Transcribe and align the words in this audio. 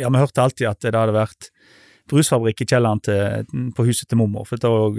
Ja, 0.00 0.10
vi 0.10 0.20
hørte 0.20 0.44
alltid 0.44 0.68
at 0.70 0.84
det 0.84 0.96
hadde 0.96 1.16
vært 1.16 1.50
brusfabrikk 2.10 2.64
i 2.64 2.66
kjelleren 2.68 3.00
til, 3.04 3.46
på 3.76 3.86
huset 3.86 4.08
til 4.10 4.18
mormor, 4.20 4.44
for 4.48 4.60
det 4.60 4.68
var 4.68 4.88
òg 4.88 4.98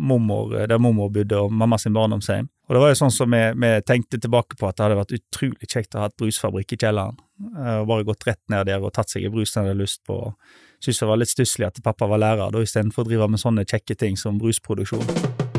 mormor, 0.00 0.54
der 0.70 0.80
mormor 0.80 1.10
bodde, 1.12 1.36
og 1.36 1.52
mamma 1.52 1.78
sin 1.80 1.96
barndomshjem. 1.96 2.48
Og 2.68 2.76
det 2.76 2.82
var 2.84 2.92
jo 2.92 3.00
sånn 3.00 3.14
som 3.14 3.34
vi, 3.34 3.42
vi 3.58 3.72
tenkte 3.82 4.20
tilbake 4.22 4.56
på 4.60 4.68
at 4.68 4.78
det 4.78 4.86
hadde 4.86 5.00
vært 5.00 5.16
utrolig 5.18 5.68
kjekt 5.68 5.96
å 5.96 6.04
ha 6.04 6.10
et 6.10 6.16
brusfabrikk 6.22 6.76
i 6.76 6.80
kjelleren, 6.84 7.18
og 7.50 7.90
bare 7.90 8.06
gått 8.08 8.26
rett 8.28 8.42
ned 8.52 8.70
der 8.70 8.84
og 8.84 8.94
tatt 8.94 9.10
seg 9.10 9.26
en 9.26 9.34
brus 9.34 9.56
en 9.56 9.66
hadde 9.66 9.80
lyst 9.80 10.04
på. 10.06 10.22
Syntes 10.80 11.02
det 11.02 11.10
var 11.10 11.20
litt 11.20 11.34
stusslig 11.34 11.68
at 11.68 11.82
pappa 11.84 12.08
var 12.08 12.22
lærer, 12.22 12.54
da, 12.54 12.62
istedenfor 12.62 13.04
å 13.04 13.10
drive 13.10 13.30
med 13.34 13.42
sånne 13.42 13.66
kjekke 13.68 13.98
ting 13.98 14.20
som 14.20 14.38
brusproduksjon. 14.40 15.49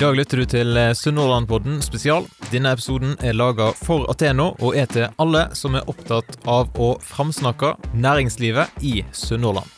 I 0.00 0.02
dag 0.02 0.16
lytter 0.16 0.40
du 0.40 0.46
til 0.48 0.78
Sunnhordlandpodden 0.96 1.82
spesial. 1.84 2.24
Denne 2.48 2.70
episoden 2.72 3.18
er 3.20 3.34
laga 3.36 3.66
for 3.76 4.06
Ateno 4.08 4.46
og 4.64 4.72
er 4.80 4.86
til 4.88 5.10
alle 5.20 5.42
som 5.52 5.74
er 5.76 5.84
opptatt 5.92 6.38
av 6.48 6.70
å 6.80 6.86
framsnakke 7.04 7.74
næringslivet 7.92 8.80
i 8.80 9.02
Sunnhordland. 9.12 9.68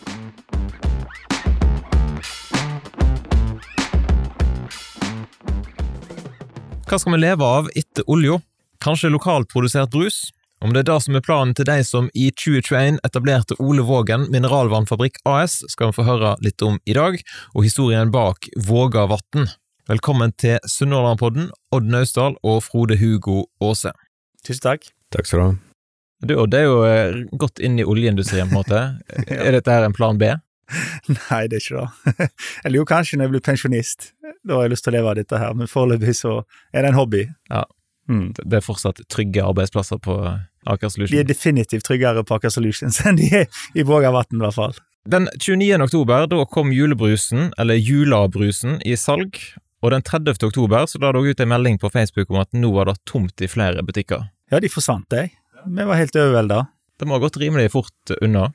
Hva 6.86 7.00
skal 7.02 7.16
vi 7.16 7.18
leve 7.24 7.48
av 7.58 7.72
etter 7.74 8.06
olja? 8.06 8.38
Kanskje 8.78 9.10
lokalt 9.10 9.50
produsert 9.50 9.90
brus? 9.90 10.28
Om 10.62 10.70
det 10.70 10.84
er 10.84 10.92
det 10.92 11.00
som 11.02 11.18
er 11.18 11.24
planen 11.26 11.56
til 11.58 11.66
de 11.66 11.80
som 11.82 12.06
i 12.14 12.28
2021 12.30 13.00
etablerte 13.02 13.58
Ole 13.58 13.82
Vågen 13.82 14.28
mineralvannfabrikk 14.30 15.18
AS, 15.26 15.64
skal 15.74 15.90
vi 15.90 15.98
få 15.98 16.06
høre 16.06 16.36
litt 16.46 16.62
om 16.62 16.78
i 16.86 16.94
dag, 16.94 17.18
og 17.56 17.66
historien 17.66 18.14
bak 18.14 18.46
Vågavatn. 18.70 19.50
Velkommen 19.90 20.30
til 20.38 20.60
Sunnhordlandpodden, 20.70 21.48
Odd 21.74 21.88
Naustdal 21.90 22.36
og 22.46 22.60
Frode 22.62 22.94
Hugo 23.00 23.48
Aase. 23.58 23.90
Tusen 24.46 24.62
takk. 24.62 24.84
Takk 25.10 25.26
skal 25.26 25.40
du 25.40 25.42
ha. 25.42 25.54
Du, 26.22 26.34
Odd, 26.38 26.52
det 26.52 26.60
er 26.60 26.68
jo 26.68 26.76
eh, 26.86 27.16
godt 27.34 27.58
inn 27.58 27.80
i 27.82 27.86
oljeindustrien, 27.90 28.46
på 28.46 28.60
en 28.60 28.60
måte. 28.60 28.82
Er 29.26 29.56
dette 29.56 29.74
her 29.74 29.82
en 29.82 29.96
plan 29.96 30.20
B? 30.20 30.28
Nei, 31.10 31.40
det 31.50 31.58
er 31.58 31.64
ikke 31.64 31.82
det. 31.82 32.28
Eller 32.62 32.78
jo, 32.78 32.84
kanskje 32.86 33.18
når 33.18 33.26
jeg 33.26 33.32
blir 33.32 33.42
pensjonist. 33.48 34.06
Da 34.46 34.60
har 34.60 34.68
jeg 34.68 34.74
lyst 34.76 34.86
til 34.86 34.94
å 34.94 34.96
leve 35.00 35.10
av 35.10 35.18
dette 35.18 35.40
her, 35.42 35.58
men 35.58 35.70
foreløpig 35.72 36.14
så 36.20 36.36
er 36.70 36.86
det 36.86 36.92
en 36.92 37.00
hobby. 37.00 37.24
Ja. 37.50 37.64
Mm. 38.06 38.28
Det 38.38 38.60
er 38.60 38.62
fortsatt 38.62 39.02
trygge 39.10 39.42
arbeidsplasser 39.50 39.98
på 40.02 40.14
Aker 40.70 40.94
De 41.10 41.18
er 41.18 41.26
definitivt 41.26 41.88
tryggere 41.90 42.22
på 42.22 42.38
Aker 42.38 42.54
Solutions 42.54 43.02
enn 43.06 43.18
de 43.18 43.32
er 43.42 43.62
i 43.74 43.82
Vågavatn, 43.82 44.38
i 44.38 44.46
hvert 44.46 44.58
fall. 44.60 44.78
Den 45.10 45.26
29. 45.34 45.82
oktober 45.82 46.28
da 46.30 46.44
kom 46.46 46.70
julebrusen, 46.70 47.50
eller 47.58 47.74
julabrusen, 47.74 48.78
i 48.86 48.94
salg. 48.94 49.42
Og 49.82 49.90
den 49.90 50.02
30. 50.06 50.38
oktober 50.46 50.86
så 50.86 50.98
la 51.02 51.10
dere 51.10 51.34
ut 51.34 51.40
en 51.42 51.50
melding 51.50 51.78
på 51.82 51.90
Facebook 51.90 52.30
om 52.30 52.38
at 52.44 52.52
nå 52.54 52.70
var 52.74 52.84
det 52.90 53.00
tomt 53.08 53.42
i 53.42 53.48
flere 53.50 53.82
butikker. 53.82 54.28
Ja, 54.52 54.60
de 54.62 54.68
forsvant, 54.70 55.08
de. 55.10 55.26
Vi 55.66 55.84
var 55.88 55.98
helt 55.98 56.16
overvelda. 56.16 56.66
Det 56.98 57.06
må 57.08 57.12
ha 57.16 57.22
gått 57.22 57.40
rimelig 57.42 57.72
fort 57.74 58.10
unna. 58.20 58.52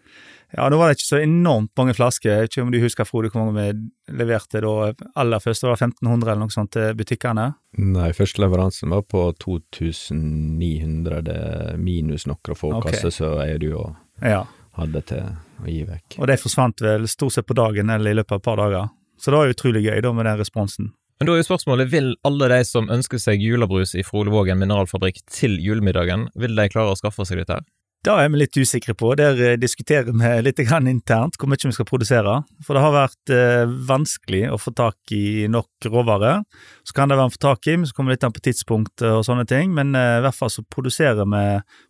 Ja, 0.56 0.70
nå 0.72 0.78
var 0.80 0.88
det 0.88 0.96
ikke 0.96 1.10
så 1.10 1.20
enormt 1.20 1.74
mange 1.76 1.94
flasker. 1.98 2.30
Jeg 2.32 2.42
vet 2.46 2.52
ikke 2.54 2.64
om 2.64 2.72
du 2.72 2.80
husker, 2.80 3.04
Frode, 3.08 3.30
hvor 3.34 3.42
mange 3.44 3.60
vi 3.60 3.68
leverte 4.16 4.62
da 4.64 4.94
aller 5.20 5.40
først? 5.44 5.62
Det 5.64 5.68
var 5.68 5.82
1500 5.82 6.32
eller 6.32 6.44
noe 6.46 6.56
sånt 6.56 6.72
til 6.78 6.88
butikkene. 6.96 7.46
Nei, 7.84 8.12
første 8.16 8.40
leveransen 8.46 8.88
var 8.96 9.04
på 9.04 9.22
2900 9.44 11.76
minus 11.82 12.24
noen 12.30 12.56
få 12.56 12.72
okay. 12.78 12.92
kasser, 12.96 13.12
så 13.12 13.28
jeg 13.44 13.60
du 13.66 13.70
jo 13.74 13.84
Ja. 14.24 14.46
hadde 14.80 15.02
til 15.10 15.24
å 15.60 15.68
gi 15.68 15.84
vekk. 15.84 16.16
Og 16.22 16.28
de 16.32 16.38
forsvant 16.40 16.82
vel 16.82 17.08
stort 17.12 17.34
sett 17.36 17.48
på 17.48 17.58
dagen 17.58 17.90
eller 17.90 18.12
i 18.12 18.16
løpet 18.16 18.32
av 18.32 18.38
et 18.40 18.48
par 18.48 18.58
dager. 18.64 18.88
Så 19.20 19.32
det 19.32 19.38
var 19.38 19.48
utrolig 19.52 19.84
gøy 19.84 20.02
da 20.02 20.14
med 20.14 20.26
den 20.26 20.40
responsen. 20.40 20.94
Men 21.18 21.30
da 21.30 21.34
er 21.34 21.42
jo 21.42 21.48
spørsmålet, 21.48 21.90
vil 21.90 22.12
alle 22.28 22.52
de 22.52 22.60
som 22.68 22.92
ønsker 22.94 23.22
seg 23.22 23.42
julebrus 23.42 23.96
i 23.98 24.06
Frode 24.06 24.30
Vågen 24.30 24.60
mineralfabrikk 24.62 25.24
til 25.34 25.58
julemiddagen, 25.58 26.28
vil 26.38 26.54
de 26.58 26.68
klare 26.70 26.94
å 26.94 27.00
skaffe 27.00 27.26
seg 27.26 27.42
dette 27.42 27.58
her? 27.58 27.66
Da 28.06 28.20
er 28.22 28.30
vi 28.30 28.40
litt 28.40 28.56
usikre 28.56 28.94
på. 28.96 29.10
Der 29.20 29.40
eh, 29.42 29.56
diskuterer 29.60 30.14
vi 30.14 30.30
litt 30.46 30.62
internt 30.62 31.36
hvor 31.40 31.50
mye 31.50 31.60
vi 31.64 31.74
skal 31.74 31.90
produsere. 31.90 32.36
For 32.64 32.78
det 32.78 32.84
har 32.86 32.94
vært 32.94 33.34
eh, 33.34 33.66
vanskelig 33.90 34.44
å 34.54 34.60
få 34.62 34.72
tak 34.78 35.12
i 35.12 35.48
nok 35.50 35.90
råvarer. 35.90 36.46
Så 36.86 36.94
kan 36.96 37.10
det 37.10 37.18
være 37.18 37.34
å 37.34 37.36
få 37.36 37.42
tak 37.50 37.68
i, 37.68 37.76
men 37.76 37.90
så 37.90 37.98
kommer 37.98 38.14
det 38.14 38.20
litt 38.20 38.30
an 38.30 38.38
på 38.38 38.46
tidspunkt 38.46 39.02
og 39.02 39.26
sånne 39.26 39.48
ting. 39.50 39.74
Men 39.76 39.98
eh, 39.98 40.20
i 40.22 40.24
hvert 40.28 40.38
fall 40.38 40.54
så 40.54 40.64
produserer 40.64 41.26
vi 41.26 41.44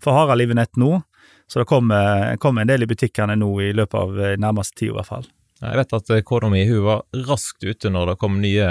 for 0.04 0.36
livet 0.40 0.58
nett 0.58 0.80
nå. 0.80 0.96
Så 1.48 1.60
det 1.62 1.70
kommer, 1.70 2.36
kommer 2.44 2.64
en 2.64 2.72
del 2.72 2.84
i 2.84 2.90
butikkene 2.90 3.38
nå 3.40 3.52
i 3.64 3.74
løpet 3.76 4.00
av 4.00 4.20
eh, 4.20 4.40
nærmeste 4.40 4.80
tid, 4.80 4.92
i 4.92 4.96
hvert 4.98 5.12
fall. 5.12 5.28
Jeg 5.62 5.80
vet 5.80 5.96
at 5.98 6.12
eh, 6.14 6.24
kona 6.26 6.50
mi 6.54 6.64
hun 6.70 6.84
var 6.86 7.04
raskt 7.28 7.66
ute 7.66 7.90
når 7.90 8.12
det 8.12 8.20
kom 8.22 8.40
nye 8.44 8.68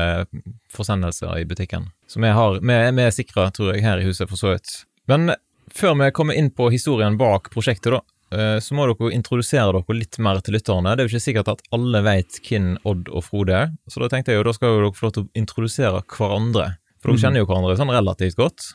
forsendelser 0.73 1.41
i 1.41 1.47
butikken. 1.49 1.89
Så 2.07 2.21
vi, 2.23 2.31
har, 2.31 2.61
vi, 2.61 2.77
vi 2.99 3.07
er 3.07 3.15
sikre, 3.15 3.49
tror 3.55 3.75
jeg, 3.75 3.83
her 3.87 4.03
i 4.03 4.07
huset 4.07 4.31
for 4.31 4.39
så 4.39 4.55
vidt. 4.55 4.85
Men 5.11 5.35
før 5.75 5.97
vi 5.99 6.13
kommer 6.15 6.39
inn 6.39 6.53
på 6.55 6.71
historien 6.71 7.19
bak 7.19 7.51
prosjektet, 7.55 7.97
da, 7.97 8.01
eh, 8.37 8.59
så 8.63 8.79
må 8.79 8.87
dere 8.91 9.13
introdusere 9.17 9.75
dere 9.75 9.99
litt 9.99 10.21
mer 10.23 10.41
til 10.45 10.59
lytterne. 10.59 10.95
Det 10.95 11.05
er 11.05 11.11
jo 11.11 11.15
ikke 11.17 11.27
sikkert 11.27 11.53
at 11.57 11.67
alle 11.75 12.05
vet 12.07 12.41
hvem 12.47 12.73
Odd 12.87 13.11
og 13.11 13.27
Frode 13.27 13.61
er, 13.65 13.77
så 13.91 14.03
da 14.03 14.13
tenkte 14.13 14.35
jeg 14.35 14.43
jo 14.43 14.49
da 14.49 14.57
skal 14.57 14.75
jo 14.75 14.83
dere 14.85 14.97
få 14.97 15.09
lov 15.09 15.17
til 15.17 15.27
å 15.27 15.31
introdusere 15.43 16.03
hverandre. 16.17 16.73
For 17.01 17.11
dere 17.11 17.19
mm. 17.19 17.25
kjenner 17.25 17.43
jo 17.43 17.51
hverandre 17.51 17.79
sånn 17.83 17.95
relativt 17.95 18.39
godt. 18.39 18.71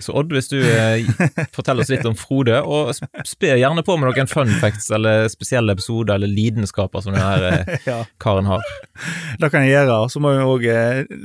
Så 0.00 0.14
Odd, 0.16 0.32
hvis 0.34 0.48
du 0.50 0.58
eh, 0.60 1.04
forteller 1.56 1.84
oss 1.84 1.90
litt 1.92 2.06
om 2.08 2.16
Frode, 2.18 2.58
og 2.62 2.90
sp- 2.96 3.10
spe 3.28 3.52
gjerne 3.60 3.84
på 3.86 3.96
med 4.00 4.10
noen 4.10 4.30
fun 4.30 4.50
facts 4.62 4.90
eller 4.96 5.28
spesielle 5.32 5.74
episoder 5.76 6.16
eller 6.16 6.30
lidenskaper 6.30 7.04
som 7.04 7.14
denne 7.16 7.50
eh, 7.64 7.74
Ja, 7.90 8.00
karen 8.22 8.48
har. 8.50 8.64
det 9.40 9.50
kan 9.52 9.64
jeg 9.66 9.74
gjøre. 9.76 9.98
Så 10.12 10.20
må 10.22 10.32
vi 10.36 10.44
òg 10.44 10.66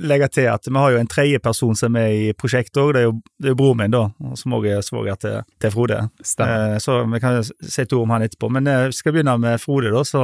legge 0.08 0.30
til 0.36 0.50
at 0.52 0.68
vi 0.70 0.76
har 0.78 0.94
jo 0.96 1.02
en 1.02 1.10
tredje 1.12 1.40
person 1.44 1.76
som 1.78 1.96
er 2.00 2.12
i 2.14 2.34
prosjektet 2.38 2.82
òg. 2.82 2.94
Det 2.96 3.02
er 3.04 3.08
jo 3.10 3.16
det 3.42 3.52
er 3.52 3.58
broren 3.60 3.82
min, 3.84 3.94
da, 3.94 4.06
som 4.40 4.54
òg 4.58 4.68
er 4.72 4.84
svoger 4.86 5.18
til, 5.22 5.42
til 5.62 5.74
Frode. 5.74 6.02
Eh, 6.46 6.78
Så 6.84 7.00
vi 7.12 7.20
kan 7.24 7.42
si 7.44 7.86
to 7.90 8.02
om 8.04 8.14
han 8.16 8.24
etterpå. 8.26 8.50
Men 8.54 8.68
eh, 8.72 8.90
skal 8.96 9.16
begynne 9.16 9.38
med 9.42 9.60
Frode, 9.64 9.92
da. 9.94 10.04
Så 10.08 10.24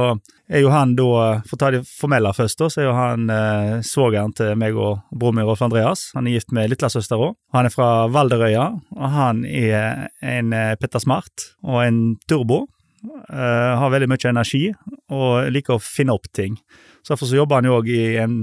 er 0.52 0.60
jo 0.64 0.72
han 0.72 0.94
da, 0.98 1.06
for 1.48 1.56
å 1.56 1.60
ta 1.62 1.70
det 1.72 1.82
formelle 1.88 2.32
først, 2.36 2.58
da, 2.60 2.68
så 2.72 2.82
er 2.82 2.88
jo 2.88 2.96
han 2.96 3.28
eh, 3.32 3.76
svogeren 3.86 4.34
til 4.36 4.54
meg 4.60 4.76
og 4.76 5.00
broren 5.12 5.38
min 5.40 5.46
Rolf 5.48 5.62
Andreas. 5.64 6.08
Han 6.16 6.28
er 6.28 6.36
gift 6.38 6.52
med 6.56 6.72
lillesøstera. 6.72 7.30
Han 7.56 7.68
er 7.68 7.72
fra 7.74 7.88
Valderøya, 8.14 8.66
og 8.96 9.12
han 9.16 9.42
er 9.48 10.08
en 10.24 10.52
eh, 10.56 10.74
Petter 10.80 11.02
Smart 11.02 11.48
og 11.64 11.82
en 11.84 12.00
turbo. 12.28 12.66
Uh, 13.02 13.74
har 13.80 13.90
veldig 13.90 14.06
mye 14.12 14.28
energi 14.30 14.68
og 15.10 15.48
liker 15.50 15.74
å 15.74 15.82
finne 15.82 16.14
opp 16.14 16.28
ting. 16.30 16.54
Så 17.02 17.16
derfor 17.16 17.26
så 17.26 17.40
jobber 17.40 17.58
han 17.58 17.66
jo 17.66 17.80
òg 17.80 17.88
i 17.90 18.02
en 18.22 18.36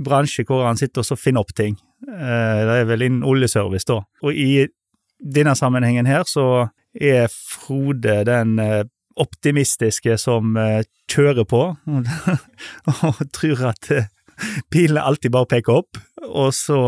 bransje 0.00 0.46
hvor 0.48 0.64
han 0.64 0.80
sitter 0.80 1.04
og 1.04 1.20
finner 1.20 1.44
opp 1.44 1.52
ting. 1.52 1.76
Uh, 2.08 2.64
det 2.64 2.78
er 2.78 2.88
vel 2.88 3.04
innen 3.04 3.26
oljeservice, 3.28 3.84
da. 3.90 3.98
Og 4.24 4.32
i 4.32 4.64
denne 5.20 5.52
sammenhengen 5.58 6.08
her 6.08 6.24
så 6.24 6.46
er 6.96 7.28
Frode 7.28 8.22
den 8.24 8.56
uh, 8.56 8.88
optimistiske 9.20 10.16
som 10.22 10.56
kjører 11.12 11.44
på, 11.44 11.60
og 13.10 13.20
tror 13.36 13.66
at 13.74 13.90
pilene 14.72 15.04
alltid 15.04 15.34
bare 15.34 15.50
peker 15.50 15.82
opp. 15.82 16.00
Og 16.30 16.54
så, 16.54 16.78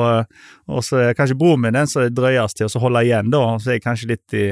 og 0.69 0.85
så 0.85 0.99
er 1.03 1.17
kanskje 1.19 1.39
broren 1.41 1.65
min 1.65 1.77
den 1.77 1.89
som 1.91 2.05
er 2.05 2.13
drøyest 2.15 2.61
til 2.61 2.69
å 2.69 2.83
holde 2.85 3.05
igjen, 3.07 3.31
da, 3.33 3.45
så 3.59 3.73
er 3.73 3.79
jeg 3.79 3.87
kanskje 3.87 4.11
litt 4.13 4.37
i, 4.39 4.47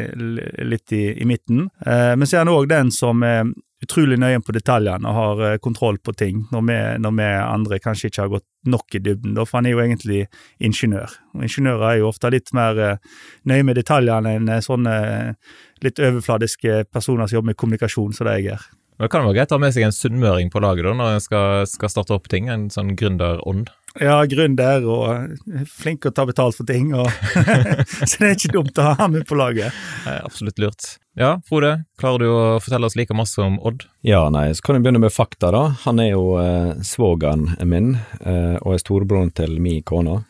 litt 0.67 0.95
i, 0.97 1.05
i 1.21 1.27
midten. 1.29 1.69
Eh, 1.87 2.15
men 2.17 2.27
så 2.27 2.39
er 2.39 2.47
han 2.47 2.55
òg 2.55 2.71
den 2.71 2.93
som 2.95 3.23
er 3.27 3.45
utrolig 3.81 4.19
nøye 4.21 4.41
på 4.45 4.53
detaljene 4.53 5.09
og 5.09 5.17
har 5.17 5.43
eh, 5.47 5.59
kontroll 5.63 5.99
på 6.05 6.13
ting, 6.17 6.43
når 6.53 6.65
vi, 6.69 6.79
når 7.05 7.15
vi 7.17 7.29
andre 7.41 7.79
kanskje 7.83 8.11
ikke 8.11 8.25
har 8.25 8.33
gått 8.35 8.47
nok 8.69 8.97
i 8.97 9.03
dybden, 9.05 9.37
da, 9.37 9.47
for 9.49 9.61
han 9.61 9.69
er 9.69 9.77
jo 9.77 9.85
egentlig 9.85 10.25
ingeniør. 10.61 11.15
Og 11.37 11.47
ingeniører 11.47 11.87
er 11.91 12.01
jo 12.01 12.11
ofte 12.11 12.33
litt 12.33 12.53
mer 12.57 12.83
eh, 12.85 13.23
nøye 13.49 13.67
med 13.69 13.81
detaljene 13.81 14.37
enn 14.37 14.53
sånne 14.65 14.99
litt 15.85 16.03
overfladiske 16.03 16.85
personer 16.93 17.29
som 17.29 17.41
jobber 17.41 17.55
med 17.55 17.61
kommunikasjon, 17.61 18.13
som 18.17 18.29
det 18.29 18.41
jeg 18.41 18.59
er. 18.59 18.69
Men 19.01 19.09
det 19.09 19.13
kan 19.15 19.23
være 19.25 19.33
greit 19.39 19.53
å 19.55 19.57
ha 19.57 19.61
med 19.63 19.73
seg 19.73 19.87
en 19.87 19.95
sunnmøring 19.97 20.51
på 20.53 20.61
laget 20.61 20.85
da, 20.85 20.91
når 20.93 21.15
en 21.15 21.23
skal, 21.25 21.63
skal 21.65 21.89
starte 21.89 22.13
opp 22.13 22.27
ting, 22.29 22.51
en 22.53 22.67
sånn 22.69 22.91
gründerånd. 23.01 23.71
Ja, 23.97 24.19
gründer 24.29 24.85
og 24.85 25.07
eh, 25.09 25.63
flink 25.65 26.03
til 26.05 26.13
å 26.13 26.17
ta 26.19 26.27
betalt 26.29 26.59
for 26.59 26.69
ting, 26.69 26.91
og 26.93 27.09
så 28.11 28.21
det 28.21 28.29
er 28.29 28.35
ikke 28.37 28.53
dumt 28.59 28.77
å 28.77 28.91
ha 29.01 29.07
med 29.09 29.25
på 29.25 29.39
laget. 29.41 29.73
Er 30.05 30.21
absolutt 30.29 30.61
lurt. 30.61 30.91
Ja, 31.17 31.39
Frode, 31.49 31.73
klarer 31.97 32.21
du 32.21 32.29
å 32.29 32.45
fortelle 32.61 32.93
oss 32.93 32.99
like 33.01 33.17
masse 33.17 33.41
om 33.41 33.57
Odd? 33.65 33.89
Ja, 34.05 34.27
nei, 34.29 34.51
så 34.53 34.69
kan 34.69 34.77
jeg 34.77 34.85
begynne 34.85 35.01
med 35.07 35.17
fakta, 35.17 35.49
da. 35.57 35.65
Han 35.87 36.05
er 36.05 36.13
jo 36.13 36.37
eh, 36.45 36.77
svogeren 36.85 37.49
min, 37.65 37.95
eh, 38.21 38.61
og 38.61 38.77
er 38.77 38.85
storebroren 38.85 39.33
til 39.33 39.57
min 39.65 39.81
kone. 39.81 40.21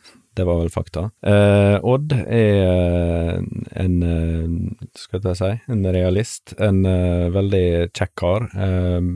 Det 0.40 0.46
var 0.48 0.56
vel 0.62 0.70
fakta. 0.72 1.10
Eh, 1.20 1.76
Odd 1.84 2.14
er 2.16 2.60
eh, 2.64 3.40
en 3.82 3.96
eh, 4.02 4.86
skal 4.96 5.26
jeg 5.28 5.36
si, 5.36 5.50
en 5.68 5.82
realist. 5.84 6.54
En 6.56 6.80
uh, 6.86 7.28
veldig 7.34 7.90
kjekk 7.92 8.14
kar. 8.16 8.46
Eh, 8.56 9.10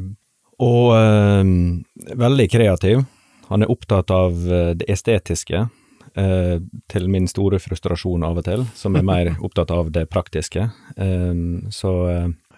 og 0.65 0.91
eh, 0.99 1.55
veldig 2.26 2.47
kreativ. 2.53 3.06
Han 3.49 3.65
er 3.65 3.73
opptatt 3.73 4.12
av 4.12 4.37
det 4.76 4.87
estetiske, 4.88 5.67
til 6.15 7.09
min 7.11 7.25
store 7.26 7.59
frustrasjon 7.59 8.23
av 8.25 8.38
og 8.38 8.44
til, 8.47 8.62
som 8.79 8.94
er 8.97 9.03
mer 9.05 9.31
opptatt 9.44 9.73
av 9.75 9.88
det 9.93 10.05
praktiske. 10.09 10.69
Så 11.75 11.93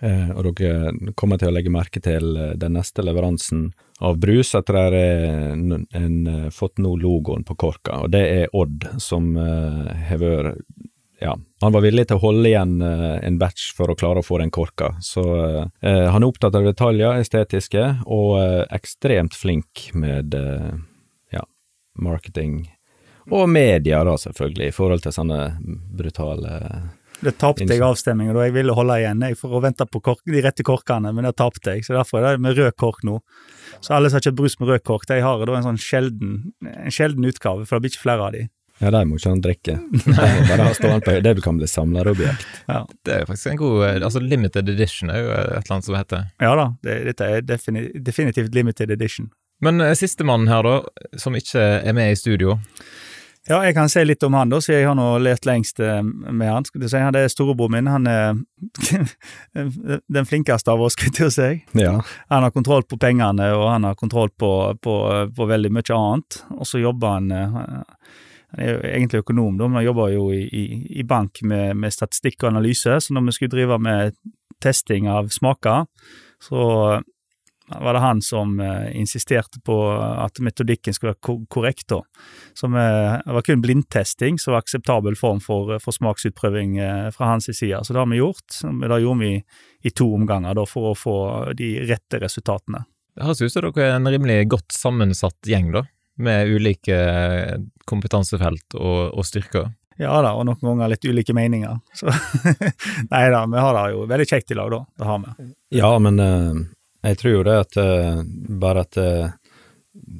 Og 0.03 0.49
dere 0.59 1.13
kommer 1.17 1.41
til 1.41 1.49
å 1.51 1.55
legge 1.57 1.73
merke 1.73 2.03
til 2.05 2.37
eh, 2.37 2.55
den 2.61 2.77
neste 2.77 3.05
leveransen 3.07 3.71
av 4.05 4.19
brus 4.21 4.53
at 4.59 4.69
dere 4.69 4.83
har 4.85 4.97
eh, 4.99 6.51
fått 6.53 6.83
nå 6.85 6.97
logoen 7.01 7.47
på 7.49 7.57
korka, 7.57 8.03
og 8.05 8.13
det 8.13 8.25
er 8.43 8.53
Odd 8.57 8.85
som 9.01 9.33
eh, 9.41 9.95
har 10.11 10.21
vært 10.21 10.61
ja, 11.21 11.39
han 11.61 11.73
var 11.73 11.81
villig 11.81 12.07
til 12.09 12.19
å 12.19 12.25
holde 12.27 12.51
igjen 12.51 12.77
eh, 12.85 13.17
en 13.25 13.39
batch 13.41 13.71
for 13.77 13.89
å 13.89 13.97
klare 13.97 14.21
å 14.21 14.27
få 14.27 14.37
den 14.43 14.53
korka. 14.53 14.93
Så 15.01 15.25
eh, 15.81 16.07
han 16.13 16.21
er 16.21 16.29
opptatt 16.29 16.57
av 16.59 16.67
detaljer, 16.67 17.23
estetiske, 17.23 17.87
og 18.05 18.37
eh, 18.43 18.65
ekstremt 18.77 19.37
flink 19.37 19.87
med 19.97 20.37
eh, 20.37 20.75
ja, 21.33 21.47
marketing. 22.05 22.67
Og 23.33 23.49
media, 23.49 24.03
da, 24.07 24.19
selvfølgelig, 24.21 24.69
i 24.69 24.77
forhold 24.77 25.07
til 25.07 25.17
sånne 25.17 25.41
brutale 25.97 26.61
Det 27.25 27.33
tapte 27.41 27.65
jeg 27.69 27.83
avstemningen 27.85 28.37
da 28.37 28.45
jeg 28.45 28.55
ville 28.57 28.75
holde 28.77 28.99
igjen 29.01 29.23
jeg, 29.25 29.39
for 29.41 29.57
å 29.57 29.63
vente 29.65 29.87
på 29.89 30.03
kork, 30.05 30.21
de 30.29 30.43
rette 30.45 30.65
korkene, 30.67 31.13
men 31.17 31.25
det 31.29 31.37
tapte 31.41 31.77
jeg. 31.77 31.87
Så 31.87 31.97
derfor 31.97 32.21
er 32.25 32.37
det 32.37 32.45
med 32.45 32.59
rød 32.59 32.77
kork 32.77 33.01
nå. 33.07 33.21
Så 33.81 33.95
alle 33.97 34.11
som 34.11 34.19
har 34.21 34.27
kjøpt 34.29 34.41
brus 34.43 34.59
med 34.61 34.75
rød 34.75 34.85
kork, 34.85 35.07
de 35.09 35.23
har 35.25 35.47
da 35.49 35.57
en 35.57 35.67
sånn 35.71 35.81
sjelden, 35.81 36.37
en 36.67 36.93
sjelden 36.93 37.25
utgave, 37.29 37.65
for 37.65 37.77
det 37.77 37.87
blir 37.87 37.95
ikke 37.97 38.05
flere 38.05 38.29
av 38.29 38.37
de. 38.37 38.45
Ja, 38.77 38.91
de 38.93 39.01
må 39.09 39.17
ikke 39.17 39.33
han 39.33 39.41
drikke. 39.41 39.79
Bare 40.51 40.67
ha 40.67 40.73
stående 40.77 41.01
på 41.07 41.15
Det 41.25 41.33
kan 41.45 41.57
bli 41.57 41.69
samlerobjekt. 41.71 42.45
Ja, 42.69 42.83
Det 43.07 43.15
er 43.15 43.23
jo 43.23 43.29
faktisk 43.31 43.55
en 43.55 43.61
god 43.63 43.85
eh, 43.87 43.97
Altså 44.05 44.21
Limited 44.21 44.69
Edition 44.69 45.09
er 45.09 45.23
jo 45.23 45.31
et 45.33 45.47
eller 45.55 45.73
annet 45.79 45.89
som 45.89 45.97
heter. 45.97 46.27
ja 46.45 46.51
da, 46.61 46.67
det, 46.85 46.97
dette 47.09 47.31
er 47.39 47.47
defini 47.49 47.87
definitivt 47.97 48.53
limited 48.55 48.93
edition. 48.93 49.31
Men 49.65 49.81
eh, 49.81 49.95
sistemann 49.97 50.45
her, 50.53 50.69
da, 50.69 51.17
som 51.17 51.37
ikke 51.39 51.63
er 51.81 51.97
med 51.97 52.13
i 52.13 52.21
studio. 52.21 52.59
Ja, 53.47 53.61
jeg 53.63 53.77
kan 53.77 53.91
si 53.91 54.03
litt 54.03 54.25
om 54.27 54.35
han, 54.35 54.51
da, 54.51 54.59
siden 54.63 54.81
jeg 54.81 54.89
har 54.89 54.97
nå 54.99 55.07
lest 55.23 55.47
lengst 55.47 55.79
eh, 55.83 56.01
med 56.03 56.49
han. 56.51 56.67
Skal 56.67 56.83
si, 56.91 56.99
han 56.99 57.15
er 57.15 57.29
storebror 57.31 57.71
min. 57.71 57.87
Han 57.91 58.09
er 58.11 58.41
den 60.17 60.27
flinkeste 60.27 60.73
av 60.73 60.83
oss, 60.83 60.97
skulle 60.97 61.13
jeg 61.13 61.19
til 61.21 61.29
å 61.29 61.35
si. 61.35 61.51
Ja. 61.79 61.93
Han 62.33 62.47
har 62.47 62.55
kontroll 62.55 62.83
på 62.91 62.99
pengene, 62.99 63.53
og 63.55 63.69
han 63.71 63.87
har 63.87 63.99
kontroll 63.99 64.33
på, 64.35 64.51
på, 64.83 64.97
på 65.37 65.51
veldig 65.53 65.71
mye 65.79 65.99
annet. 65.99 66.41
Og 66.59 66.67
så 66.67 66.83
jobber 66.83 67.19
han 67.19 67.31
eh, 67.31 67.61
Han 68.57 68.63
er 68.63 68.73
jo 68.73 68.81
egentlig 68.91 69.23
økonom, 69.23 69.61
da, 69.61 69.69
men 69.69 69.81
han 69.81 69.89
jobber 69.91 70.11
jo 70.15 70.31
i, 70.35 70.43
i, 70.47 70.65
i 70.99 71.07
bank 71.07 71.43
med, 71.47 71.77
med 71.79 71.95
statistikk 71.95 72.43
og 72.43 72.51
analyse. 72.55 72.99
Så 73.03 73.15
når 73.15 73.29
vi 73.29 73.39
skulle 73.39 73.55
drive 73.55 73.79
med 73.83 74.19
testing 74.63 75.07
av 75.13 75.31
smaker, 75.35 75.87
så 76.43 76.63
var 77.69 77.97
det 77.97 78.01
han 78.05 78.21
som 78.23 78.61
eh, 78.61 78.93
insisterte 79.01 79.59
på 79.67 79.75
at 79.99 80.39
metodikken 80.45 80.95
skulle 80.95 81.13
være 81.15 81.21
ko- 81.27 81.47
korrekt. 81.51 81.89
da. 81.91 82.01
Som 82.55 82.75
eh, 82.79 83.17
det 83.27 83.35
var 83.35 83.43
kun 83.47 83.63
blindtesting 83.65 84.39
som 84.39 84.55
var 84.55 84.63
akseptabel 84.63 85.17
form 85.19 85.41
for, 85.43 85.79
for 85.83 85.97
smaksutprøving 85.97 86.77
eh, 86.79 87.09
fra 87.17 87.33
hans 87.33 87.51
side. 87.51 87.81
Så 87.85 87.93
det 87.93 87.99
har 88.03 88.07
vi 88.13 88.21
gjort. 88.23 88.61
Det 88.63 89.01
gjorde 89.03 89.19
vi 89.25 89.33
i 89.87 89.91
to 89.91 90.07
omganger 90.15 90.55
da, 90.55 90.67
for 90.67 90.93
å 90.93 90.95
få 90.99 91.17
de 91.59 91.73
rette 91.91 92.21
resultatene. 92.23 92.85
Det 93.17 93.25
høres 93.25 93.41
ut 93.43 93.53
som 93.53 93.65
dere 93.67 93.89
er 93.91 93.97
en 93.97 94.11
rimelig 94.13 94.43
godt 94.53 94.75
sammensatt 94.77 95.49
gjeng, 95.51 95.73
da. 95.75 95.83
Med 96.23 96.49
ulike 96.49 96.95
eh, 96.97 97.57
kompetansefelt 97.85 98.77
og, 98.79 99.11
og 99.19 99.27
styrker. 99.27 99.73
Ja 99.97 100.19
da, 100.21 100.35
og 100.37 100.45
noen 100.45 100.61
ganger 100.61 100.91
litt 100.93 101.05
ulike 101.09 101.33
meninger. 101.37 101.79
Så 101.97 102.11
Nei 103.13 103.23
da, 103.33 103.43
vi 103.49 103.61
har 103.65 103.77
det 103.79 103.85
jo 103.95 104.03
veldig 104.11 104.27
kjekt 104.29 104.53
i 104.53 104.57
lag, 104.59 104.71
da. 104.73 104.81
Det 105.01 105.07
har 105.09 105.23
vi. 105.23 105.47
Ja, 105.79 105.91
men 106.05 106.21
eh, 106.21 106.59
jeg 107.07 107.21
tror 107.21 107.35
jo 107.37 107.43
det 107.47 107.57
at 107.65 107.81
uh, 107.81 108.23
bare 108.63 108.87
at 108.87 109.01
uh, 109.01 109.35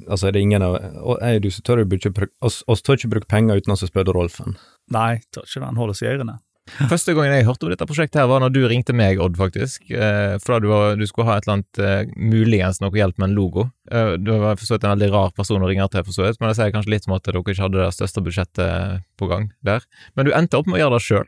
Altså, 0.09 0.27
er 0.27 0.33
det 0.33 0.41
ingen 0.41 0.63
av 0.65 0.73
og 0.73 1.19
jeg, 1.21 1.43
du, 1.43 1.51
så 1.53 1.61
tør 1.61 1.83
du 1.85 1.91
ikke 1.93 2.09
bruke 2.09 2.33
oss, 2.41 2.63
oss 2.65 2.81
tør 2.81 2.97
ikke 2.97 3.11
bruke 3.11 3.29
penger 3.29 3.59
uten 3.61 3.75
å 3.75 3.77
spørre 3.77 4.15
Rolfen. 4.15 4.55
Nei, 4.89 5.19
tør 5.29 5.45
ikke 5.45 5.59
det. 5.59 5.67
Han 5.67 5.77
holder 5.77 5.99
seg 5.99 6.07
i 6.07 6.13
ørene. 6.15 6.37
Første 6.91 7.13
gangen 7.15 7.31
jeg 7.31 7.45
hørte 7.47 7.67
om 7.67 7.71
dette 7.71 7.87
prosjektet, 7.87 8.19
her 8.19 8.27
var 8.29 8.41
når 8.43 8.53
du 8.55 8.59
ringte 8.67 8.95
meg, 8.97 9.21
Odd, 9.23 9.37
faktisk. 9.39 9.87
Eh, 9.91 10.35
for 10.43 10.55
da 10.55 10.59
du, 10.63 10.67
var, 10.71 10.97
du 10.99 11.05
skulle 11.07 11.29
ha 11.29 11.37
et 11.39 11.47
eller 11.47 11.57
annet 11.57 11.81
eh, 11.83 12.11
muligens 12.19 12.81
noe 12.83 12.91
hjelp 12.95 13.21
med 13.21 13.29
en 13.29 13.37
logo. 13.37 13.67
Eh, 13.91 14.15
du 14.19 14.33
var 14.33 14.59
for 14.59 14.67
så 14.67 14.75
vidt 14.75 14.87
en 14.87 14.95
veldig 14.95 15.11
rar 15.13 15.33
person 15.37 15.63
å 15.63 15.69
ringe 15.69 15.87
til, 15.93 16.05
for 16.07 16.17
så 16.17 16.27
vidt, 16.27 16.41
men 16.41 16.51
det 16.51 16.59
sier 16.59 16.75
kanskje 16.75 16.93
litt 16.93 17.07
om 17.07 17.15
at 17.17 17.27
dere 17.27 17.43
ikke 17.43 17.59
hadde 17.61 17.81
det 17.81 17.95
største 17.95 18.23
budsjettet 18.25 19.07
på 19.19 19.31
gang 19.31 19.49
der. 19.67 19.87
Men 20.17 20.27
du 20.27 20.33
endte 20.35 20.59
opp 20.59 20.69
med 20.69 20.79
å 20.79 20.85
gjøre 20.85 20.99
det 20.99 21.07
sjøl. 21.07 21.27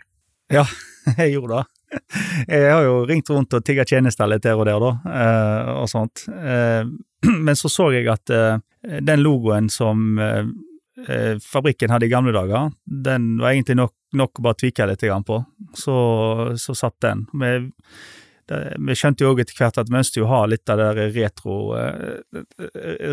Jeg 1.22 1.36
gjorde 1.38 1.62
det. 1.62 1.79
Jeg 2.48 2.72
har 2.72 2.84
jo 2.86 3.04
ringt 3.10 3.30
rundt 3.34 3.54
og 3.56 3.66
tigga 3.66 3.86
tjenester 3.88 4.30
litt 4.30 4.44
der 4.46 4.60
og 4.60 4.68
der, 4.70 4.82
da, 4.84 4.92
eh, 5.14 5.72
og 5.82 5.90
sånt. 5.92 6.26
Eh, 6.30 6.84
men 7.46 7.60
så 7.60 7.72
så 7.72 7.90
jeg 7.96 8.10
at 8.12 8.34
eh, 8.34 8.60
den 9.04 9.24
logoen 9.26 9.70
som 9.74 10.22
fabrikken 11.00 11.94
hadde 11.94 12.10
i 12.10 12.12
gamle 12.12 12.34
dager, 12.36 12.74
den 12.84 13.38
var 13.40 13.54
egentlig 13.54 13.78
nok, 13.80 13.94
nok 14.20 14.42
å 14.42 14.44
bare 14.44 14.58
tvike 14.60 14.88
litt 14.90 15.06
på. 15.28 15.38
Så, 15.80 15.96
så 16.60 16.76
satt 16.76 16.98
den. 17.06 17.22
Vi, 17.40 17.52
vi 18.76 18.98
skjønte 19.00 19.24
jo 19.24 19.32
òg 19.32 19.40
etter 19.46 19.56
hvert 19.56 19.80
at 19.80 19.88
vi 19.88 19.96
ønsket 19.96 20.26
å 20.26 20.28
ha 20.28 20.42
litt 20.52 20.68
av 20.68 20.82
det 20.82 20.90
der 20.98 21.14
retro, 21.16 21.56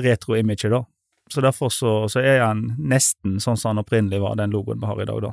retro-imaget, 0.02 0.74
da. 0.74 0.82
Så 1.30 1.46
derfor 1.46 1.70
så, 1.70 1.94
så 2.10 2.24
er 2.26 2.42
han 2.42 2.72
nesten 2.78 3.38
sånn 3.42 3.58
som 3.58 3.76
han 3.76 3.84
opprinnelig 3.84 4.18
var, 4.22 4.34
den 4.38 4.54
logoen 4.54 4.82
vi 4.82 4.90
har 4.90 5.02
i 5.02 5.06
dag, 5.06 5.22
da. 5.28 5.32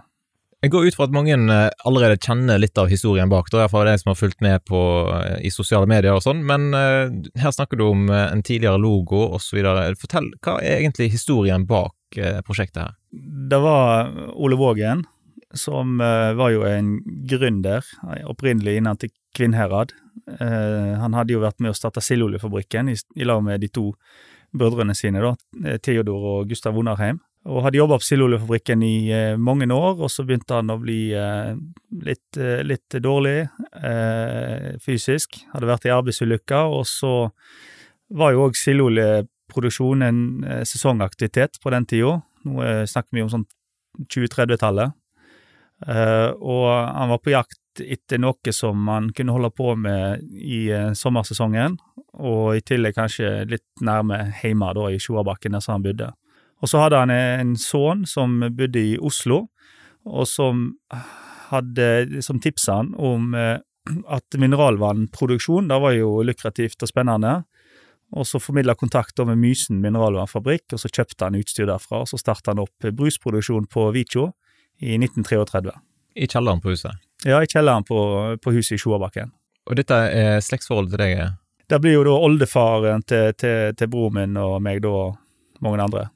Jeg 0.63 0.71
går 0.71 0.86
ut 0.88 0.95
fra 0.95 1.10
at 1.10 1.12
mange 1.15 1.36
eh, 1.36 1.69
allerede 1.83 2.21
kjenner 2.24 2.60
litt 2.62 2.80
av 2.80 2.88
historien 2.88 3.27
bak, 3.31 3.50
da, 3.51 3.57
i 3.57 3.62
hvert 3.65 3.74
fall 3.74 3.88
de 3.89 3.98
som 4.00 4.13
har 4.13 4.15
fulgt 4.15 4.44
med 4.45 4.63
på, 4.63 4.80
eh, 5.12 5.42
i 5.44 5.51
sosiale 5.51 5.89
medier 5.92 6.15
og 6.15 6.24
sånn, 6.24 6.39
men 6.48 6.69
uh, 6.71 7.12
her 7.42 7.51
snakker 7.51 7.81
du 7.81 7.83
om 7.89 8.06
en 8.07 8.44
tidligere 8.45 8.80
logo 8.80 9.25
osv. 9.36 9.60
Fortell, 10.00 10.30
hva 10.39 10.62
er 10.63 10.77
egentlig 10.77 11.10
historien 11.18 11.65
bak 11.68 12.15
uh, 12.15 12.39
prosjektet 12.48 12.80
her? 12.80 12.95
Det 13.51 13.60
var 13.60 14.13
Ole 14.39 14.60
Vågen, 14.62 15.04
som 15.51 16.00
uh, 16.00 16.31
var 16.39 16.56
jo 16.56 16.63
en 16.69 16.95
gründer, 17.27 17.83
opprinnelig 18.31 18.77
innad 18.80 19.04
til 19.04 19.12
Kvinnherad. 19.36 19.92
Han 20.39 21.15
hadde 21.18 21.33
jo 21.33 21.42
vært 21.42 21.60
med 21.60 21.74
å 21.74 21.75
starte 21.75 22.01
Sildoljefabrikken 22.06 22.92
i, 22.94 22.95
i 23.18 23.27
lag 23.27 23.42
med 23.44 23.60
de 23.65 23.68
to 23.74 23.89
brødrene 24.56 24.94
sine, 24.95 25.19
da, 25.25 25.33
Theodor 25.83 26.27
og 26.38 26.51
Gustav 26.54 26.77
Wunderheim. 26.77 27.19
Og 27.44 27.60
hadde 27.66 27.80
jobba 27.81 27.98
på 28.00 28.07
Sildoljefabrikken 28.07 28.84
i 28.88 28.95
eh, 29.12 29.36
mange 29.36 29.68
år, 29.68 29.98
og 30.00 30.12
så 30.12 30.24
begynte 30.24 30.56
han 30.56 30.72
å 30.72 30.78
bli 30.80 31.12
eh, 31.12 31.51
litt, 32.07 32.38
eh, 32.40 32.62
litt 32.63 32.95
dårlig 33.04 33.42
eh, 33.44 34.69
fysisk. 34.84 35.42
Hadde 35.51 35.68
vært 35.68 35.90
i 35.90 35.92
arbeidsulykke, 35.92 36.62
og 36.72 36.86
så 36.88 37.12
var 38.16 38.31
jo 38.31 38.45
òg 38.48 38.56
sildoljeproduksjon 38.56 40.07
en 40.07 40.22
eh, 40.48 40.63
sesongaktivitet 40.68 41.60
på 41.60 41.74
den 41.75 41.90
tida. 41.90 42.22
Nå 42.48 42.63
eh, 42.63 42.86
snakker 42.88 43.19
vi 43.19 43.25
om 43.25 43.34
sånn 43.36 43.46
2030-tallet. 44.07 44.96
Eh, 45.84 46.30
og 46.39 46.66
han 46.72 47.12
var 47.12 47.24
på 47.25 47.36
jakt 47.36 47.60
etter 47.84 48.24
noe 48.24 48.56
som 48.56 48.88
han 48.88 49.12
kunne 49.18 49.36
holde 49.36 49.51
på 49.51 49.74
med 49.75 50.24
i 50.31 50.68
sommersesongen, 50.96 51.75
og 52.24 52.56
i 52.56 52.63
tillegg 52.63 52.96
kanskje 52.96 53.39
litt 53.50 53.66
nærme 53.84 54.30
hjemme 54.39 54.75
da, 54.78 54.92
i 54.94 55.00
Sjoabakken, 55.01 55.57
der 55.57 55.74
han 55.74 55.84
bodde. 55.84 56.13
Og 56.63 56.71
så 56.71 56.80
hadde 56.80 57.01
han 57.01 57.12
en 57.12 57.57
sønn 57.60 58.06
som 58.07 58.39
bodde 58.56 58.80
i 58.80 58.95
Oslo, 58.95 59.48
og 60.07 60.27
som 60.27 60.69
hadde, 61.50 62.21
som 62.24 62.39
tipsa 62.44 62.80
han 62.80 62.94
om 62.95 63.33
eh, 63.36 63.57
at 64.07 64.38
mineralvannproduksjon, 64.39 65.67
det 65.67 65.79
var 65.84 65.96
jo 65.98 66.22
lukrativt 66.24 66.84
og 66.84 66.91
spennende. 66.91 67.41
Og 68.13 68.27
så 68.29 68.39
formidla 68.39 68.75
kontakt 68.77 69.20
med 69.25 69.41
Mysen 69.41 69.82
mineralvannfabrikk, 69.84 70.75
og 70.75 70.79
så 70.79 70.91
kjøpte 70.91 71.27
han 71.27 71.38
utstyr 71.39 71.67
derfra. 71.67 72.03
Og 72.03 72.12
så 72.12 72.20
starta 72.22 72.53
han 72.53 72.62
opp 72.63 72.88
brusproduksjon 72.96 73.65
på 73.67 73.88
Vikjo 73.96 74.29
i 74.79 74.96
1933. 75.00 75.74
I 76.15 76.29
kjelleren 76.29 76.62
på 76.62 76.72
huset. 76.72 77.00
Ja, 77.25 77.41
i 77.41 77.50
kjelleren 77.50 77.84
på, 77.88 77.98
på 78.39 78.53
huset 78.53 78.77
i 78.77 78.82
Sjoabakken. 78.82 79.34
Og 79.67 79.79
dette 79.79 79.98
er 80.13 80.43
slektsforholdet 80.46 80.93
til 80.93 81.01
deg? 81.01 81.39
Det 81.72 81.79
blir 81.82 81.98
jo 81.98 82.05
da 82.05 82.17
oldefaren 82.27 83.03
til, 83.08 83.32
til, 83.39 83.74
til 83.79 83.89
broren 83.89 84.20
min 84.20 84.39
og 84.39 84.60
meg, 84.62 84.84
da, 84.84 85.08
mange 85.63 85.82
andre. 85.82 86.08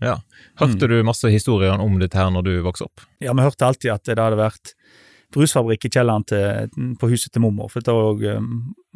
Ja. 0.00 0.18
Hørte 0.60 0.88
du 0.88 0.98
masse 1.06 1.28
historier 1.32 1.78
om 1.80 1.98
dette 2.00 2.18
her 2.18 2.30
når 2.32 2.46
du 2.46 2.52
vokste 2.64 2.88
opp? 2.88 3.04
Ja, 3.20 3.34
vi 3.36 3.44
hørte 3.44 3.66
alltid 3.68 3.92
at 3.92 4.04
det 4.08 4.18
hadde 4.18 4.40
vært 4.40 4.74
brusfabrikk 5.30 5.84
i 5.86 5.90
kjelleren 5.94 6.24
til, 6.26 6.70
på 6.98 7.10
huset 7.12 7.30
til 7.32 7.44
mormor, 7.44 7.68
for 7.70 7.84
det 7.86 7.92
var 7.94 8.08
òg 8.16 8.24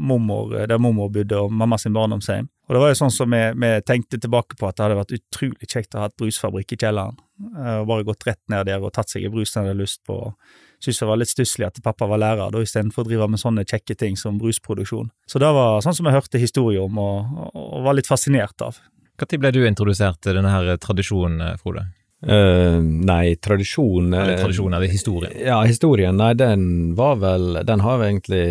mormor, 0.02 0.56
der 0.66 0.80
mormor 0.82 1.12
bodde, 1.14 1.38
og 1.38 1.52
mamma 1.54 1.78
sin 1.78 1.94
barndomshjem. 1.94 2.49
Og 2.64 2.75
det 2.75 2.80
var 2.80 2.90
jo 2.90 2.96
sånn 2.99 3.12
som 3.12 3.30
vi, 3.30 3.42
vi 3.61 3.70
tenkte 3.87 4.18
tilbake 4.18 4.56
på 4.58 4.66
at 4.66 4.78
det 4.78 4.87
hadde 4.87 4.99
vært 4.99 5.14
utrolig 5.18 5.68
kjekt 5.68 5.94
å 5.94 6.00
ha 6.02 6.08
et 6.08 6.16
brusfabrikk 6.18 6.75
i 6.75 6.78
kjelleren. 6.80 7.18
Eh, 7.44 7.76
Og 7.82 7.88
bare 7.90 8.06
gått 8.08 8.25
rett 8.26 8.40
ned 8.50 8.66
der 8.70 8.80
og 8.82 8.94
tatt 8.96 9.12
seg 9.12 9.26
en 9.28 9.34
brus 9.34 9.52
den 9.52 9.68
hadde 9.68 9.76
lyst 9.82 10.00
på. 10.08 10.16
Syntes 10.82 11.02
det 11.04 11.08
var 11.08 11.20
litt 11.20 11.30
stusslig 11.32 11.68
at 11.68 11.78
pappa 11.84 12.08
var 12.08 12.20
lærer, 12.20 12.50
da, 12.52 12.62
istedenfor 12.64 13.04
å 13.04 13.08
drive 13.08 13.28
med 13.30 13.40
sånne 13.40 13.66
kjekke 13.68 13.94
ting 14.00 14.16
som 14.20 14.40
brusproduksjon. 14.40 15.12
Så 15.30 15.40
det 15.40 15.52
var 15.54 15.84
sånn 15.84 15.96
som 15.96 16.08
jeg 16.08 16.16
hørte 16.16 16.40
historier 16.40 16.88
om, 16.88 16.99
og, 16.99 17.52
og 17.52 17.84
var 17.87 17.96
litt 18.00 18.11
fascinert 18.11 18.64
av. 18.64 18.80
Når 19.21 19.38
ble 19.38 19.52
du 19.54 19.61
introdusert 19.66 20.21
til 20.23 20.38
denne 20.38 20.50
her 20.50 20.75
tradisjonen, 20.83 21.40
eh, 21.40 21.61
Frode? 21.61 21.87
Uh, 22.25 22.80
nei, 22.80 23.35
tradisjon 23.37 24.14
eh, 24.14 24.23
Eller 24.23 24.38
tradisjonen, 24.40 24.75
eller 24.78 24.88
historien? 24.88 25.33
Ja, 25.44 25.59
historien, 25.68 26.16
nei, 26.16 26.30
den 26.35 26.94
var 26.97 27.18
vel 27.21 27.59
Den 27.68 27.83
har 27.85 27.99
vi 28.00 28.06
egentlig 28.06 28.47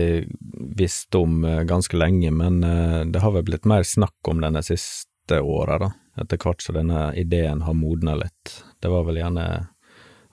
visst 0.77 1.15
om 1.17 1.41
eh, 1.45 1.63
ganske 1.65 1.97
lenge, 1.97 2.29
men 2.31 2.61
eh, 2.63 2.99
det 3.09 3.23
har 3.23 3.33
vel 3.33 3.47
blitt 3.47 3.65
mer 3.65 3.85
snakk 3.87 4.29
om 4.29 4.43
den 4.43 4.59
de 4.59 4.63
siste 4.65 5.39
åra, 5.41 5.79
da. 5.81 5.89
Etter 6.21 6.37
hvert 6.37 6.61
som 6.61 6.77
denne 6.77 7.07
ideen 7.17 7.63
har 7.65 7.73
modna 7.77 8.13
litt. 8.19 8.53
Det 8.81 8.91
var 8.93 9.07
vel 9.07 9.17
gjerne 9.21 9.47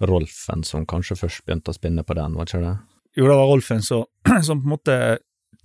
Rolfen 0.04 0.64
som 0.64 0.84
kanskje 0.88 1.16
først 1.22 1.44
begynte 1.46 1.72
å 1.72 1.76
spinne 1.76 2.04
på 2.04 2.16
den, 2.16 2.36
var 2.36 2.48
ikke 2.48 2.62
det? 2.64 2.76
Jo, 3.16 3.26
det 3.28 3.36
var 3.36 3.48
Rolfen 3.52 3.84
som, 3.84 4.04
som 4.46 4.60
på 4.60 4.68
en 4.68 4.74
måte 4.76 4.98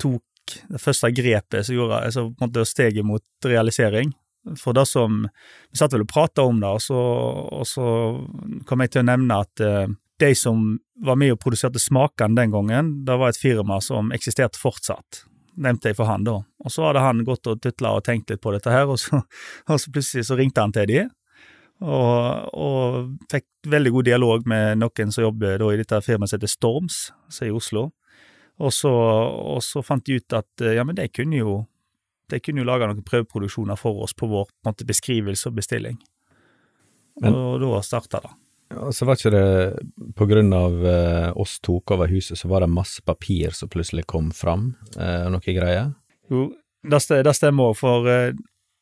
tok 0.02 0.24
det 0.70 0.80
første 0.80 1.10
grepet 1.16 1.66
som 1.66 1.76
gjorde 1.76 2.04
altså 2.08 2.28
på 2.30 2.40
en 2.40 2.48
måte 2.48 2.68
steget 2.70 3.08
mot 3.08 3.24
realisering. 3.48 4.14
For 4.60 4.78
det 4.78 4.86
som 4.86 5.24
Vi 5.26 5.80
satt 5.80 5.94
vel 5.96 6.06
og 6.06 6.12
prata 6.12 6.46
om 6.46 6.60
det, 6.62 6.70
og 6.70 6.82
så, 6.84 6.98
og 7.60 7.66
så 7.68 7.86
kom 8.70 8.84
jeg 8.84 8.94
til 8.94 9.02
å 9.02 9.10
nevne 9.10 9.40
at 9.42 9.64
eh, 9.64 9.88
de 10.22 10.32
som 10.38 10.78
var 11.04 11.18
med 11.20 11.34
og 11.34 11.42
produserte 11.44 11.82
smakene 11.82 12.38
den 12.38 12.54
gangen, 12.54 12.92
det 13.08 13.18
var 13.20 13.34
et 13.34 13.40
firma 13.42 13.82
som 13.84 14.14
eksisterte 14.16 14.60
fortsatt. 14.62 15.26
Nevnte 15.60 15.92
jeg 15.92 15.98
for 15.98 16.08
han 16.08 16.24
da. 16.28 16.38
Og 16.64 16.72
så 16.72 16.86
hadde 16.88 17.04
han 17.04 17.26
gått 17.28 17.48
og 17.52 17.60
tutla 17.64 17.96
og 17.98 18.06
tenkt 18.08 18.32
litt 18.32 18.44
på 18.44 18.54
dette 18.56 18.72
her, 18.72 18.88
og 18.92 19.00
så, 19.02 19.20
og 19.70 19.82
så 19.82 19.92
plutselig 19.92 20.28
så 20.30 20.40
ringte 20.40 20.64
han 20.64 20.76
til 20.76 20.88
de, 20.92 21.04
og, 21.84 22.56
og 22.56 23.28
fikk 23.32 23.68
veldig 23.68 23.92
god 23.98 24.08
dialog 24.08 24.46
med 24.48 24.80
noen 24.80 25.12
som 25.12 25.26
jobber 25.26 25.60
da 25.60 25.74
i 25.74 25.80
dette 25.82 26.00
firmaet 26.06 26.32
som 26.32 26.40
heter 26.40 26.54
Storms, 26.54 27.00
som 27.28 27.48
er 27.48 27.52
i 27.52 27.56
Oslo. 27.56 27.90
Og 28.64 28.72
så, 28.72 28.92
og 28.92 29.60
så 29.66 29.84
fant 29.84 30.06
de 30.08 30.22
ut 30.22 30.36
at 30.38 30.64
ja, 30.64 30.86
men 30.88 30.96
de 30.96 31.10
kunne 31.12 31.42
jo 31.42 31.58
de 32.32 32.40
kunne 32.42 32.64
jo 32.64 32.68
lage 32.68 32.88
noen 32.90 33.06
prøveproduksjoner 33.06 33.80
for 33.80 34.06
oss 34.06 34.16
på 34.18 34.30
vår 34.30 34.48
på 34.50 34.70
måte, 34.70 34.88
beskrivelse 34.88 35.50
og 35.50 35.60
bestilling. 35.60 36.00
Men- 37.22 37.34
og 37.34 37.62
da 37.62 37.82
starta 37.82 38.22
det. 38.22 38.34
Og 38.74 38.94
så 38.94 39.06
var 39.06 39.16
ikke 39.16 39.32
det 39.32 40.16
på 40.18 40.26
grunn 40.26 40.52
av 40.54 40.86
eh, 40.90 41.32
oss 41.38 41.60
tok 41.64 41.92
over 41.92 42.10
huset, 42.10 42.38
så 42.38 42.50
var 42.50 42.62
det 42.62 42.74
masse 42.74 43.02
papir 43.06 43.54
som 43.54 43.70
plutselig 43.70 44.08
kom 44.10 44.32
fram, 44.32 44.76
eh, 44.98 45.30
noe 45.30 45.40
greier. 45.40 45.94
Jo, 46.32 46.50
det, 46.84 47.02
stemmer 47.38 47.72
òg, 47.72 47.78
for 47.78 48.10
eh, 48.10 48.34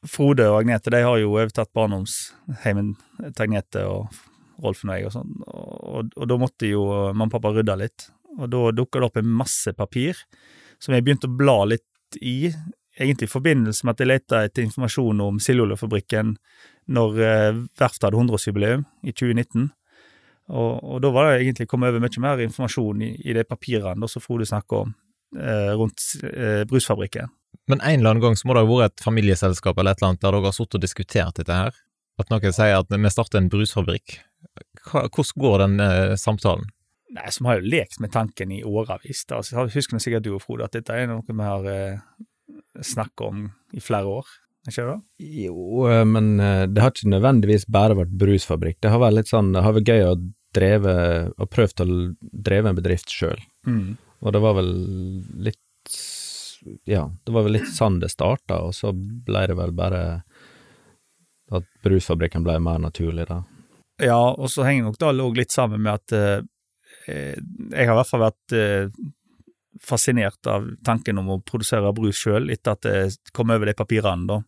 Frode 0.07 0.47
og 0.49 0.61
Agnete 0.61 0.91
de 0.91 1.03
har 1.03 1.19
jo 1.19 1.35
overtatt 1.35 1.71
barndomsheimen 1.75 2.93
til 3.19 3.43
Agnete 3.45 3.83
og 3.87 4.07
Rolfen 4.63 4.91
og 4.91 4.97
jeg 4.97 5.07
og 5.09 5.15
sånn, 5.15 5.31
og, 5.51 6.11
og 6.15 6.27
da 6.31 6.37
måtte 6.39 6.69
jo 6.69 6.83
mamma 7.11 7.27
og 7.27 7.35
pappa 7.35 7.53
rydde 7.55 7.77
litt. 7.79 8.07
Og 8.39 8.49
da 8.49 8.65
dukka 8.73 8.99
det 9.01 9.07
opp 9.09 9.19
en 9.19 9.33
masse 9.43 9.73
papir 9.77 10.19
som 10.81 10.95
jeg 10.95 11.05
begynte 11.05 11.29
å 11.29 11.37
bla 11.37 11.57
litt 11.69 12.17
i, 12.21 12.51
egentlig 12.99 13.29
i 13.29 13.33
forbindelse 13.33 13.85
med 13.85 13.95
at 13.95 14.03
jeg 14.03 14.09
lette 14.09 14.41
etter 14.47 14.65
informasjon 14.65 15.21
om 15.23 15.39
Siljoljefabrikken 15.41 16.35
når 16.93 17.21
eh, 17.23 17.61
verftet 17.79 18.07
hadde 18.07 18.19
100-årsjubileum 18.19 18.83
i 19.03 19.13
2019. 19.13 19.69
Og, 20.51 20.73
og 20.83 20.99
da 21.03 21.11
var 21.15 21.29
det 21.29 21.45
egentlig 21.45 21.69
kommet 21.71 21.93
over 21.93 22.03
mye 22.03 22.23
mer 22.23 22.43
informasjon 22.43 23.05
i, 23.05 23.13
i 23.23 23.35
de 23.37 23.45
papirene 23.47 24.09
som 24.11 24.23
Frode 24.23 24.47
snakker 24.49 24.83
om, 24.83 24.91
eh, 25.37 25.71
rundt 25.79 26.09
eh, 26.27 26.65
brusfabrikken. 26.69 27.31
Men 27.71 27.79
en 27.79 28.01
eller 28.01 28.15
annen 28.15 28.25
gang 28.25 28.35
så 28.35 28.49
må 28.49 28.57
det 28.57 28.65
ha 28.65 28.69
vært 28.69 28.91
et 28.91 29.05
familieselskap 29.05 29.77
eller 29.79 29.93
et 29.93 30.01
eller 30.01 30.13
annet 30.13 30.25
der 30.25 30.35
dere 30.35 30.49
har 30.49 30.55
sittet 30.57 30.79
og 30.79 30.83
diskutert 30.83 31.39
dette 31.39 31.57
her? 31.57 31.81
At 32.19 32.29
noen 32.29 32.53
sier 32.53 32.77
at 32.77 32.91
vi 32.91 33.09
starter 33.09 33.39
en 33.39 33.49
brusfabrikk. 33.49 34.19
Hva, 34.89 35.07
hvordan 35.07 35.45
går 35.45 35.63
den 35.63 35.85
eh, 35.85 36.15
samtalen? 36.19 36.67
Nei, 37.13 37.29
som 37.31 37.47
har 37.47 37.59
jo 37.59 37.69
lekt 37.69 37.99
med 38.01 38.11
tanken 38.11 38.51
i 38.51 38.63
årevis. 38.65 39.23
Altså, 39.31 39.55
jeg 39.55 39.77
husker 39.77 40.01
sikkert 40.01 40.25
du 40.25 40.33
og 40.33 40.43
Frode 40.43 40.67
at 40.67 40.75
dette 40.75 40.97
er 40.97 41.07
noe 41.07 41.23
vi 41.23 41.45
har 41.45 41.67
snakket 42.81 43.25
om 43.27 43.43
i 43.73 43.83
flere 43.83 44.09
år. 44.21 44.31
Ikke 44.69 44.85
det? 44.87 44.99
Jo, 45.43 45.83
eh, 45.91 46.05
men 46.07 46.39
eh, 46.39 46.63
det 46.71 46.81
har 46.81 46.93
ikke 46.93 47.11
nødvendigvis 47.11 47.67
bare 47.71 47.97
vært 47.99 48.15
brusfabrikk. 48.19 48.79
Det 48.81 48.93
har 48.93 49.01
vært 49.03 49.19
litt 49.19 49.31
sånn, 49.31 49.51
det 49.55 49.63
har 49.65 49.75
vært 49.75 49.91
gøy 49.91 50.05
å 50.07 50.15
dreve, 50.53 50.95
og 51.35 51.49
prøvd 51.51 51.83
å 51.83 51.87
dreve 52.45 52.71
en 52.71 52.77
bedrift 52.77 53.11
sjøl. 53.11 53.41
Mm. 53.67 53.95
Og 54.23 54.35
det 54.35 54.41
var 54.43 54.57
vel 54.59 54.73
litt 55.49 55.59
Ja, 56.87 57.09
det 57.25 57.33
var 57.35 57.43
vel 57.43 57.57
litt 57.57 57.73
sånn 57.75 57.99
det 57.99 58.13
starta, 58.13 58.61
og 58.63 58.71
så 58.77 58.93
ble 58.95 59.47
det 59.51 59.57
vel 59.59 59.73
bare 59.75 60.03
at 61.53 61.65
brusfabrikken 61.83 62.45
ble 62.45 62.55
mer 62.63 62.79
naturlig, 62.79 63.27
da. 63.27 63.41
Ja, 64.01 64.31
og 64.31 64.49
så 64.49 64.63
henger 64.65 64.87
nok 64.87 64.99
det 64.99 65.11
òg 65.11 65.37
litt 65.37 65.53
sammen 65.53 65.83
med 65.83 65.99
at 65.99 66.15
eh, 66.17 66.45
eh, 67.11 67.35
jeg 67.35 67.87
har 67.87 67.93
i 67.93 67.99
hvert 67.99 68.09
fall 68.09 68.23
vært 68.23 68.55
eh, 68.57 68.87
fascinert 69.81 70.47
av 70.47 70.67
tanken 70.85 71.17
om 71.21 71.29
å 71.33 71.41
produsere 71.41 71.93
brus 71.95 72.19
sjøl, 72.19 72.49
etter 72.53 72.75
at 72.75 72.85
det 72.85 73.33
kom 73.33 73.53
over 73.53 73.69
de 73.69 73.77
papirene, 73.77 74.27
da. 74.29 74.41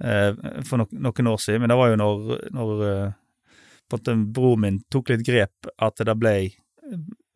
Eh, 0.00 0.34
for 0.66 0.82
noen 0.82 1.30
år 1.30 1.40
siden. 1.40 1.62
Men 1.62 1.70
det 1.72 1.78
var 1.78 1.92
jo 1.92 1.98
når, 2.00 2.36
når 2.54 2.84
eh, 2.88 3.16
på 3.90 4.00
en 4.10 4.24
broren 4.34 4.64
min 4.64 4.80
tok 4.90 5.14
litt 5.14 5.26
grep, 5.26 5.68
at 5.78 6.02
det 6.02 6.16
ble 6.18 6.36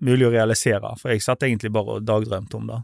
mulig 0.04 0.28
å 0.28 0.32
realisere. 0.34 0.94
For 1.00 1.12
jeg 1.12 1.24
satt 1.24 1.46
egentlig 1.46 1.72
bare 1.74 1.98
og 1.98 2.06
dagdrømte 2.06 2.58
om 2.58 2.70
det. 2.70 2.80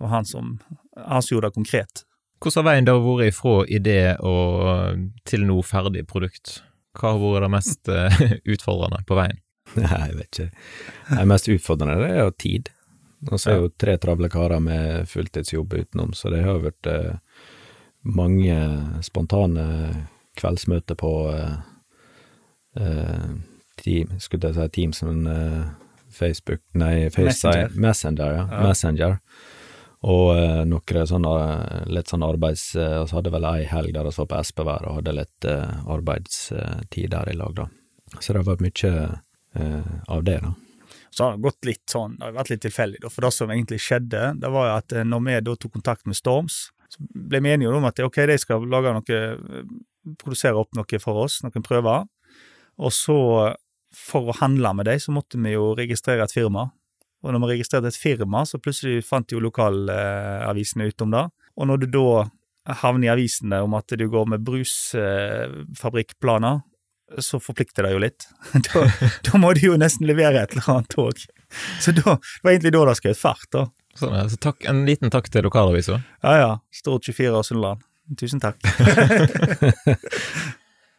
Og 0.00 0.12
han 0.12 0.28
som, 0.28 0.56
han 0.96 1.24
som 1.24 1.36
gjorde 1.36 1.50
det 1.50 1.58
konkret. 1.58 2.04
Hvordan 2.42 2.62
har 2.62 2.68
veien 2.68 2.86
da 2.86 2.94
vært 3.00 3.30
ifra 3.32 3.56
idé 3.72 3.98
og 4.20 5.04
til 5.28 5.46
nå 5.48 5.56
ferdig 5.64 6.04
produkt? 6.08 6.60
Hva 6.96 7.14
har 7.14 7.20
vært 7.22 7.46
det 7.46 7.52
mest 7.54 7.92
eh, 7.92 8.22
utfordrende 8.54 9.02
på 9.08 9.18
veien? 9.18 9.42
Nei, 9.74 10.02
jeg 10.06 10.16
vet 10.20 10.28
ikke. 10.38 10.66
Det 11.10 11.26
mest 11.26 11.48
utfordrende 11.50 12.06
er 12.06 12.20
jo 12.20 12.34
tid. 12.38 12.70
Og 13.30 13.40
så 13.40 13.52
er 13.52 13.60
jo 13.60 13.72
tre 13.74 13.96
travle 14.02 14.30
karer 14.30 14.62
med 14.62 15.08
fulltidsjobb 15.10 15.74
utenom, 15.74 16.12
så 16.14 16.30
det 16.30 16.44
har 16.46 16.62
vært 16.62 16.90
eh, 16.90 17.40
mange 18.06 18.56
spontane 19.06 19.66
kveldsmøter 20.38 20.98
på 21.00 21.12
eh, 21.32 21.56
eh, 22.78 23.34
team, 23.82 24.14
skulle 24.22 24.52
jeg 24.52 24.58
si 24.58 24.68
Teams, 24.76 25.02
men 25.08 25.26
eh, 25.32 25.66
Facebook 26.16 26.62
Nei, 26.78 27.08
FaceTime 27.10 27.68
Messenger. 27.68 27.78
Messenger, 27.88 28.34
ja. 28.38 28.48
Ja. 28.50 28.64
Messenger. 28.68 29.18
Og 30.06 30.36
eh, 30.36 30.62
noen 30.68 31.08
sånne 31.08 31.32
litt 31.90 32.12
sånn 32.12 32.24
arbeids... 32.26 32.68
Eh, 32.78 33.00
og 33.02 33.08
så 33.10 33.18
hadde 33.18 33.32
vel 33.34 33.48
ei 33.48 33.64
helg 33.66 33.94
der 33.96 34.06
vi 34.06 34.14
var 34.20 34.30
på 34.30 34.38
Espevær 34.38 34.86
og 34.86 35.00
hadde 35.00 35.16
litt 35.16 35.48
eh, 35.48 35.80
arbeidstid 35.96 37.10
der 37.16 37.32
i 37.32 37.36
lag, 37.36 37.56
da. 37.56 37.66
Så 38.20 38.32
det 38.32 38.42
har 38.44 38.48
vært 38.52 38.64
mye 38.64 38.92
eh, 39.56 39.90
av 40.12 40.22
det, 40.28 40.38
da. 40.44 40.54
Så 41.16 41.24
har 41.24 41.36
det 41.36 41.46
gått 41.46 41.64
litt 41.64 41.88
sånn, 41.88 42.18
det 42.18 42.26
har 42.26 42.34
vært 42.36 42.50
litt 42.52 42.60
tilfeldig. 42.66 42.98
For 43.08 43.24
det 43.24 43.30
som 43.32 43.50
egentlig 43.52 43.78
skjedde, 43.80 44.34
det 44.36 44.48
var 44.52 44.64
jo 44.68 44.74
at 44.76 44.92
eh, 44.92 45.06
når 45.08 45.20
vi 45.24 45.32
da 45.46 45.54
tok 45.56 45.72
kontakt 45.78 46.04
med 46.08 46.16
Storms, 46.18 46.56
så 46.92 46.98
ble 47.00 47.40
vi 47.42 47.52
enige 47.54 47.72
om 47.72 47.88
at 47.88 48.00
ok, 48.04 48.18
de 48.28 48.36
skal 48.38 48.66
lage 48.70 48.92
noe, 48.92 49.16
eh, 49.16 49.36
produsere 50.20 50.60
opp 50.60 50.72
noe 50.76 50.98
for 51.02 51.14
oss, 51.24 51.34
noen 51.44 51.64
prøver. 51.64 51.98
Og 52.76 52.92
så, 52.92 53.18
for 53.96 54.22
å 54.28 54.38
handle 54.42 54.70
med 54.76 54.84
dem, 54.90 54.98
så 55.00 55.10
måtte 55.16 55.36
vi 55.40 55.50
jo 55.54 55.64
registrere 55.78 56.22
et 56.26 56.36
firma. 56.36 56.62
Og 57.24 57.28
når 57.32 57.40
vi 57.42 57.52
registrerte 57.54 57.88
et 57.90 57.98
firma, 57.98 58.40
så 58.44 58.60
plutselig 58.60 59.08
fant 59.08 59.32
jo 59.32 59.40
lokalavisene 59.42 60.86
ut 60.90 61.02
om 61.06 61.10
det. 61.16 61.24
Og 61.56 61.64
når 61.70 61.76
du 61.82 61.86
da 61.96 62.08
havner 62.82 63.06
i 63.08 63.14
avisene 63.14 63.56
om 63.64 63.72
at 63.78 63.88
du 63.96 64.06
går 64.10 64.24
med 64.34 64.44
brusfabrikkplaner, 64.44 66.54
så 67.22 67.40
forplikter 67.42 67.86
det 67.86 67.94
jo 67.94 68.02
litt. 68.02 68.28
da, 68.68 68.84
da 69.28 69.40
må 69.40 69.52
du 69.56 69.66
jo 69.68 69.78
nesten 69.80 70.08
levere 70.08 70.42
et 70.42 70.56
eller 70.56 70.70
annet 70.74 70.98
òg. 71.00 71.26
Så 71.80 71.94
da, 71.96 72.16
det 72.18 72.44
var 72.44 72.54
egentlig 72.54 72.74
da 72.74 72.84
det 72.88 72.96
skjøt 73.00 73.20
fart, 73.20 73.48
da. 73.54 73.66
Sånn, 73.96 74.16
eh, 74.18 74.26
så 74.32 74.40
takk, 74.48 74.66
en 74.68 74.84
liten 74.88 75.12
takk 75.14 75.30
til 75.32 75.46
lokalavisa. 75.46 76.00
Ja 76.26 76.36
ja, 76.40 76.50
Stort 76.74 77.08
24 77.08 77.38
år 77.38 77.46
Sunnland. 77.46 77.86
Tusen 78.20 78.42
takk. 78.42 78.60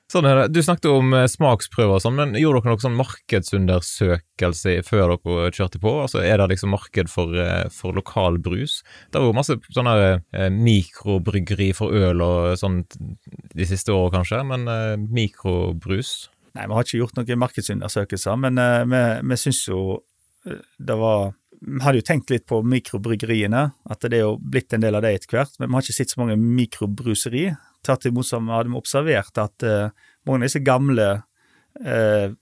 Sånn 0.07 0.23
er 0.23 0.37
det. 0.39 0.43
Du 0.55 0.61
snakket 0.63 0.87
om 0.87 1.11
eh, 1.11 1.25
smaksprøver 1.27 1.97
og 1.97 2.03
sånn, 2.03 2.15
men 2.15 2.37
gjorde 2.39 2.61
dere 2.63 2.71
noen 2.71 2.83
sånn 2.85 2.95
markedsundersøkelse 2.95 4.77
før 4.87 5.11
dere 5.17 5.49
kjørte 5.57 5.81
på? 5.83 5.91
Altså, 6.05 6.21
Er 6.23 6.39
det 6.39 6.47
liksom 6.53 6.71
marked 6.71 7.11
for, 7.11 7.35
eh, 7.35 7.67
for 7.75 7.97
lokal 7.97 8.39
brus? 8.39 8.79
Det 9.11 9.19
var 9.19 9.27
jo 9.27 9.35
masse 9.35 9.57
sånne 9.75 9.95
eh, 10.31 10.47
mikrobryggeri 10.53 11.73
for 11.75 11.91
øl 11.91 12.23
og 12.23 12.55
sånn 12.55 12.85
de 12.87 13.67
siste 13.67 13.91
årene 13.91 14.21
kanskje, 14.21 14.39
men 14.47 14.63
mikrobrus? 15.11 16.29
Nei, 16.55 16.69
vi 16.69 16.77
har 16.77 16.87
ikke 16.87 17.01
gjort 17.03 17.19
noen 17.19 17.43
markedsundersøkelser, 17.43 18.39
men 18.39 18.63
vi, 18.87 19.03
vi 19.27 19.39
syns 19.43 19.65
jo 19.67 19.81
det 20.47 20.95
var 20.95 21.33
Vi 21.59 21.81
hadde 21.81 21.99
jo 21.99 22.05
tenkt 22.05 22.29
litt 22.29 22.45
på 22.47 22.61
mikrobryggeriene, 22.63 23.63
at 23.89 24.05
det 24.05 24.19
er 24.19 24.27
jo 24.27 24.35
blitt 24.39 24.71
en 24.77 24.83
del 24.83 24.95
av 24.95 25.01
det 25.03 25.15
etter 25.17 25.35
hvert, 25.35 25.55
men 25.57 25.71
vi 25.71 25.75
har 25.75 25.83
ikke 25.83 25.95
sett 25.97 26.13
så 26.13 26.21
mange 26.21 26.37
mikrobruseri. 26.37 27.47
Tvert 27.85 28.09
imot 28.09 28.27
som 28.27 28.49
hadde 28.51 28.71
vi 28.71 28.79
observert 28.79 29.41
at 29.41 29.63
eh, 29.65 29.89
mange 30.27 30.45
av 30.45 30.49
disse 30.49 30.63
gamle 30.65 31.07
eh, 31.83 32.35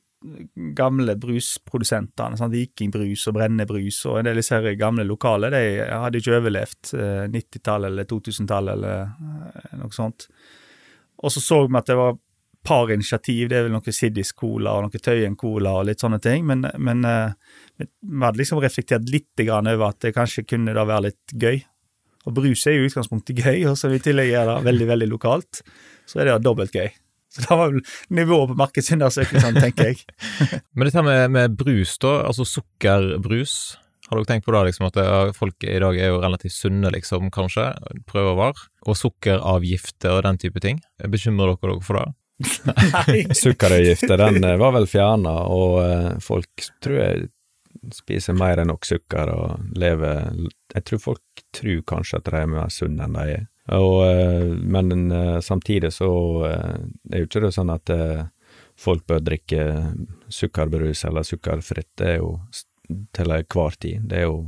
gamle 0.76 1.16
brusprodusentene, 1.22 2.38
sånn 2.40 2.54
Vikingbrus 2.54 3.28
og 3.30 3.36
Brennebrus 3.38 4.00
og 4.10 4.20
en 4.20 4.28
del 4.28 4.38
av 4.38 4.42
disse 4.42 4.76
gamle 4.80 5.06
lokale, 5.06 5.52
de 5.54 5.64
hadde 5.86 6.22
ikke 6.22 6.38
overlevd 6.40 6.94
eh, 6.98 7.26
90-tallet 7.34 7.92
eller 7.92 8.08
2000-tallet 8.10 8.78
eller 8.78 9.04
eh, 9.04 9.76
noe 9.82 9.96
sånt. 9.96 10.30
Og 11.22 11.34
så 11.34 11.44
så 11.44 11.60
vi 11.68 11.78
at 11.80 11.92
det 11.92 12.00
var 12.00 12.18
par 12.66 12.92
initiativ, 12.92 13.50
det 13.50 13.60
er 13.60 13.68
vel 13.68 13.76
noe 13.76 13.94
Siddis 13.94 14.32
Cola 14.34 14.74
og 14.74 14.88
noe 14.88 15.02
Tøyen 15.02 15.38
Cola 15.38 15.76
og 15.80 15.86
litt 15.90 16.02
sånne 16.02 16.18
ting, 16.24 16.48
men, 16.50 16.66
men 16.82 17.06
eh, 17.06 17.36
vi 17.78 18.24
hadde 18.24 18.42
liksom 18.42 18.62
reflektert 18.64 19.06
litt 19.12 19.46
over 19.46 19.88
at 19.92 20.02
det 20.02 20.16
kanskje 20.16 20.48
kunne 20.50 20.74
da 20.74 20.88
være 20.88 21.12
litt 21.12 21.36
gøy. 21.38 21.62
Og 22.26 22.34
brus 22.38 22.66
er 22.68 22.78
jo 22.80 22.86
i 22.86 22.90
utgangspunktet 22.90 23.38
gøy, 23.44 23.64
og 23.70 23.78
så 23.78 23.92
i 23.94 24.00
tillegg 24.02 24.32
er 24.34 24.50
det 24.50 24.60
veldig, 24.66 24.88
veldig 24.92 25.08
lokalt, 25.12 25.62
så 26.10 26.22
er 26.24 26.32
det 26.32 26.40
dobbelt 26.46 26.74
gøy. 26.74 26.90
Så 27.36 27.44
det 27.44 27.50
var 27.52 27.72
vel 27.74 27.82
nivået 28.16 28.52
på 28.54 28.56
markedsundersøkelsen, 28.62 29.58
tenker 29.60 29.90
jeg. 29.92 30.04
Men 30.76 30.88
dette 30.88 31.04
med, 31.06 31.26
med 31.36 31.58
brus, 31.60 31.98
da, 32.02 32.22
altså 32.30 32.46
sukkerbrus, 32.48 33.56
har 34.10 34.20
dere 34.20 34.30
tenkt 34.30 34.46
på 34.46 34.54
det, 34.54 34.62
liksom, 34.70 34.86
at 34.88 34.98
det, 35.00 35.06
er- 35.10 35.34
folk 35.36 35.66
i 35.66 35.80
dag 35.82 35.98
er 36.00 36.12
jo 36.14 36.20
relativt 36.24 36.54
sunne, 36.56 36.92
liksom, 36.94 37.32
kanskje, 37.34 37.72
prøver 38.08 38.54
og 38.86 38.98
sukkeravgifter 39.00 40.14
og 40.20 40.24
den 40.28 40.38
type 40.42 40.62
ting? 40.64 40.80
Bekymrer 41.10 41.56
dere 41.56 41.74
dere 41.74 41.86
for 41.86 42.00
det? 42.00 42.06
Nei. 42.94 43.20
Sukkeravgifter, 43.44 44.18
den 44.20 44.44
eh, 44.44 44.58
var 44.62 44.74
vel 44.76 44.88
fjerna, 44.92 45.34
og 45.52 45.78
eh, 45.84 46.10
folk 46.24 46.66
tror 46.84 46.98
jeg 47.02 47.28
spiser 47.94 48.38
mer 48.38 48.62
enn 48.62 48.72
nok 48.72 48.86
sukker 48.88 49.32
og 49.34 49.76
lever 49.78 50.32
Jeg 50.74 50.86
tror 50.88 51.02
folk 51.04 51.44
tror 51.56 51.84
kanskje 51.88 52.20
at 52.20 52.30
de 52.30 52.40
er 52.40 52.50
mer 52.50 52.72
sunne 52.74 53.06
enn 53.06 53.18
de 53.18 53.36
er. 53.36 53.46
Og, 53.74 54.06
eh, 54.06 54.46
men 54.62 55.12
eh, 55.12 55.40
samtidig 55.42 55.94
så 55.94 56.10
eh, 56.50 56.76
er 57.12 57.24
jo 57.24 57.30
ikke 57.30 57.46
det 57.48 57.54
sånn 57.56 57.74
at 57.74 57.92
folk 58.78 59.06
bør 59.08 59.24
drikke 59.24 59.64
sukkerbrus 60.30 61.06
eller 61.08 61.26
sukkerfritt. 61.26 61.94
Det 61.98 62.12
er 62.16 62.20
jo 62.20 62.36
til 63.16 63.34
enhver 63.34 63.80
tid. 63.80 64.04
Det 64.06 64.22
er 64.22 64.28
jo 64.28 64.44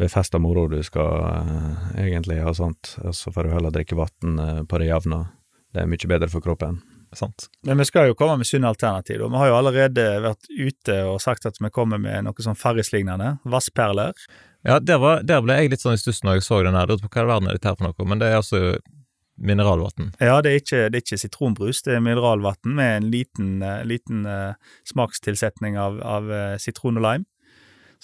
ved 0.00 0.08
fest 0.08 0.34
og 0.38 0.40
moro 0.40 0.64
du 0.70 0.78
skal 0.86 1.26
egentlig 1.98 2.38
ha 2.40 2.54
sånt, 2.56 2.94
så 3.12 3.32
får 3.34 3.44
du 3.44 3.52
heller 3.52 3.74
drikke 3.74 3.98
vann 3.98 4.38
på 4.70 4.80
det 4.80 4.88
jevne. 4.88 5.18
Det 5.74 5.82
er 5.82 5.90
mye 5.90 6.08
bedre 6.08 6.30
for 6.32 6.40
kroppen. 6.40 6.78
Sant? 7.16 7.48
Men 7.66 7.80
vi 7.80 7.88
skal 7.88 8.10
jo 8.10 8.14
komme 8.18 8.36
med 8.40 8.46
sunne 8.46 8.70
alternativ. 8.70 9.24
og 9.24 9.32
Vi 9.32 9.40
har 9.40 9.50
jo 9.50 9.56
allerede 9.58 10.04
vært 10.22 10.46
ute 10.50 11.00
og 11.10 11.18
sagt 11.22 11.48
at 11.48 11.58
vi 11.58 11.72
kommer 11.74 11.98
med 11.98 12.26
noe 12.26 12.44
sånn 12.44 12.58
Farris-lignende. 12.58 13.38
Vassperler. 13.50 14.14
Ja, 14.66 14.78
der, 14.78 15.00
var, 15.02 15.24
der 15.26 15.42
ble 15.42 15.56
jeg 15.58 15.72
litt 15.72 15.82
sånn 15.82 15.96
i 15.96 16.00
stuss 16.00 16.22
når 16.22 16.38
jeg 16.38 16.46
så 16.46 16.62
den 16.62 16.78
her. 16.78 16.90
Hva 16.90 17.24
i 17.24 17.28
verden 17.32 17.50
er 17.50 17.58
dette 17.58 17.70
her 17.72 17.78
for 17.78 17.88
noe, 17.88 18.08
men 18.08 18.22
det 18.22 18.30
er 18.30 18.38
altså 18.38 18.78
mineralvann. 19.40 20.12
Ja, 20.20 20.40
det 20.44 20.52
er 20.52 20.60
ikke, 20.60 20.82
det 20.92 20.98
er 20.98 21.04
ikke 21.04 21.20
sitronbrus, 21.22 21.82
det 21.86 21.96
er 21.96 22.04
mineralvann 22.04 22.74
med 22.76 22.96
en 22.98 23.08
liten, 23.12 23.54
eh, 23.64 23.82
liten 23.88 24.26
eh, 24.28 24.52
smakstilsetning 24.90 25.78
av, 25.80 26.00
av 26.04 26.30
eh, 26.32 26.56
sitron 26.60 27.00
og 27.00 27.06
lime. 27.06 27.24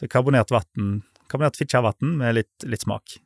Så 0.00 0.08
karbonert 0.12 0.52
vann, 0.52 1.02
karbonert 1.30 1.58
fikkjevann 1.60 2.16
med 2.22 2.38
litt, 2.40 2.54
litt 2.64 2.84
smak. 2.84 3.18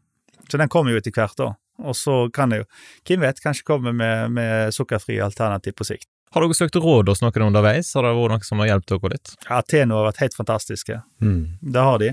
Så 0.51 0.59
den 0.59 0.71
kommer 0.71 0.95
jo 0.95 0.99
etter 0.99 1.15
hvert, 1.15 1.39
da. 1.39 1.53
Og 1.81 1.97
så 1.97 2.23
kan 2.35 2.53
det 2.53 2.63
jo, 2.63 2.71
hvem 3.09 3.27
vet, 3.27 3.43
kanskje 3.45 3.67
komme 3.67 3.95
med, 3.97 4.33
med 4.37 4.75
sukkerfrie 4.77 5.23
alternativ 5.25 5.79
på 5.79 5.89
sikt. 5.93 6.09
Har 6.31 6.45
dere 6.45 6.55
søkt 6.55 6.79
råd 6.79 7.11
hos 7.11 7.25
noen 7.25 7.49
underveis? 7.49 7.91
Har 7.97 8.07
det 8.07 8.15
vært 8.15 8.37
noen 8.37 8.47
som 8.47 8.63
har 8.63 8.71
hjulpet 8.71 8.93
dere 8.95 9.17
litt? 9.17 9.33
Ja, 9.49 9.61
Teno 9.67 9.99
har 9.99 10.11
vært 10.13 10.23
helt 10.23 10.37
fantastiske. 10.39 11.01
Mm. 11.25 11.43
Det 11.75 11.87
har 11.89 12.03
de. 12.03 12.11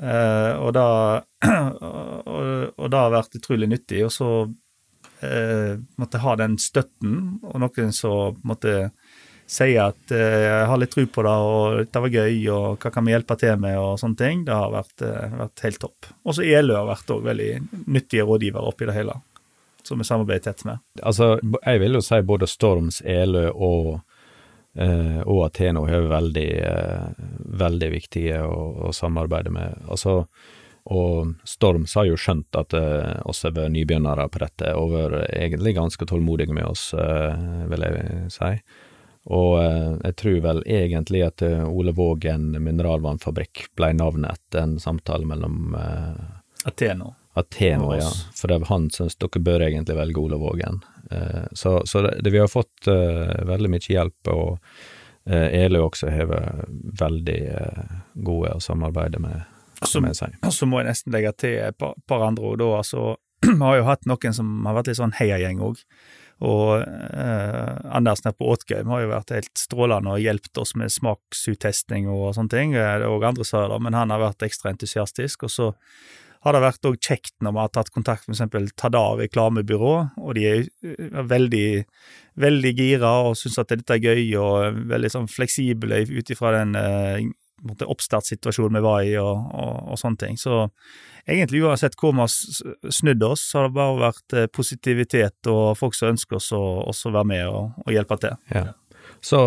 Eh, 0.00 0.52
og, 0.56 0.70
da, 0.74 0.86
og, 2.32 2.44
og 2.80 2.86
det 2.88 3.02
har 3.02 3.12
vært 3.12 3.36
utrolig 3.36 3.68
nyttig. 3.74 4.00
Og 4.06 4.14
så 4.14 4.30
eh, 5.28 5.76
måtte 6.00 6.22
ha 6.24 6.36
den 6.40 6.56
støtten, 6.62 7.18
og 7.44 7.60
noen 7.66 7.92
som 7.92 8.40
måtte 8.48 8.88
si 9.46 9.74
at 9.80 10.14
eh, 10.14 10.38
jeg 10.44 10.68
har 10.70 10.80
litt 10.80 10.94
tro 10.94 11.04
på 11.10 11.24
det, 11.26 11.34
og 11.48 11.76
dette 11.82 12.02
var 12.04 12.16
gøy, 12.16 12.38
og 12.54 12.80
hva 12.80 12.92
kan 12.94 13.04
vi 13.06 13.14
hjelpe 13.14 13.36
til 13.40 13.60
med, 13.60 13.76
og 13.80 14.00
sånne 14.00 14.20
ting. 14.20 14.42
Det 14.46 14.56
har 14.56 14.72
vært, 14.72 14.96
eh, 15.04 15.36
vært 15.42 15.64
helt 15.66 15.80
topp. 15.82 16.08
Også 16.24 16.46
ELØ 16.46 16.78
har 16.80 16.88
vært 16.88 17.12
også 17.12 17.28
veldig 17.28 17.50
nyttige 17.92 18.26
rådgivere 18.28 18.72
oppi 18.72 18.88
det 18.88 18.96
hele, 18.96 19.18
som 19.84 20.00
vi 20.00 20.08
samarbeider 20.08 20.48
tett 20.48 20.64
med. 20.68 20.82
Altså, 21.02 21.36
jeg 21.60 21.84
vil 21.84 22.00
jo 22.00 22.02
si 22.04 22.20
både 22.24 22.50
Storms, 22.50 23.02
Elø 23.04 23.46
og, 23.52 23.94
eh, 24.80 25.20
og 25.22 25.46
Ateno 25.50 25.86
er 25.86 26.08
veldig, 26.10 26.50
eh, 26.72 27.24
veldig 27.64 27.94
viktige 27.94 28.42
å, 28.48 28.60
å 28.88 28.92
samarbeide 28.96 29.52
med. 29.52 29.88
Altså, 29.88 30.22
og 30.92 31.32
Storms 31.48 31.94
har 31.96 32.04
jo 32.10 32.16
skjønt 32.20 32.56
at 32.60 32.74
eh, 32.76 33.20
oss 33.24 33.44
er 33.48 33.56
nybegynnere 33.72 34.26
på 34.28 34.42
dette, 34.42 34.74
og 34.76 34.92
vært 34.92 35.30
egentlig 35.32 35.76
ganske 35.78 36.08
tålmodige 36.08 36.52
med 36.52 36.66
oss, 36.68 36.90
eh, 36.92 37.44
vil 37.70 37.86
jeg 37.86 38.32
si. 38.34 38.50
Og 39.24 39.64
eh, 39.64 39.92
jeg 40.04 40.16
tror 40.20 40.40
vel 40.44 40.62
egentlig 40.68 41.22
at 41.24 41.42
eh, 41.42 41.64
Ole 41.64 41.94
Vågen 41.96 42.50
mineralvannfabrikk 42.60 43.68
ble 43.76 43.92
navnet 43.96 44.36
etter 44.36 44.66
en 44.66 44.74
samtale 44.80 45.24
mellom 45.28 45.76
eh, 45.80 46.24
Ateno. 46.68 47.14
Ateno, 47.34 47.94
ja. 47.96 48.10
For 48.36 48.52
det, 48.52 48.60
han 48.68 48.90
syns 48.92 49.16
dere 49.16 49.40
bør 49.42 49.64
egentlig 49.66 49.96
velge 49.98 50.20
Ole 50.20 50.36
Vågen. 50.38 50.84
Så 51.52 51.82
så 51.84 52.00
det, 52.06 52.30
vi 52.30 52.38
har 52.38 52.48
fått 52.48 52.86
veldig 52.86 53.68
mye 53.68 53.90
hjelp, 53.90 54.30
og 54.32 54.62
Elø 55.26 55.82
også 55.84 56.12
har 56.14 56.30
veldig 57.00 57.40
gode 58.14 58.54
å 58.54 58.62
samarbeide 58.62 59.20
med, 59.20 59.42
og 60.46 60.54
så 60.54 60.68
må 60.70 60.80
jeg 60.80 60.88
nesten 60.88 61.12
legge 61.12 61.34
til 61.42 61.58
et 61.66 61.76
par, 61.76 61.98
par 62.08 62.24
andre 62.24 62.46
ord, 62.52 62.62
da. 62.62 62.70
Altså, 62.78 63.16
vi 63.50 63.60
har 63.60 63.80
jo 63.80 63.88
hatt 63.90 64.08
noen 64.08 64.36
som 64.36 64.54
har 64.64 64.78
vært 64.78 64.92
litt 64.92 65.00
sånn 65.02 65.16
heiagjeng 65.18 65.60
òg. 65.64 65.82
Og 66.44 66.82
eh, 66.84 67.94
Anders 67.94 68.24
nede 68.24 68.36
på 68.38 68.50
Åtgøym 68.54 68.90
har 68.92 69.04
jo 69.04 69.12
vært 69.12 69.32
helt 69.34 69.54
strålende 69.58 70.16
og 70.16 70.22
hjulpet 70.22 70.60
oss 70.60 70.74
med 70.78 70.92
smaksuttesting 70.92 72.10
og 72.12 72.34
sånne 72.36 72.52
ting. 72.52 72.76
Det 72.76 72.84
er 72.84 73.06
andre 73.06 73.46
sa 73.48 73.66
det, 73.70 73.80
men 73.84 73.96
han 73.96 74.12
har 74.12 74.22
vært 74.22 74.44
ekstra 74.46 74.74
entusiastisk. 74.74 75.46
Og 75.48 75.54
så 75.54 75.70
har 76.44 76.52
det 76.52 76.64
vært 76.64 76.88
òg 76.88 76.98
kjekt 77.00 77.32
når 77.42 77.54
vi 77.54 77.62
har 77.62 77.70
tatt 77.72 77.92
kontakt 77.94 78.28
med 78.28 78.36
f.eks. 78.36 78.74
Tadar 78.76 79.16
reklamebyrå, 79.22 79.94
og 80.20 80.34
de 80.36 80.44
er 80.50 80.66
eh, 80.84 81.22
veldig, 81.30 81.68
veldig 82.44 82.74
gira 82.76 83.14
og 83.28 83.38
syns 83.40 83.62
at 83.62 83.72
dette 83.72 83.96
er 83.96 84.04
gøy, 84.04 84.36
og 84.40 84.84
veldig 84.92 85.12
sånn 85.14 85.30
fleksible 85.30 86.04
ut 86.10 86.34
ifra 86.34 86.52
den 86.58 86.76
eh, 86.80 87.24
måte 87.62 87.86
oppstartssituasjonen 87.90 88.78
vi 88.78 88.84
var 88.84 89.02
i, 89.06 89.16
og, 89.20 89.50
og, 89.54 89.74
og 89.94 90.00
sånne 90.00 90.20
ting. 90.20 90.38
Så 90.40 90.64
egentlig 91.26 91.62
uansett 91.64 91.96
hvor 92.00 92.14
vi 92.14 92.24
har 92.24 92.92
snudd 92.92 93.22
oss, 93.26 93.46
har 93.54 93.68
det 93.68 93.76
bare 93.76 94.00
vært 94.02 94.36
eh, 94.36 94.48
positivitet 94.52 95.50
og 95.50 95.76
folk 95.78 95.96
som 95.96 96.12
ønsker 96.14 96.40
oss 96.40 96.50
å 96.56 96.62
også 96.90 97.14
være 97.14 97.30
med 97.30 97.44
og, 97.48 97.76
og 97.86 97.94
hjelpe 97.94 98.18
til. 98.22 98.40
Ja. 98.54 98.66
Så, 99.24 99.38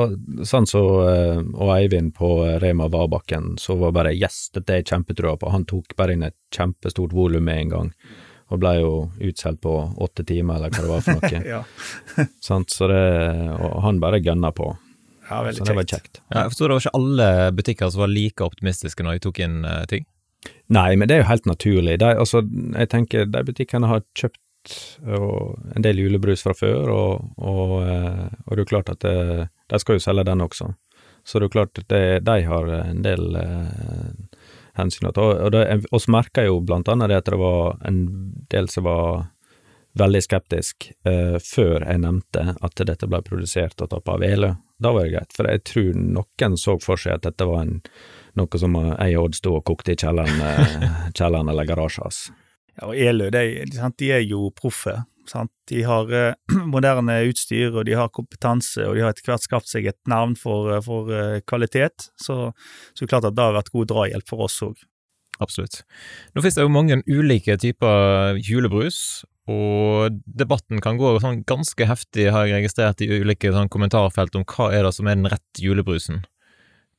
sånn 0.48 0.66
så, 0.70 0.84
eh, 1.06 1.42
og 1.54 1.74
Eivind 1.76 2.16
på 2.18 2.32
eh, 2.48 2.56
Rema 2.64 2.88
Varbakken, 2.90 3.56
så 3.62 3.78
var 3.78 3.94
bare 3.94 4.16
yes, 4.16 4.48
dette 4.56 4.80
er 4.80 4.88
kjempetrua 4.88 5.36
på. 5.38 5.52
Han 5.54 5.68
tok 5.70 5.94
bare 6.00 6.18
inn 6.18 6.26
et 6.26 6.38
kjempestort 6.56 7.14
volum 7.14 7.46
med 7.46 7.62
en 7.62 7.76
gang, 7.76 7.92
og 8.48 8.64
ble 8.64 8.74
jo 8.80 8.92
utsolgt 9.30 9.62
på 9.66 9.76
åtte 10.02 10.26
timer, 10.26 10.58
eller 10.58 10.74
hva 10.74 10.82
det 10.82 10.92
var 10.96 11.06
for 11.06 11.22
noe. 11.22 11.44
Ja? 11.54 11.62
Så 12.42 12.90
det, 12.90 13.06
og 13.54 13.80
han 13.86 14.02
bare 14.02 14.24
gønna 14.24 14.54
på. 14.56 14.72
Ja 15.30 15.42
veldig 15.46 15.62
Så 15.62 15.68
det 15.70 15.78
var 15.78 15.90
kjekt. 15.94 16.22
Ja, 16.32 16.44
jeg 16.44 16.54
forstår 16.54 16.70
det 16.72 16.78
var 16.78 16.86
ikke 16.86 17.00
alle 17.00 17.30
butikker 17.58 17.92
som 17.94 18.04
var 18.04 18.12
like 18.14 18.46
optimistiske 18.46 19.06
når 19.06 19.18
de 19.18 19.26
tok 19.28 19.42
inn 19.44 19.62
uh, 19.68 19.84
ting. 19.90 20.06
Nei, 20.72 20.90
men 20.96 21.10
det 21.10 21.18
er 21.18 21.24
jo 21.24 21.32
helt 21.32 21.48
naturlig. 21.50 22.00
De, 22.02 22.12
altså, 22.12 22.44
jeg 22.44 22.92
tenker 22.92 23.30
de 23.32 23.44
butikkene 23.48 23.90
har 23.90 24.04
kjøpt 24.18 24.42
og, 25.08 25.56
en 25.76 25.86
del 25.86 26.02
julebrus 26.04 26.44
fra 26.44 26.54
før, 26.58 26.92
og, 26.92 27.30
og, 27.40 27.74
eh, 27.88 28.28
og 28.46 28.52
det 28.52 28.58
er 28.58 28.64
jo 28.64 28.72
klart 28.74 28.92
at 28.92 29.06
det, 29.06 29.48
de 29.72 29.80
skal 29.80 29.98
jo 29.98 30.04
selge 30.04 30.28
den 30.28 30.44
også. 30.44 30.70
Så 31.28 31.40
det 31.40 31.46
er 31.46 31.50
jo 31.50 31.56
klart 31.56 31.82
at 31.82 31.88
det, 31.92 32.04
de 32.28 32.38
har 32.48 32.74
en 32.78 33.02
del 33.04 33.40
eh, 33.40 34.44
hensyn 34.80 35.10
å 35.10 35.14
ta. 35.16 35.30
Og 35.48 35.56
det, 35.56 35.64
oss 35.96 36.08
merka 36.12 36.46
jo 36.48 36.62
blant 36.64 36.88
annet 36.92 37.12
det 37.12 37.22
at 37.22 37.32
det 37.32 37.40
var 37.42 37.80
en 37.88 38.04
del 38.52 38.70
som 38.72 38.88
var 38.88 39.28
veldig 40.00 40.22
skeptisk 40.24 40.90
eh, 41.08 41.38
før 41.44 41.84
jeg 41.84 42.04
nevnte 42.04 42.54
at 42.56 42.86
dette 42.90 43.10
ble 43.10 43.22
produsert 43.26 43.82
og 43.82 43.92
tatt 43.94 44.12
av 44.14 44.24
Elø. 44.26 44.54
Da 44.78 44.94
var 44.94 45.08
det 45.08 45.16
greit, 45.16 45.34
for 45.34 45.50
jeg 45.50 45.64
tror 45.66 45.98
noen 45.98 46.58
så 46.62 46.78
for 46.84 47.02
seg 47.02 47.18
at 47.18 47.26
dette 47.26 47.48
var 47.50 47.66
en, 47.66 47.80
noe 48.38 48.62
som 48.62 48.78
jeg 48.78 49.18
og 49.18 49.30
Odd 49.30 49.40
sto 49.40 49.56
og 49.58 49.66
kokte 49.70 49.96
i 49.96 50.00
kjelleren, 50.00 50.42
eh, 50.46 50.90
kjelleren 51.18 51.54
eller 51.54 51.70
garasjen 51.70 52.06
hans. 52.06 52.24
Ja, 52.78 52.90
og 52.92 52.98
Elø, 52.98 53.32
de, 53.34 53.46
de 53.98 54.12
er 54.14 54.26
jo 54.26 54.52
proffe. 54.56 55.00
Sant? 55.28 55.52
De 55.70 55.84
har 55.84 56.12
eh, 56.14 56.34
moderne 56.74 57.20
utstyr, 57.28 57.74
og 57.76 57.88
de 57.88 57.96
har 58.00 58.12
kompetanse, 58.14 58.86
og 58.88 58.96
de 58.96 59.04
har 59.04 59.14
etter 59.14 59.28
hvert 59.28 59.46
skapt 59.46 59.72
seg 59.72 59.90
et 59.90 60.00
navn 60.10 60.38
for, 60.40 60.72
eh, 60.74 60.84
for 60.84 61.12
uh, 61.12 61.40
kvalitet. 61.48 62.10
Så, 62.16 62.52
så 62.94 63.02
det 63.02 63.08
er 63.10 63.16
klart 63.16 63.32
at 63.32 63.38
det 63.38 63.48
har 63.48 63.58
vært 63.58 63.74
god 63.74 63.92
drahjelp 63.92 64.30
for 64.30 64.48
oss 64.48 64.60
òg. 64.66 64.78
Absolutt. 65.44 65.84
Nå 66.34 66.42
finnes 66.42 66.58
det 66.58 66.64
jo 66.66 66.74
mange 66.74 67.02
ulike 67.06 67.58
typer 67.62 68.40
julebrus, 68.42 69.00
og 69.48 70.18
debatten 70.26 70.82
kan 70.84 71.00
gå 71.00 71.14
sånn 71.24 71.44
ganske 71.48 71.88
heftig, 71.88 72.28
har 72.36 72.48
jeg 72.48 72.60
registrert 72.60 73.04
i 73.04 73.10
ulike 73.10 73.54
sånn 73.56 73.72
kommentarfelt 73.72 74.36
om 74.36 74.44
hva 74.48 74.72
er 74.76 74.84
det 74.88 74.94
som 74.98 75.08
er 75.08 75.16
den 75.16 75.30
rette 75.32 75.64
julebrusen. 75.64 76.26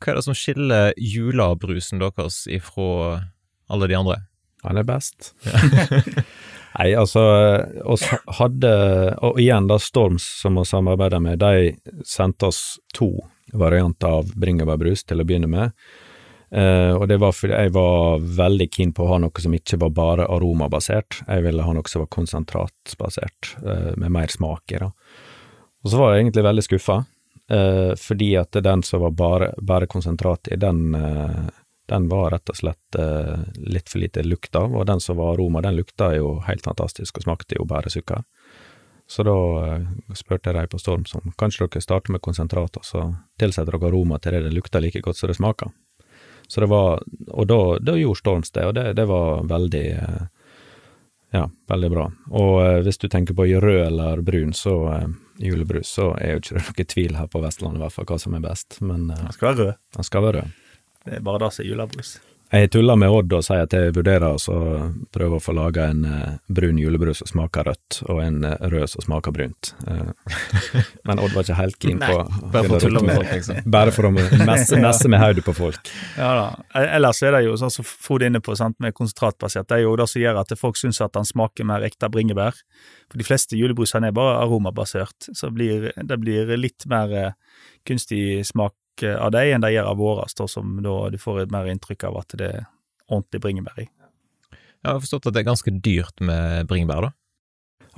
Hva 0.01 0.13
er 0.13 0.21
det 0.21 0.27
som 0.29 0.37
skiller 0.39 0.95
julebrusen 0.97 2.01
deres 2.01 2.47
ifra 2.49 3.27
alle 3.69 3.91
de 3.91 3.99
andre? 3.99 4.21
Han 4.65 4.81
er 4.81 4.87
best. 4.89 5.35
Nei, 6.79 6.93
altså, 6.95 7.23
oss 7.89 8.05
hadde, 8.39 8.73
og 9.25 9.39
igjen 9.41 9.69
da 9.71 9.79
Storms 9.83 10.25
som 10.43 10.59
vi 10.59 10.67
samarbeider 10.69 11.23
med, 11.23 11.43
de 11.43 12.03
sendte 12.07 12.51
oss 12.51 12.63
to 12.95 13.11
varianter 13.57 14.21
av 14.21 14.33
bringebærbrus 14.39 15.05
til 15.09 15.23
å 15.23 15.27
begynne 15.27 15.51
med. 15.51 15.75
Eh, 16.51 16.95
og 16.97 17.05
det 17.11 17.19
var 17.21 17.35
fordi 17.37 17.57
jeg 17.57 17.75
var 17.77 18.23
veldig 18.41 18.69
keen 18.73 18.95
på 18.97 19.05
å 19.05 19.11
ha 19.13 19.21
noe 19.21 19.45
som 19.45 19.55
ikke 19.57 19.81
var 19.83 19.93
bare 19.97 20.29
aromabasert. 20.33 21.23
Jeg 21.27 21.45
ville 21.45 21.65
ha 21.67 21.77
noe 21.77 21.91
som 21.91 22.05
var 22.05 22.13
konsentratbasert, 22.15 23.55
uh, 23.65 23.93
med 24.01 24.13
mer 24.15 24.33
smak 24.33 24.73
i. 24.73 24.81
da. 24.81 24.93
Og 25.85 25.93
så 25.93 26.01
var 26.01 26.15
jeg 26.15 26.25
egentlig 26.25 26.47
veldig 26.49 26.65
skuffa, 26.65 26.99
uh, 27.53 27.93
fordi 28.01 28.33
at 28.41 28.61
den 28.65 28.83
som 28.83 29.05
var 29.05 29.17
bare, 29.17 29.53
bare 29.61 29.91
konsentrat 29.91 30.49
i, 30.49 30.57
den, 30.57 30.95
eh, 30.95 31.51
den 31.89 32.09
var 32.09 32.31
rett 32.31 32.51
og 32.53 32.57
slett 32.57 32.97
eh, 32.99 33.45
litt 33.57 33.89
for 33.89 34.03
lite 34.03 34.25
lukt 34.27 34.57
av, 34.57 34.75
og 34.77 34.87
den 34.87 35.01
som 35.01 35.17
var 35.17 35.35
aroma, 35.35 35.63
den 35.65 35.79
lukta 35.79 36.11
jo 36.17 36.39
helt 36.45 36.65
fantastisk 36.65 37.17
og 37.17 37.25
smakte 37.25 37.57
jo 37.57 37.65
bare 37.69 37.93
sukker. 37.93 38.25
Så 39.09 39.25
da 39.25 39.37
eh, 39.65 39.87
spurte 40.17 40.51
jeg 40.51 40.59
dem 40.59 40.69
på 40.69 40.81
Storm 40.83 41.07
som 41.09 41.33
kanskje 41.41 41.65
dere 41.65 41.85
starter 41.85 42.13
med 42.13 42.25
konsentrat, 42.25 42.77
og 42.77 42.85
så 42.85 43.07
tilsetter 43.41 43.79
dere 43.79 43.89
aroma 43.89 44.21
til 44.21 44.37
det 44.37 44.45
det 44.49 44.57
lukter 44.57 44.85
like 44.85 45.01
godt 45.05 45.17
som 45.17 45.33
det 45.33 45.39
smaker. 45.41 45.73
Så 46.49 46.61
det 46.65 46.71
var, 46.73 47.03
og 47.29 47.47
da, 47.47 47.61
da 47.85 47.95
gjorde 47.99 48.23
Storms 48.23 48.51
det, 48.57 48.65
og 48.65 48.75
det, 48.79 48.93
det 48.97 49.05
var 49.09 49.43
veldig 49.51 49.87
eh, 49.93 50.23
ja, 51.37 51.45
veldig 51.69 51.91
bra. 51.93 52.07
Og 52.41 52.55
eh, 52.65 52.79
hvis 52.87 52.99
du 53.03 53.09
tenker 53.13 53.37
på 53.37 53.45
rød 53.45 53.83
eller 53.85 54.23
brun, 54.25 54.55
så 54.57 54.77
eh, 54.95 55.11
julebrus, 55.45 55.93
så 55.99 56.15
er 56.17 56.37
jo 56.37 56.41
ikke 56.41 56.57
det 56.57 56.65
noe 56.71 56.89
tvil 56.95 57.19
her 57.21 57.29
på 57.29 57.43
Vestlandet 57.45 57.83
i 57.83 57.85
hvert 57.85 57.97
fall 57.99 58.09
hva 58.09 58.19
som 58.23 58.39
er 58.39 58.47
best, 58.49 58.81
men 58.81 59.11
Den 59.13 59.37
skal 59.37 59.53
være 59.53 59.67
rød. 59.67 59.83
den 59.99 60.09
skal 60.09 60.25
være 60.25 60.41
rød. 60.41 60.57
Det 61.05 61.19
er 61.19 61.29
bare 61.29 61.45
det 61.45 61.53
som 61.53 61.65
er 61.65 61.69
julebrus. 61.69 62.17
Jeg 62.49 62.71
tuller 62.73 62.97
med 62.97 63.13
Odd 63.13 63.33
og 63.37 63.43
sier 63.45 63.67
at 63.67 63.75
jeg 63.77 63.93
vurderer 63.93 64.25
å 64.33 64.57
prøve 65.13 65.37
å 65.37 65.43
få 65.43 65.53
laga 65.53 65.91
en 65.93 66.05
uh, 66.09 66.37
brun 66.49 66.79
julebrus 66.81 67.21
som 67.21 67.29
smaker 67.29 67.69
rødt, 67.69 67.99
og 68.09 68.23
en 68.25 68.39
uh, 68.47 68.55
rød 68.73 68.89
som 68.95 69.05
smaker 69.05 69.35
brunt. 69.37 69.75
Uh, 69.85 70.15
men 71.05 71.21
Odd 71.21 71.37
var 71.37 71.45
ikke 71.45 71.59
helt 71.59 71.77
keen 71.83 72.01
på 72.07 72.17
Bare 72.55 72.65
for 72.65 72.79
å 72.79 72.81
tulle 72.87 73.03
med 73.05 73.21
folk, 73.21 73.35
liksom. 73.35 73.61
Bare 73.77 73.93
for 73.93 74.09
å 74.09 74.13
messe, 74.15 74.81
messe 74.81 75.13
med 75.13 75.21
hodet 75.21 75.45
på 75.45 75.57
folk. 75.61 75.93
Ja 76.17 76.31
da. 76.39 76.47
Ellers 76.97 77.21
er 77.21 77.37
det 77.37 77.45
jo 77.45 77.59
sånn 77.61 77.75
som 77.75 77.85
Frode 77.89 78.25
er 78.25 78.33
inne 78.33 78.41
på, 78.45 78.57
sant, 78.57 78.79
med 78.81 78.97
konsentratbasert. 78.97 79.69
Det 79.69 79.83
er 79.83 79.85
jo 79.85 79.93
det 80.01 80.09
som 80.09 80.25
gjør 80.25 80.41
at 80.41 80.57
folk 80.57 80.81
syns 80.81 81.03
at 81.05 81.13
den 81.19 81.29
smaker 81.29 81.69
mer 81.69 81.85
ekte 81.85 82.09
bringebær. 82.13 82.57
For 83.13 83.21
de 83.21 83.29
fleste 83.29 83.61
julebrusene 83.61 84.09
er 84.09 84.17
bare 84.17 84.41
aromabasert, 84.41 85.35
så 85.37 85.53
blir, 85.53 85.91
det 86.01 86.21
blir 86.25 86.57
litt 86.57 86.89
mer 86.89 87.35
kunstig 87.89 88.41
smak 88.49 88.73
av 89.07 89.31
deg 89.35 89.55
enn 89.55 89.65
de 89.65 89.73
gjør 89.75 89.93
av 89.93 90.01
våre, 90.01 90.27
som 90.31 90.79
da 90.85 90.97
du 91.13 91.19
får 91.21 91.45
et 91.45 91.55
mer 91.55 91.69
inntrykk 91.71 92.09
av 92.11 92.21
at 92.23 92.37
det 92.41 92.51
er 92.51 92.67
ordentlig 93.09 93.41
bringebær 93.45 93.81
i. 93.85 93.89
Jeg 94.59 94.95
har 94.95 95.01
forstått 95.03 95.29
at 95.29 95.35
det 95.35 95.43
er 95.43 95.49
ganske 95.49 95.73
dyrt 95.83 96.23
med 96.25 96.69
bringebær, 96.71 97.09
da? 97.09 97.15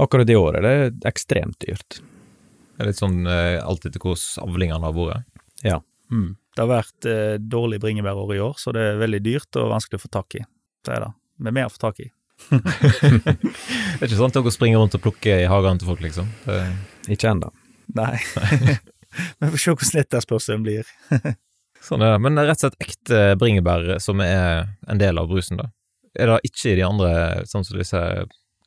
Akkurat 0.01 0.31
i 0.31 0.37
år 0.39 0.61
er 0.61 0.65
det 0.65 1.09
ekstremt 1.11 1.59
dyrt. 1.61 2.01
Det 2.01 2.85
er 2.85 2.89
litt 2.89 3.01
sånn 3.01 3.27
eh, 3.29 3.59
alt 3.61 3.85
etter 3.85 4.01
hvordan 4.01 4.47
avlingene 4.47 4.87
har 4.87 4.95
vært? 4.97 5.43
Ja. 5.67 5.81
Mm. 6.09 6.39
Det 6.57 6.63
har 6.63 6.71
vært 6.71 7.09
eh, 7.09 7.35
dårlig 7.37 7.83
bringebærår 7.83 8.33
i 8.37 8.41
år, 8.41 8.55
så 8.59 8.73
det 8.73 8.87
er 8.87 9.03
veldig 9.03 9.21
dyrt 9.27 9.59
og 9.61 9.75
vanskelig 9.75 10.01
å 10.01 10.05
få 10.07 10.13
tak 10.17 10.39
i. 10.41 10.47
Det 10.87 10.95
er 10.97 11.05
det. 11.05 11.11
Med 11.45 11.57
mer 11.59 11.69
å 11.69 11.75
få 11.75 11.83
tak 11.85 12.01
i. 12.01 12.09
det 12.51 12.63
er 13.37 14.07
ikke 14.07 14.17
sånn 14.17 14.33
at 14.33 14.39
dere 14.39 14.55
springer 14.55 14.81
rundt 14.81 14.97
og 14.97 15.05
plukker 15.05 15.45
i 15.45 15.51
hagene 15.51 15.83
til 15.83 15.91
folk, 15.93 16.01
liksom? 16.07 16.31
Det... 16.47 16.63
Ikke 17.13 17.35
ennå. 17.35 17.53
Nei. 17.99 18.15
Vi 19.39 19.51
får 19.53 19.63
se 19.63 19.75
hvordan 19.75 20.03
etterspørselen 20.05 20.67
blir. 20.67 20.91
sånn 21.87 22.05
er 22.05 22.15
det. 22.15 22.21
Men 22.27 22.41
rett 22.41 22.61
og 22.61 22.69
slett 22.69 22.87
ekte 22.87 23.23
bringebær 23.41 23.97
som 24.03 24.23
er 24.25 24.71
en 24.91 25.01
del 25.01 25.21
av 25.21 25.31
brusen, 25.31 25.61
da? 25.61 25.71
Er 26.19 26.33
det 26.33 26.51
ikke 26.51 26.73
i 26.73 26.79
de 26.79 26.87
andre, 26.87 27.11
sånn 27.47 27.67
som 27.67 27.79
disse 27.79 28.01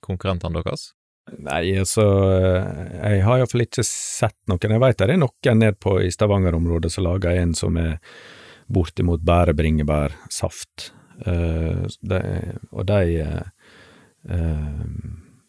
konkurrentene 0.03 0.62
deres? 0.63 0.91
Nei, 1.39 1.77
altså 1.79 2.03
Jeg 2.03 3.21
har 3.23 3.39
iallfall 3.39 3.63
ikke 3.65 3.86
sett 3.88 4.36
noen. 4.51 4.75
Jeg 4.75 4.84
vet 4.84 4.99
det 4.99 5.15
er 5.15 5.21
noen 5.21 5.60
ned 5.60 5.79
på 5.82 5.97
i 6.03 6.12
Stavanger-området 6.12 6.91
som 6.91 7.08
lager 7.08 7.39
en 7.39 7.53
som 7.58 7.79
er 7.79 7.97
bortimot 8.71 9.23
bare 9.23 9.56
bringebærsaft. 9.56 10.91
Uh, 11.23 11.86
de, 12.01 12.19
og 12.73 12.88
de 12.89 13.23
uh, 13.23 13.43
uh, 14.34 14.84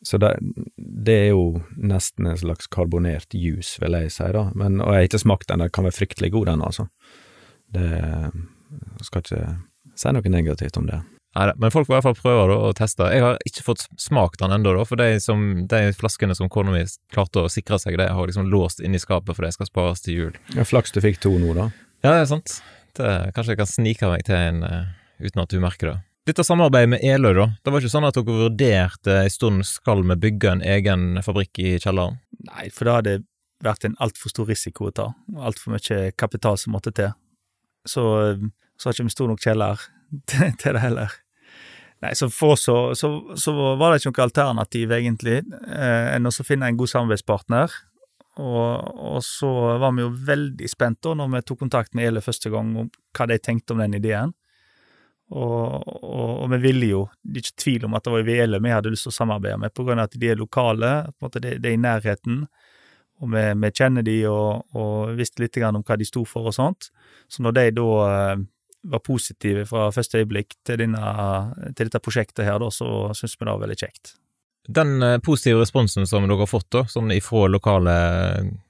så 0.04 0.18
det, 0.20 0.34
det, 0.76 1.14
er 1.14 1.30
jo 1.32 1.62
nesten 1.80 2.28
en 2.28 2.40
slags 2.40 2.68
karbonert 2.68 3.32
juice, 3.34 3.78
vil 3.80 3.96
jeg 3.96 4.12
si, 4.12 4.26
da. 4.36 4.48
Men, 4.52 4.82
og 4.84 4.92
jeg 4.92 5.00
har 5.00 5.08
ikke 5.08 5.22
smakt 5.24 5.48
den, 5.48 5.64
den 5.64 5.72
kan 5.72 5.88
være 5.88 5.96
fryktelig 5.96 6.32
god, 6.34 6.50
den, 6.52 6.64
altså. 6.66 6.88
Det 7.74 7.88
jeg 8.74 9.08
skal 9.08 9.24
ikke 9.24 9.42
si 9.98 10.12
noe 10.14 10.32
negativt 10.32 10.78
om 10.80 10.86
det. 10.88 11.00
Nei, 11.34 11.48
men 11.58 11.72
folk 11.74 11.88
får 11.88 11.94
i 11.94 11.96
hvert 11.96 12.06
fall 12.06 12.18
prøve 12.20 12.42
da, 12.50 12.56
og 12.68 12.76
teste. 12.78 13.06
Jeg 13.10 13.22
har 13.24 13.40
ikke 13.48 13.64
fått 13.66 13.88
smakt 13.98 14.38
den 14.42 14.54
ennå, 14.54 14.76
for 14.86 15.00
de, 15.00 15.18
som, 15.22 15.42
de 15.70 15.80
flaskene 15.98 16.36
som 16.38 16.50
kona 16.52 16.74
mi 16.74 16.84
klarte 17.14 17.42
å 17.42 17.50
sikre 17.50 17.80
seg, 17.82 17.98
de 17.98 18.06
har 18.06 18.30
liksom 18.30 18.50
låst 18.52 18.82
inni 18.84 19.00
skapet 19.02 19.34
for 19.34 19.46
de 19.46 19.50
skal 19.54 19.70
spares 19.70 20.04
til 20.04 20.20
jul. 20.20 20.38
Ja, 20.54 20.66
Flaks 20.68 20.94
du 20.94 21.00
fikk 21.02 21.18
to 21.24 21.34
nå, 21.42 21.50
da. 21.58 21.70
Ja, 22.04 22.12
det 22.12 22.20
er 22.20 22.30
sant. 22.30 22.58
Det, 22.94 23.10
kanskje 23.34 23.56
jeg 23.56 23.62
kan 23.64 23.70
snike 23.70 24.10
meg 24.12 24.22
til 24.28 24.38
en 24.38 24.62
uh, 24.62 24.92
uten 25.24 25.42
at 25.42 25.50
du 25.50 25.58
merker 25.62 25.90
det. 25.90 25.96
Dette 26.24 26.40
samarbeidet 26.40 26.88
med 26.88 27.02
Eløy, 27.04 27.34
da. 27.36 27.44
Det 27.60 27.72
var 27.72 27.82
ikke 27.82 27.92
sånn 27.92 28.06
at 28.08 28.16
dere 28.16 28.34
vurderte 28.38 29.14
en 29.26 29.32
stund 29.32 29.64
skal 29.68 30.00
vi 30.08 30.14
bygge 30.22 30.54
en 30.54 30.62
egen 30.64 31.02
fabrikk 31.24 31.58
i 31.60 31.74
kjelleren? 31.76 32.16
Nei, 32.46 32.70
for 32.72 32.88
det 32.88 32.94
hadde 32.94 33.16
vært 33.64 33.84
en 33.84 33.96
altfor 34.00 34.32
stor 34.32 34.48
risiko 34.48 34.88
å 34.88 34.94
ta, 34.96 35.10
altfor 35.36 35.74
mye 35.74 35.98
kapital 36.16 36.56
som 36.60 36.72
måtte 36.72 36.94
til. 36.96 37.10
Så, 37.84 38.04
så 38.80 38.88
har 38.88 38.96
ikke 38.96 39.04
vi 39.10 39.12
stor 39.12 39.28
nok 39.28 39.44
kjeller 39.44 39.82
til 40.32 40.64
det 40.64 40.80
heller. 40.80 41.12
Nei, 42.04 42.12
så 42.16 42.30
for 42.32 42.54
oss 42.54 42.64
så, 42.70 42.76
så, 42.96 43.10
så, 43.40 43.52
var 43.76 43.92
det 43.92 44.00
ikke 44.00 44.14
noe 44.14 44.24
alternativ, 44.24 44.94
egentlig, 44.96 45.42
eh, 45.68 46.06
enn 46.14 46.28
å 46.28 46.32
finne 46.40 46.70
en 46.72 46.78
god 46.80 46.92
samarbeidspartner. 46.92 47.74
Og, 48.40 48.70
og, 48.96 49.20
så 49.22 49.50
var 49.78 49.92
vi 49.92 50.02
jo 50.06 50.08
veldig 50.26 50.72
spent 50.72 51.02
da 51.04 51.12
når 51.20 51.36
vi 51.36 51.44
tok 51.44 51.60
kontakt 51.66 51.92
med 51.92 52.08
Ele 52.08 52.24
første 52.24 52.48
gang, 52.52 52.72
om 52.80 52.88
hva 52.88 53.28
de 53.28 53.38
tenkte 53.38 53.76
om 53.76 53.84
den 53.84 54.00
ideen. 54.00 54.32
Og, 55.32 55.88
og, 55.88 56.42
og, 56.42 56.50
vi 56.52 56.58
ville 56.60 56.88
jo, 56.90 57.00
det 57.24 57.40
er 57.40 57.46
ikke 57.46 57.62
tvil 57.62 57.86
om 57.88 57.96
at 57.96 58.04
det 58.04 58.12
var 58.12 58.26
Vele 58.26 58.60
vi 58.60 58.72
hadde 58.74 58.92
lyst 58.92 59.06
til 59.08 59.14
å 59.14 59.16
samarbeide 59.16 59.56
med, 59.62 59.72
av 59.72 60.02
at 60.04 60.16
de 60.20 60.30
er 60.30 60.36
lokale, 60.38 60.90
på 61.08 61.24
en 61.24 61.26
måte 61.26 61.40
det, 61.42 61.54
det 61.64 61.70
er 61.70 61.78
i 61.78 61.80
nærheten, 61.80 62.42
og 63.22 63.30
vi, 63.32 63.44
vi 63.62 63.70
kjenner 63.72 64.04
de 64.04 64.16
og, 64.28 64.66
og, 64.76 65.14
visste 65.18 65.44
litt 65.44 65.56
om 65.64 65.82
hva 65.86 65.96
de 65.96 66.08
sto 66.08 66.24
for 66.28 66.50
og 66.50 66.56
sånt. 66.56 66.90
Så 67.30 67.44
når 67.44 67.56
de 67.56 67.64
da 67.78 67.86
eh, 68.04 68.42
var 68.90 69.00
positive 69.06 69.64
fra 69.70 69.88
første 69.94 70.20
øyeblikk 70.20 70.58
til, 70.66 70.82
denne, 70.82 71.14
til 71.72 71.88
dette 71.88 72.02
prosjektet 72.04 72.44
her, 72.44 72.58
da, 72.60 72.68
så 72.74 73.14
syns 73.16 73.38
vi 73.38 73.46
det 73.46 73.54
var 73.54 73.62
veldig 73.64 73.80
kjekt. 73.80 74.16
Den 74.68 75.02
eh, 75.02 75.18
positive 75.18 75.60
responsen 75.60 76.06
som 76.06 76.24
dere 76.24 76.40
har 76.40 76.48
fått, 76.48 76.70
da, 76.72 76.84
sånn 76.88 77.12
ifra 77.12 77.44
lokale, 77.52 77.94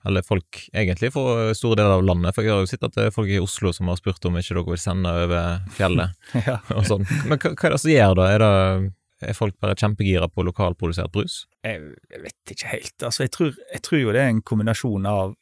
eller 0.06 0.26
folk 0.26 0.64
egentlig 0.72 1.12
fra 1.14 1.54
store 1.54 1.78
deler 1.78 2.00
av 2.00 2.06
landet, 2.06 2.34
for 2.34 2.42
jeg 2.42 2.54
har 2.54 2.64
jo 2.64 2.70
sett 2.70 2.86
at 2.86 2.96
det 2.96 3.06
er 3.08 3.14
folk 3.14 3.30
i 3.30 3.38
Oslo 3.42 3.70
som 3.76 3.92
har 3.92 4.00
spurt 4.00 4.26
om 4.26 4.40
ikke 4.40 4.56
dere 4.56 4.66
vil 4.72 4.82
sende 4.82 5.12
over 5.24 5.62
fjellet 5.76 6.34
ja. 6.48 6.58
og 6.74 6.88
sånn. 6.88 7.06
Men 7.28 7.38
hva, 7.38 7.54
hva, 7.54 7.68
er 7.68 7.76
det 7.76 7.80
som 7.84 7.94
gjør 7.94 8.18
da? 8.18 8.26
Er, 8.32 8.42
det, 8.42 8.92
er 9.30 9.38
folk 9.38 9.58
bare 9.62 9.78
kjempegira 9.78 10.30
på 10.32 10.46
lokalprodusert 10.50 11.14
brus? 11.14 11.44
Jeg, 11.62 11.94
jeg, 12.10 12.24
vet 12.26 12.56
ikke 12.56 12.74
helt. 12.74 12.96
Altså, 12.98 13.28
jeg 13.28 13.34
tror, 13.38 13.54
jeg 13.70 13.86
tror 13.86 14.02
jo 14.02 14.16
det 14.16 14.24
er 14.24 14.34
en 14.34 14.44
kombinasjon 14.50 15.10
av 15.10 15.38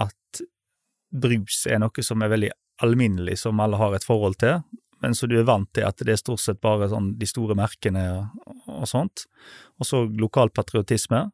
at 0.00 0.44
brus 1.10 1.66
er 1.68 1.82
noe 1.82 2.06
som 2.06 2.24
er 2.24 2.32
veldig 2.32 2.54
alminnelig, 2.80 3.42
som 3.42 3.60
alle 3.60 3.76
har 3.76 3.92
et 3.92 4.06
forhold 4.06 4.40
til, 4.40 4.62
men 5.04 5.12
så 5.16 5.28
du 5.28 5.36
er 5.36 5.48
vant 5.48 5.68
til 5.76 5.84
at 5.84 6.00
det 6.00 6.14
er 6.14 6.20
stort 6.20 6.40
sett 6.40 6.60
bare 6.64 6.88
sånn 6.88 7.14
de 7.20 7.28
store 7.28 7.56
merkene 7.56 8.04
og 8.80 8.90
sånt. 8.90 9.26
Og 9.80 9.88
så 9.88 10.04
lokal 10.20 10.52
patriotisme. 10.54 11.26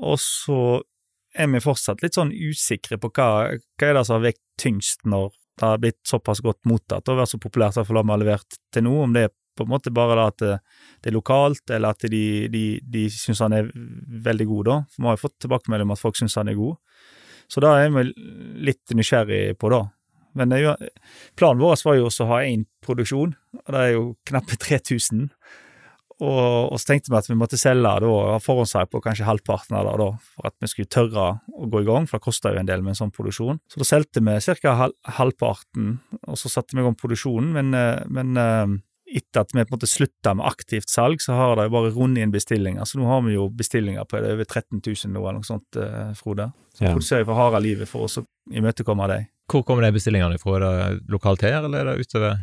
Og 0.00 0.18
så 0.22 0.58
er 1.34 1.50
vi 1.50 1.62
fortsatt 1.62 2.02
litt 2.02 2.16
sånn 2.16 2.32
usikre 2.32 2.98
på 3.02 3.10
hva, 3.14 3.30
hva 3.54 3.88
er 3.88 3.96
det 3.98 4.04
som 4.06 4.18
har 4.18 4.28
vekt 4.28 4.42
tyngst 4.60 5.02
når 5.08 5.32
det 5.58 5.66
har 5.66 5.80
blitt 5.82 6.00
såpass 6.06 6.42
godt 6.42 6.62
mottatt 6.66 7.08
og 7.10 7.20
vært 7.20 7.30
så 7.30 7.40
populært, 7.42 7.78
iallfall 7.78 8.00
har 8.00 8.06
vi 8.08 8.18
levert 8.24 8.56
til 8.74 8.86
nå, 8.86 8.94
om 9.04 9.14
det 9.14 9.28
er 9.28 9.34
på 9.54 9.66
en 9.66 9.70
måte 9.70 9.92
bare 9.94 10.26
at 10.26 10.38
det, 10.42 10.54
det 11.02 11.10
er 11.10 11.14
lokalt, 11.14 11.62
eller 11.70 11.94
at 11.94 12.06
de, 12.10 12.24
de, 12.50 12.64
de 12.82 13.04
syns 13.12 13.42
han 13.44 13.54
er 13.54 13.68
veldig 14.24 14.46
god, 14.50 14.64
da. 14.66 14.78
For 14.90 15.02
vi 15.02 15.06
har 15.06 15.14
jo 15.14 15.22
fått 15.28 15.36
tilbakemelding 15.44 15.86
om 15.86 15.94
at 15.94 16.02
folk 16.02 16.18
syns 16.18 16.34
han 16.40 16.50
er 16.50 16.58
god. 16.58 16.80
Så 17.46 17.62
da 17.62 17.76
er 17.78 17.92
vi 17.94 18.08
litt 18.66 18.94
nysgjerrig 18.98 19.54
på, 19.60 19.70
da. 19.70 19.84
Men 20.34 20.50
det, 20.50 20.90
planen 21.38 21.62
vår 21.62 21.78
var 21.86 21.98
jo 22.00 22.08
også 22.08 22.26
å 22.26 22.32
ha 22.32 22.40
én 22.42 22.64
produksjon, 22.82 23.36
og 23.60 23.68
det 23.70 23.82
er 23.84 23.92
jo 23.94 24.04
knappe 24.26 24.58
3000. 24.58 25.28
Og, 26.22 26.70
og, 26.70 26.78
så 26.78 26.92
tenkte 26.92 27.10
vi 27.10 27.18
at 27.18 27.28
vi 27.28 27.36
måtte 27.38 27.58
selge 27.58 27.90
da, 28.04 28.12
ha 28.36 28.38
på 28.86 29.02
kanskje 29.02 29.26
halvparten 29.26 29.74
av 29.78 29.88
det, 29.88 29.94
da, 29.98 30.08
for 30.36 30.48
at 30.50 30.54
vi 30.62 30.70
skulle 30.70 30.92
tørre 30.92 31.26
å 31.50 31.68
gå 31.70 31.82
i 31.82 31.88
gang, 31.88 32.06
for 32.06 32.20
det 32.20 32.26
koster 32.28 32.54
jo 32.54 32.62
en 32.62 32.70
del 32.70 32.84
med 32.86 32.94
en 32.94 33.00
sånn 33.02 33.14
produksjon. 33.14 33.58
Så 33.70 33.82
da 33.82 33.88
solgte 33.88 34.22
vi 34.22 34.38
ca. 34.62 34.74
halvparten, 35.18 35.98
og 36.22 36.38
så 36.38 36.52
satte 36.52 36.76
vi 36.76 36.84
i 36.84 36.86
gang 36.86 36.98
produksjonen, 36.98 37.50
men, 37.56 37.74
eh, 37.74 38.04
men 38.14 38.38
eh, 38.38 38.76
etter 39.18 39.42
at 39.42 39.52
vi 39.52 39.62
på 39.62 39.74
en 39.74 39.76
måte 39.76 39.90
slutta 39.90 40.36
med 40.38 40.46
aktivt 40.48 40.90
salg, 40.90 41.20
så 41.22 41.36
har 41.38 41.58
det 41.58 41.68
jo 41.68 41.74
bare 41.74 41.92
rundet 41.94 42.24
inn 42.24 42.32
bestillinger. 42.34 42.86
Så 42.88 42.98
nå 42.98 43.10
har 43.10 43.20
vi 43.26 43.36
jo 43.36 43.48
bestillinger 43.52 44.06
på 44.08 44.18
over 44.22 44.46
13 44.46 44.80
000 44.80 45.12
nå, 45.12 45.20
eller 45.20 45.42
noe 45.42 45.50
sånt, 45.50 45.78
eh, 45.78 46.14
Frode. 46.18 46.50
Så 46.74 46.86
ja. 46.86 46.94
produserer 46.94 47.22
vi 47.22 47.30
for 47.30 47.38
harde 47.42 47.62
livet 47.62 47.90
for 47.90 48.08
oss 48.08 48.18
å 48.22 48.26
imøtekomme 48.54 49.10
dem. 49.10 49.28
Hvor 49.50 49.62
kommer 49.66 49.84
de 49.84 49.92
bestillingene 49.94 50.40
fra? 50.40 50.56
Er 50.56 50.64
det 50.64 51.12
lokalt 51.12 51.44
her, 51.44 51.60
eller 51.60 51.82
er 51.82 51.92
det 51.92 52.06
utover 52.06 52.40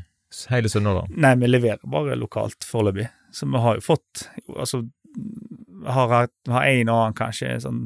hele 0.51 0.69
Sunnhordland? 0.71 1.17
Nei, 1.17 1.33
vi 1.41 1.49
leverer 1.49 1.81
bare 1.91 2.19
lokalt 2.19 2.67
foreløpig. 2.67 3.09
Så 3.31 3.47
vi 3.47 3.63
har 3.63 3.77
jo 3.77 3.83
fått 3.85 4.25
Altså, 4.51 4.83
har, 5.87 6.27
har 6.51 6.65
en 6.67 6.89
og 6.91 6.97
annen 6.97 7.17
kanskje 7.17 7.55
sånn 7.63 7.81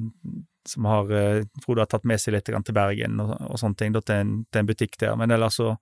som 0.65 0.85
har 0.89 1.11
eh, 1.13 1.43
Frode 1.65 1.83
har 1.83 1.89
tatt 1.89 2.05
med 2.09 2.21
seg 2.21 2.33
litt 2.33 2.49
til 2.49 2.75
Bergen 2.75 3.19
og, 3.21 3.35
og 3.51 3.59
sånne 3.61 3.77
ting, 3.79 3.93
da, 3.93 4.01
til, 4.01 4.21
en, 4.21 4.35
til 4.49 4.63
en 4.63 4.69
butikk 4.69 4.97
der. 5.01 5.17
Men 5.19 5.33
ellers 5.35 5.59
så 5.61 5.75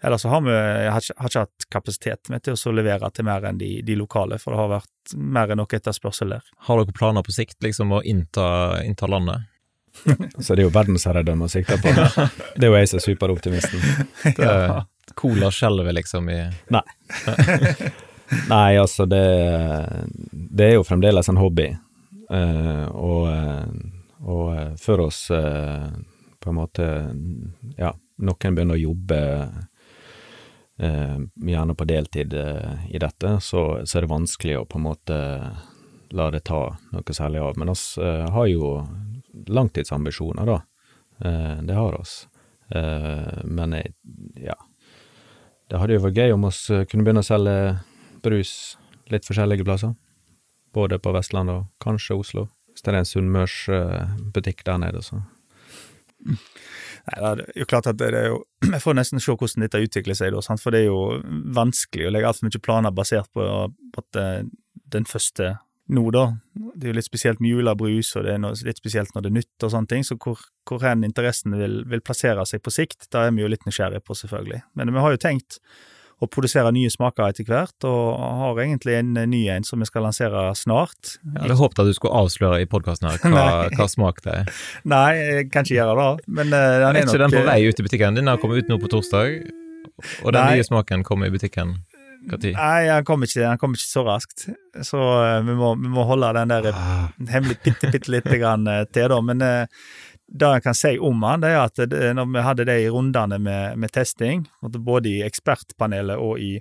Ellers 0.00 0.22
så 0.22 0.28
har 0.30 0.40
vi 0.46 0.52
har 0.54 1.00
ikke, 1.02 1.14
har 1.18 1.30
ikke 1.30 1.40
hatt 1.42 1.64
kapasitet 1.74 2.28
med 2.30 2.44
til 2.46 2.54
å 2.54 2.72
levere 2.72 3.08
til 3.10 3.26
mer 3.26 3.48
enn 3.48 3.58
de, 3.58 3.80
de, 3.82 3.96
lokale, 3.98 4.38
for 4.38 4.54
det 4.54 4.60
har 4.60 4.68
vært 4.70 5.14
mer 5.18 5.50
enn 5.50 5.58
nok 5.58 5.74
etterspørsel 5.74 6.36
der. 6.36 6.44
Har 6.68 6.78
dere 6.78 6.94
planer 6.94 7.26
på 7.26 7.34
sikt 7.34 7.58
liksom 7.66 7.96
å 7.96 7.98
innta, 8.06 8.46
innta 8.86 9.10
landet? 9.10 9.48
Så 10.38 10.54
det 10.54 10.62
er 10.62 10.68
jo 10.68 10.74
verdensherredømme 10.76 11.48
å 11.48 11.50
sikte 11.50 11.80
på. 11.82 11.90
Det 11.90 12.62
er 12.62 12.70
jo 12.70 12.78
jeg 12.78 12.92
som 12.92 13.00
er 13.00 13.06
superoptimisten. 13.08 13.88
Det 14.38 14.46
er 14.46 14.86
Cola 15.18 15.50
skjelver 15.50 15.90
liksom 15.98 16.30
i 16.30 16.44
Nei. 16.70 16.84
Nei, 18.48 18.76
altså 18.78 19.06
det 19.08 19.24
Det 20.30 20.66
er 20.66 20.74
jo 20.76 20.84
fremdeles 20.86 21.28
en 21.28 21.40
hobby. 21.40 21.70
Uh, 22.28 22.84
og, 22.92 23.22
uh, 23.32 24.26
og 24.28 24.46
uh, 24.52 24.74
for 24.76 25.06
oss 25.06 25.22
på 25.28 26.50
en 26.50 26.58
måte 26.58 26.86
Ja, 27.78 27.94
noen 28.20 28.54
begynner 28.54 28.76
å 28.76 28.86
jobbe 28.90 29.20
gjerne 30.78 31.74
på 31.74 31.84
deltid 31.90 32.34
i 32.38 32.98
dette, 33.02 33.30
så, 33.42 33.62
så, 33.82 33.96
er 33.98 34.04
det 34.04 34.10
vanskelig 34.12 34.60
å 34.60 34.66
på 34.70 34.78
en 34.78 34.84
måte 34.84 35.16
la 36.14 36.26
det 36.30 36.44
ta 36.46 36.60
noe 36.94 37.16
særlig 37.16 37.40
av. 37.42 37.58
Men 37.58 37.72
oss 37.72 37.96
har 37.98 38.46
jo 38.46 38.68
langtidsambisjoner, 39.50 40.46
da. 40.46 40.60
Eh, 41.24 41.62
det 41.62 41.74
har 41.74 42.00
oss. 42.00 42.28
Eh, 42.68 43.44
men 43.44 43.82
ja 44.34 44.56
Det 45.68 45.78
hadde 45.80 45.96
jo 45.96 46.02
vært 46.04 46.18
gøy 46.20 46.32
om 46.34 46.44
oss 46.48 46.66
kunne 46.88 47.04
begynne 47.04 47.22
å 47.24 47.26
selge 47.26 47.54
brus 48.24 48.52
litt 49.12 49.26
forskjellige 49.28 49.66
plasser. 49.66 49.94
Både 50.74 50.98
på 51.00 51.12
Vestlandet 51.16 51.62
og 51.62 51.66
kanskje 51.82 52.18
Oslo. 52.18 52.46
Hvis 52.72 52.84
det 52.84 52.92
er 52.92 53.00
en 53.00 53.08
sunnmørsbutikk 53.08 54.64
der 54.66 54.80
nede, 54.84 55.02
så 55.02 55.22
Nei, 56.18 57.18
det 57.38 57.44
er 57.44 57.60
jo 57.62 57.66
klart 57.70 57.86
at 57.86 57.98
det 58.00 58.08
er 58.10 58.32
jo 58.32 58.40
Jeg 58.74 58.82
får 58.82 58.96
nesten 58.98 59.22
se 59.22 59.32
hvordan 59.32 59.64
dette 59.64 59.80
utvikler 59.80 60.18
seg, 60.18 60.34
da, 60.34 60.56
for 60.58 60.74
det 60.74 60.82
er 60.82 60.88
jo 60.90 61.20
vanskelig 61.56 62.08
å 62.08 62.12
legge 62.12 62.30
altfor 62.30 62.48
mye 62.48 62.62
planer 62.64 62.94
basert 62.94 63.30
på 63.32 63.46
at 64.02 64.18
den 64.92 65.06
første 65.08 65.54
nå, 65.88 66.04
da. 66.12 66.24
Det 66.52 66.84
er 66.84 66.92
jo 66.92 66.96
litt 66.98 67.08
spesielt 67.08 67.40
med 67.40 67.54
julebrus, 67.54 68.10
og 68.18 68.26
det 68.26 68.34
er 68.34 68.40
noe, 68.42 68.56
litt 68.66 68.80
spesielt 68.80 69.14
når 69.14 69.24
det 69.24 69.30
er 69.30 69.36
nytt 69.38 69.64
og 69.64 69.72
sånne 69.72 69.88
ting, 69.88 70.04
så 70.04 70.18
hvor, 70.20 70.42
hvor 70.68 70.82
hen 70.84 71.06
interessen 71.06 71.56
vil, 71.56 71.80
vil, 71.88 72.02
plassere 72.04 72.44
seg 72.48 72.60
på 72.64 72.72
sikt, 72.74 73.08
da 73.14 73.24
er 73.24 73.32
vi 73.32 73.44
jo 73.44 73.48
litt 73.48 73.64
nysgjerrige 73.64 74.04
på, 74.04 74.16
selvfølgelig. 74.20 74.60
Men 74.76 74.92
vi 74.92 75.04
har 75.04 75.14
jo 75.14 75.22
tenkt 75.22 75.62
å 76.18 76.26
produsere 76.26 76.72
nye 76.74 76.90
smaker 76.90 77.28
etter 77.30 77.46
hvert, 77.46 77.76
og 77.86 78.18
har 78.40 78.62
egentlig 78.64 78.96
en 78.98 79.12
ny 79.30 79.44
en 79.54 79.66
som 79.66 79.78
vi 79.78 79.86
skal 79.86 80.02
lansere 80.08 80.48
snart. 80.58 81.14
Jeg 81.22 81.44
hadde 81.44 81.58
håpet 81.60 81.82
at 81.84 81.90
du 81.90 81.94
skulle 81.96 82.22
avsløre 82.24 82.62
i 82.64 82.66
podkasten 82.70 83.10
her 83.10 83.22
hva, 83.22 83.44
hva, 83.76 83.86
smak 83.90 84.22
det 84.24 84.40
er. 84.40 84.64
Nei, 84.88 85.12
jeg 85.18 85.50
kan 85.52 85.66
ikke 85.66 85.78
gjøre 85.78 85.98
det, 86.00 86.26
men 86.40 86.50
uh, 86.50 86.58
den 86.58 86.88
er, 86.88 86.88
er 86.88 87.04
ikke 87.04 87.12
nok 87.12 87.22
den 87.24 87.36
på 87.38 87.44
vei 87.52 87.60
ut 87.68 87.78
i 87.78 87.86
butikken? 87.86 88.18
Den 88.18 88.32
har 88.32 88.42
kommet 88.42 88.64
ut 88.64 88.72
nå 88.72 88.80
på 88.82 88.90
torsdag, 88.96 89.38
og 90.24 90.34
den 90.34 90.40
Nei. 90.40 90.58
nye 90.58 90.66
smaken 90.66 91.06
kommer 91.06 91.30
i 91.30 91.34
butikken 91.34 91.78
når? 92.28 92.50
Nei, 92.56 92.88
han 92.90 93.06
kommer 93.06 93.28
ikke, 93.28 93.46
han 93.46 93.60
kom 93.60 93.74
ikke 93.76 93.86
så 93.86 94.02
raskt, 94.06 94.48
så 94.84 94.98
uh, 94.98 95.38
vi, 95.46 95.54
må, 95.56 95.72
vi, 95.78 95.90
må, 95.92 96.04
holde 96.08 96.32
den 96.36 96.52
der 96.52 96.70
ah. 96.74 97.06
hemmelig 97.30 97.58
bitte, 97.64 97.90
bitte 97.92 98.12
lite 98.12 98.40
grann 98.40 98.66
uh, 98.68 98.82
til, 98.92 99.08
da. 99.12 99.20
Men 99.24 99.44
uh, 99.44 99.86
det 100.28 100.48
jeg 100.58 100.64
kan 100.64 100.76
si 100.76 100.90
om 101.00 101.22
han, 101.24 101.40
det 101.40 101.52
er 101.54 101.62
at 101.62 101.80
det, 101.88 102.00
når 102.16 102.26
vi 102.34 102.42
hadde 102.44 102.66
det 102.68 102.80
i 102.82 102.90
rundene 102.92 103.38
med, 103.40 103.78
med 103.80 103.92
testing, 103.94 104.44
både 104.60 105.08
i 105.08 105.22
ekspertpanelet 105.24 106.20
og 106.20 106.42
i 106.42 106.58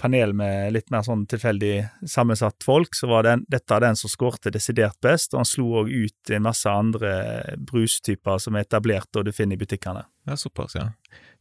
panel 0.00 0.32
med 0.32 0.72
litt 0.72 0.88
mer 0.92 1.04
sånn 1.04 1.26
tilfeldig 1.28 1.74
sammensatt 2.08 2.64
folk, 2.64 2.96
så 2.96 3.10
var 3.10 3.26
den, 3.28 3.44
dette 3.52 3.80
den 3.84 3.98
som 4.00 4.08
skårte 4.08 4.52
desidert 4.54 4.96
best, 5.04 5.34
og 5.34 5.42
han 5.42 5.48
slo 5.48 5.82
òg 5.82 5.90
ut 5.92 6.32
en 6.32 6.46
masse 6.46 6.72
andre 6.72 7.12
brustyper 7.68 8.40
som 8.40 8.56
er 8.56 8.64
etablert 8.64 9.20
og 9.20 9.28
du 9.28 9.34
finner 9.36 9.58
i 9.58 9.60
butikkene. 9.60 10.06
Ja, 10.28 10.38
såpass, 10.40 10.78
ja. 10.78 10.88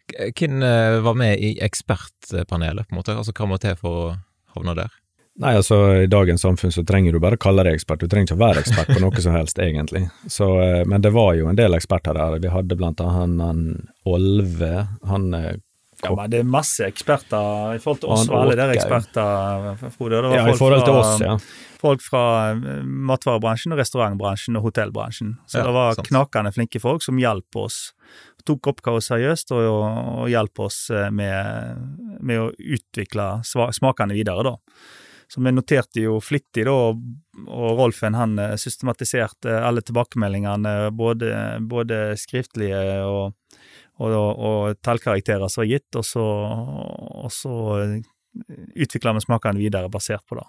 Hvem 0.10 0.60
var 1.06 1.16
med 1.16 1.40
i 1.40 1.54
ekspertpanelet, 1.64 2.90
på 2.90 2.96
en 2.96 3.00
måte? 3.00 3.16
Altså, 3.16 3.32
Hva 3.38 3.48
må 3.48 3.60
til 3.62 3.80
for 3.80 4.02
å 4.02 4.16
havne 4.58 4.76
der? 4.82 4.99
Nei, 5.40 5.54
altså 5.56 5.78
i 6.04 6.08
dagens 6.12 6.44
samfunn 6.44 6.74
så 6.76 6.82
trenger 6.84 7.16
du 7.16 7.22
bare 7.24 7.38
kalle 7.40 7.64
deg 7.64 7.78
ekspert, 7.78 8.02
du 8.04 8.12
trenger 8.12 8.28
ikke 8.28 8.36
å 8.36 8.42
være 8.42 8.64
ekspert 8.66 8.90
på 8.92 9.00
noe 9.00 9.22
som 9.24 9.38
helst, 9.38 9.62
egentlig. 9.64 10.02
Så, 10.28 10.50
eh, 10.60 10.82
men 10.84 11.06
det 11.06 11.14
var 11.16 11.32
jo 11.38 11.48
en 11.48 11.60
del 11.60 11.78
eksperter 11.78 12.18
der. 12.18 12.42
Vi 12.44 12.52
hadde 12.52 12.76
blant 12.80 13.00
annet 13.00 13.16
han, 13.16 13.40
han 13.40 13.62
Olve, 14.10 14.74
han 15.08 15.34
eh, 15.38 15.56
ja, 16.04 16.14
men 16.16 16.32
Det 16.32 16.40
er 16.40 16.48
masse 16.48 16.86
eksperter 16.88 17.74
i 17.76 17.80
forhold 17.84 18.04
til 18.04 18.12
oss 18.16 18.30
og 18.30 18.38
alle 18.40 18.56
der 18.56 18.72
eksperter, 18.72 19.74
Frode. 19.96 20.22
Det 20.22 20.30
var 20.30 20.38
ja, 20.38 20.44
folk 20.46 20.56
i 20.56 20.60
forhold 20.62 20.86
til 20.88 21.00
oss, 21.00 21.24
ja. 21.24 21.34
Folk 21.80 22.04
fra 22.04 22.24
eh, 22.52 22.86
matvarebransjen, 23.12 23.76
restaurantbransjen 23.80 24.60
og 24.60 24.68
hotellbransjen. 24.68 25.38
Så 25.48 25.60
ja, 25.60 25.68
det 25.68 25.76
var 25.76 26.00
sant. 26.00 26.12
knakende 26.12 26.56
flinke 26.56 26.84
folk 26.84 27.04
som 27.04 27.20
hjalp 27.20 27.64
oss. 27.64 27.82
Tok 28.48 28.74
oppgaven 28.74 29.04
seriøst 29.04 29.52
og, 29.56 29.68
og, 29.68 30.24
hjalp 30.32 30.68
oss 30.68 30.88
med, 31.16 31.84
med 32.20 32.48
å 32.48 32.50
utvikle 32.58 33.38
smakene 33.48 34.20
videre, 34.20 34.52
da. 34.52 34.58
Så 35.30 35.42
vi 35.46 35.52
noterte 35.54 36.02
jo 36.02 36.18
flittig, 36.24 36.64
da, 36.66 36.74
og 36.74 37.78
Rolfen 37.78 38.18
han 38.18 38.40
eh, 38.42 38.56
systematiserte 38.58 39.60
alle 39.62 39.84
tilbakemeldingene, 39.86 40.90
både, 40.98 41.34
både 41.70 42.00
skriftlige 42.18 42.80
og, 43.06 43.36
og, 44.02 44.14
og 44.16 44.80
tallkarakterer 44.86 45.52
som 45.52 45.62
var 45.62 45.70
gitt, 45.70 45.90
og 46.00 46.08
så, 46.08 46.24
og 46.26 47.30
så 47.34 47.58
eh, 47.84 48.00
utvikla 48.74 49.14
vi 49.20 49.28
smakene 49.28 49.62
videre 49.62 49.92
basert 49.94 50.26
på 50.26 50.40
det. 50.40 50.48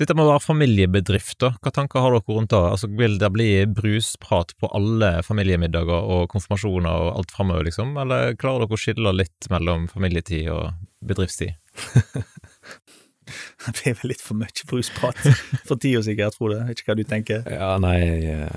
Dette 0.00 0.14
må 0.16 0.24
være 0.24 0.40
familiebedrifter. 0.40 1.58
Hva 1.60 1.70
tanker 1.76 2.00
har 2.00 2.14
dere 2.14 2.34
rundt 2.34 2.54
det? 2.54 2.60
Altså, 2.72 2.88
vil 2.96 3.18
det 3.20 3.28
bli 3.34 3.48
brusprat 3.68 4.54
på 4.56 4.70
alle 4.74 5.10
familiemiddager 5.26 6.08
og 6.16 6.24
konfirmasjoner 6.32 7.04
og 7.04 7.20
alt 7.20 7.34
framover, 7.36 7.68
liksom? 7.68 7.92
Eller 8.00 8.34
klarer 8.40 8.64
dere 8.64 8.78
å 8.78 8.80
skille 8.80 9.12
litt 9.14 9.50
mellom 9.52 9.86
familietid 9.92 10.48
og 10.54 10.72
bedriftstid? 11.04 11.54
Det 13.64 13.74
blir 13.78 13.96
vel 14.00 14.12
litt 14.12 14.22
for 14.24 14.38
mye 14.38 14.66
brusprat 14.68 15.18
for 15.68 15.80
tida 15.80 16.02
sikkert, 16.06 16.38
Frode. 16.38 16.62
Vet 16.68 16.82
ikke 16.82 16.92
hva 16.92 16.98
du 16.98 17.04
tenker? 17.08 17.44
Ja, 17.50 17.74
nei, 17.82 17.96
jeg, 18.00 18.48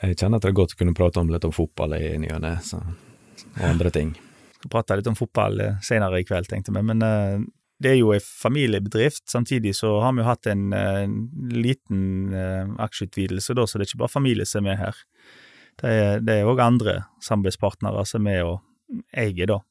jeg, 0.00 0.18
kjenner 0.18 0.38
at 0.38 0.44
det 0.44 0.52
er 0.52 0.58
godt 0.60 0.76
å 0.76 0.82
kunne 0.82 0.96
prate 0.96 1.22
om 1.22 1.32
litt 1.32 1.46
om 1.48 1.54
fotball 1.54 1.96
i 1.98 2.14
ny 2.22 2.30
og 2.34 2.44
ne, 2.44 2.54
og 2.78 3.64
andre 3.72 3.92
ting. 3.94 4.14
Skal 4.58 4.72
prate 4.72 5.00
litt 5.00 5.10
om 5.10 5.18
fotball 5.18 5.60
eh, 5.64 5.82
senere 5.84 6.22
i 6.22 6.26
kveld, 6.28 6.50
tenkte 6.50 6.74
vi, 6.74 6.84
men 6.86 7.02
uh, 7.02 7.42
det 7.82 7.94
er 7.94 7.98
jo 7.98 8.12
en 8.14 8.22
familiebedrift. 8.22 9.24
Samtidig 9.30 9.74
så 9.78 9.96
har 10.04 10.14
vi 10.14 10.22
jo 10.22 10.28
hatt 10.28 10.48
en, 10.52 10.68
en 10.76 11.16
liten 11.50 12.34
uh, 12.34 12.76
aksjeutvidelse, 12.84 13.56
da, 13.58 13.66
så 13.66 13.78
det 13.78 13.88
er 13.88 13.92
ikke 13.92 14.04
bare 14.04 14.16
familie 14.20 14.46
som 14.48 14.62
er 14.62 14.70
med 14.70 14.82
her. 14.84 15.02
Det 15.82 16.34
er 16.36 16.46
òg 16.46 16.60
andre 16.60 16.98
samarbeidspartnere 17.24 18.04
som 18.06 18.26
er 18.28 18.44
og 18.44 18.60
eier, 19.16 19.48
da. 19.48 19.62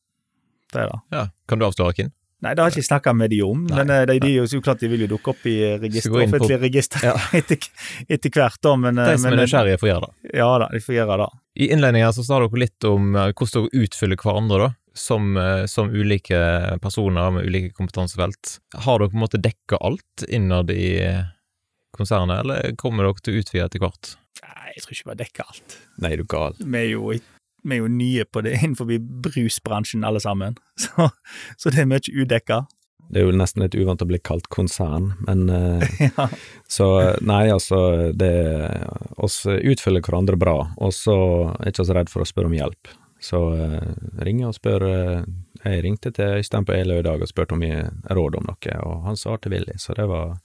Det 0.72 0.82
er 0.82 0.90
det. 0.90 1.00
Ja, 1.14 1.28
Kan 1.48 1.62
du 1.62 1.68
avsløre 1.68 1.94
hvem? 1.96 2.12
Nei, 2.42 2.56
det 2.58 2.64
har 2.64 2.72
jeg 2.72 2.80
ikke 2.80 2.88
snakka 2.88 3.12
med 3.14 3.30
de 3.30 3.38
om, 3.46 3.60
Nei. 3.70 3.76
men 3.78 3.92
eh, 3.94 4.04
de, 4.10 4.16
de, 4.24 4.30
er 4.34 4.50
jo 4.50 4.62
klart 4.66 4.82
de 4.82 4.90
vil 4.90 5.04
jo 5.06 5.12
dukke 5.12 5.34
opp 5.36 5.44
i 5.46 5.56
register, 5.78 6.16
offentlige 6.18 6.58
på... 6.58 6.64
register 6.66 7.04
ja. 7.06 7.14
etter, 7.38 7.68
etter, 8.08 8.34
hvert. 8.34 8.58
da, 8.66 8.74
men... 8.82 8.98
De 8.98 9.14
som 9.14 9.28
men, 9.30 9.38
er 9.38 9.46
nysgjerrige, 9.46 9.82
får 9.82 9.92
gjøre 9.92 10.08
det. 10.08 10.32
Ja 10.40 10.48
da, 10.64 10.70
de 10.74 10.82
får 10.82 10.96
gjøre 10.96 11.18
det. 11.22 11.28
I 11.62 11.68
innledninga 11.76 12.14
så 12.18 12.26
sa 12.26 12.40
dere 12.42 12.64
litt 12.64 12.88
om 12.90 13.12
eh, 13.14 13.30
hvordan 13.30 13.68
dere 13.68 13.84
utfyller 13.86 14.22
hverandre, 14.24 14.62
da, 14.64 14.72
som, 15.04 15.36
eh, 15.38 15.68
som, 15.70 15.92
ulike 15.94 16.40
personer 16.82 17.36
med 17.38 17.46
ulike 17.46 17.76
kompetansefelt. 17.78 18.56
Har 18.88 19.04
dere 19.04 19.14
på 19.14 19.20
en 19.20 19.26
måte 19.28 19.42
dekka 19.44 19.78
alt 19.78 20.26
innad 20.26 20.74
i 20.74 20.96
konsernet, 21.94 22.42
eller 22.42 22.74
kommer 22.82 23.06
dere 23.06 23.22
til 23.22 23.38
å 23.38 23.44
utvide 23.46 23.70
etter 23.70 23.86
hvert? 23.86 24.16
Nei, 24.42 24.74
jeg 24.74 24.88
tror 24.88 24.98
ikke 24.98 25.06
vi 25.06 25.14
har 25.14 25.22
dekka 25.22 25.46
alt. 25.46 25.78
Nei, 26.02 26.16
du 26.18 26.26
gal. 26.26 26.58
Vi 26.58 26.82
er 26.82 26.90
jo 26.96 27.14
vi 27.64 27.78
er 27.78 27.84
jo 27.84 27.90
nye 27.92 28.26
på 28.26 28.44
det 28.46 28.58
innenfor 28.62 28.92
brusbransjen 29.28 30.06
alle 30.08 30.22
sammen, 30.24 30.58
så, 30.84 31.10
så, 31.58 31.70
det 31.70 31.84
er 31.84 31.90
mye 31.90 32.14
udekka. 32.14 32.64
Det 33.12 33.20
er 33.20 33.28
jo 33.28 33.36
nesten 33.36 33.64
litt 33.66 33.76
uvant 33.76 34.04
å 34.04 34.08
bli 34.08 34.22
kalt 34.24 34.48
konsern, 34.54 35.12
men 35.28 35.50
uh, 35.52 35.84
ja. 36.06 36.30
Så 36.72 36.88
nei, 37.20 37.44
altså, 37.52 38.12
det 38.16 38.32
oss 39.20 39.44
utfyller 39.46 40.04
hverandre 40.06 40.40
bra, 40.40 40.58
og 40.80 40.96
så 40.96 41.18
er 41.60 41.74
ikke 41.74 41.88
så 41.90 41.98
redd 41.98 42.12
for 42.14 42.24
å 42.24 42.30
spørre 42.30 42.52
om 42.52 42.56
hjelp. 42.56 42.94
Så 43.22 43.42
uh, 43.54 43.82
ringer 44.24 44.50
og 44.50 44.56
spør 44.58 44.86
uh, 44.88 45.26
Jeg 45.62 45.84
ringte 45.84 46.10
til 46.16 46.40
Øystein 46.40 46.66
på 46.66 46.74
Eløy 46.74 47.04
i 47.04 47.06
dag 47.06 47.22
og 47.22 47.30
spurte 47.30 47.54
om 47.54 47.62
jeg 47.62 47.92
råd 48.10 48.40
om 48.40 48.48
noe, 48.48 48.78
og 48.88 49.04
han 49.06 49.20
svarte 49.20 49.52
villig, 49.52 49.76
så 49.84 49.94
det 49.98 50.08
var 50.10 50.40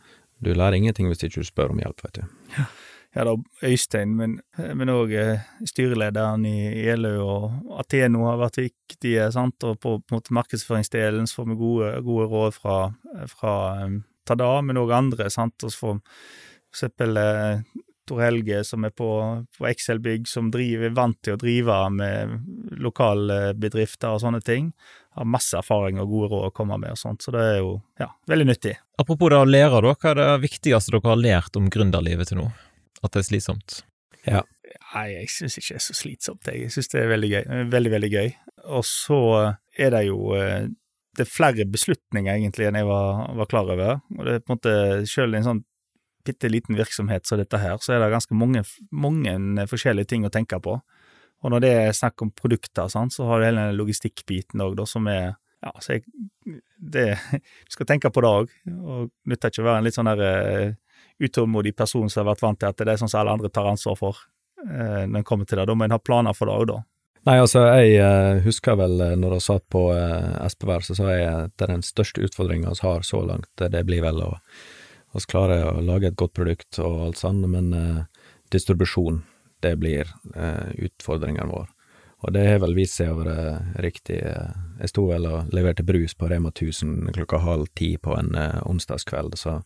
Du 0.45 0.51
lærer 0.53 0.77
ingenting 0.77 1.09
hvis 1.09 1.25
ikke 1.25 1.41
du 1.41 1.49
spør 1.49 1.73
om 1.73 1.81
hjelp, 1.81 2.03
vet 2.05 2.19
du. 2.19 2.27
Ja 2.59 2.67
ja 3.17 3.25
da 3.25 3.33
Øystein, 3.65 4.13
men 4.13 4.91
òg 4.93 5.15
eh, 5.17 5.45
styrelederen 5.65 6.45
i 6.49 6.57
ELØ 6.93 7.15
og 7.25 7.79
Ateno 7.81 8.27
har 8.29 8.43
vært 8.43 8.61
viktige, 8.61 9.31
sant, 9.33 9.57
og 9.65 9.79
på, 9.81 9.97
på 10.05 10.21
markedsføringsdelen 10.37 11.29
så 11.29 11.41
får 11.41 11.49
vi 11.53 11.61
gode, 11.63 11.95
gode 12.05 12.29
råd 12.33 12.59
fra, 12.59 12.77
fra 13.33 13.55
um, 13.87 14.03
Tada, 14.27 14.51
men 14.67 14.81
òg 14.81 14.91
andre, 14.91 15.31
sant, 15.31 15.55
og 15.63 15.73
så 15.73 15.79
får 15.81 15.99
for 16.01 16.75
eksempel 16.75 17.17
eh, 17.21 17.83
Tor 18.07 18.21
Helge 18.23 18.61
som 18.67 18.85
er 18.87 18.93
på, 18.95 19.09
på 19.57 19.67
Excel-bygg, 19.71 20.29
som 20.31 20.51
driver, 20.55 20.91
er 20.91 20.95
vant 20.99 21.19
til 21.25 21.35
å 21.35 21.41
drive 21.41 21.79
med 21.95 22.37
lokalbedrifter 22.83 24.13
og 24.13 24.23
sånne 24.23 24.43
ting. 24.47 24.71
Har 25.17 25.27
masse 25.27 25.57
erfaring 25.59 25.99
og 26.03 26.13
gode 26.13 26.31
råd 26.35 26.51
å 26.51 26.55
komme 26.55 26.79
med 26.83 26.95
og 26.95 27.01
sånt, 27.01 27.25
så 27.25 27.35
det 27.35 27.43
er 27.55 27.59
jo 27.63 27.73
ja, 28.03 28.11
veldig 28.31 28.51
nyttig. 28.53 28.77
Apropos 29.01 29.33
det 29.33 29.41
å 29.41 29.49
lære, 29.49 29.81
hva 29.89 30.13
er 30.13 30.21
det 30.21 30.31
viktigste 30.45 30.95
dere 30.95 31.09
har 31.09 31.23
lært 31.23 31.59
om 31.59 31.71
gründerlivet 31.73 32.31
til 32.31 32.43
nå? 32.43 32.51
At 33.03 33.13
det 33.15 33.23
er 33.23 33.29
slitsomt? 33.31 33.81
Ja. 34.27 34.43
Nei, 34.95 35.07
jeg 35.13 35.31
syns 35.33 35.57
ikke 35.61 35.75
det 35.75 35.79
er 35.81 35.85
så 35.85 35.97
slitsomt. 35.97 36.49
Jeg 36.51 36.73
syns 36.75 36.91
det 36.93 37.01
er 37.03 37.13
veldig 37.13 37.31
gøy. 37.31 37.45
Veldig, 37.73 37.93
veldig 37.95 38.11
gøy. 38.13 38.35
Og 38.77 38.85
så 38.89 39.21
er 39.79 39.95
det 39.95 40.03
jo 40.09 40.35
eh, 40.35 40.69
Det 41.17 41.25
er 41.25 41.33
flere 41.33 41.65
beslutninger, 41.65 42.35
egentlig, 42.35 42.67
enn 42.69 42.77
jeg 42.77 42.89
var, 42.89 43.23
var 43.39 43.49
klar 43.49 43.71
over. 43.73 44.01
Og 44.17 44.27
det 44.27 44.35
er 44.35 44.45
på 44.45 44.53
en 44.53 44.59
måte 44.59 44.77
Selv 45.09 45.37
i 45.37 45.41
en 45.41 45.49
sånn 45.51 45.65
bitte 46.27 46.51
liten 46.51 46.75
virksomhet 46.75 47.23
som 47.27 47.39
dette 47.39 47.59
her, 47.63 47.77
så 47.79 47.95
er 47.95 48.01
det 48.03 48.11
ganske 48.11 48.35
mange, 48.35 48.65
mange 48.91 49.67
forskjellige 49.71 50.11
ting 50.11 50.25
å 50.27 50.33
tenke 50.35 50.59
på. 50.59 50.73
Og 51.45 51.53
når 51.53 51.63
det 51.63 51.71
er 51.71 51.93
snakk 51.95 52.25
om 52.25 52.33
produkter, 52.35 52.89
sånn, 52.91 53.13
så 53.15 53.29
har 53.29 53.39
du 53.39 53.47
hele 53.47 53.69
den 53.69 53.79
logistikkbiten 53.79 54.65
òg, 54.65 54.81
som 54.91 55.07
er 55.13 55.37
ja, 55.63 55.71
så 55.81 55.97
jeg, 55.97 56.03
det, 56.77 57.07
Du 57.67 57.77
skal 57.77 57.89
tenke 57.89 58.11
på 58.11 58.25
det 58.25 58.33
òg, 58.33 58.57
og 58.75 59.13
nytter 59.31 59.53
ikke 59.53 59.63
å 59.63 59.69
være 59.69 59.83
en 59.83 59.87
litt 59.87 59.97
sånn 59.97 60.11
der 60.11 60.25
eh, 60.27 60.75
utålmodig 61.23 61.77
person 61.77 62.11
som 62.11 62.23
har 62.23 62.33
vært 62.33 62.45
vant 62.45 62.61
til 62.61 62.69
at 62.69 62.83
det 62.83 62.93
er 62.93 63.01
sånn 63.01 63.13
som 63.13 63.23
alle 63.23 63.37
andre 63.37 63.51
tar 63.53 63.69
ansvar 63.71 63.97
for 63.99 64.21
eh, 64.67 65.05
når 65.07 65.23
en 65.23 65.27
kommer 65.27 65.49
til 65.49 65.61
det. 65.61 65.67
Da 65.69 65.77
må 65.77 65.87
en 65.87 65.97
ha 65.97 66.03
planer 66.03 66.37
for 66.37 66.51
det 66.51 66.57
òg, 66.57 66.67
da. 66.73 66.79
Nei, 67.27 67.37
altså, 67.43 67.65
jeg 67.75 67.97
eh, 67.99 68.41
husker 68.45 68.77
vel 68.79 69.01
uh, 69.03 69.15
når 69.19 69.39
jeg 69.39 69.47
satt 69.49 69.65
på 69.73 69.89
eh, 69.97 70.35
Espevær, 70.47 70.85
så 70.87 70.95
sa 70.95 71.11
jeg 71.11 71.31
at 71.31 71.65
den 71.65 71.83
største 71.83 72.23
utfordringa 72.23 72.75
vi 72.75 72.85
har 72.87 73.07
så 73.07 73.23
langt, 73.27 73.51
det 73.59 73.87
blir 73.89 74.05
vel 74.05 74.23
å 74.23 74.35
vi 75.17 75.23
klarer 75.33 75.63
å 75.71 75.81
lage 75.81 76.11
et 76.11 76.19
godt 76.19 76.35
produkt 76.37 76.77
og 76.83 77.07
alt 77.07 77.17
sånt, 77.17 77.47
men 77.49 77.73
eh, 77.73 78.27
distribusjon, 78.53 79.23
det 79.65 79.73
blir 79.81 80.11
utfordringen 80.85 81.49
vår. 81.49 81.71
Og 82.25 82.33
det 82.33 82.47
har 82.49 82.63
vel 82.63 82.75
vist 82.77 82.97
seg 82.97 83.13
å 83.13 83.19
være 83.21 83.83
riktig. 83.85 84.19
eh, 84.25 84.55
Jeg 84.81 84.93
sto 84.93 85.07
vel 85.11 85.29
og 85.29 85.53
leverte 85.55 85.85
brus 85.85 86.15
på 86.15 86.29
Rema 86.31 86.51
1000 86.51 87.13
klokka 87.15 87.39
halv 87.45 87.69
ti 87.75 87.97
på 87.99 88.17
en 88.17 88.35
eh, 88.35 88.63
onsdagskveld, 88.67 89.37
så 89.39 89.61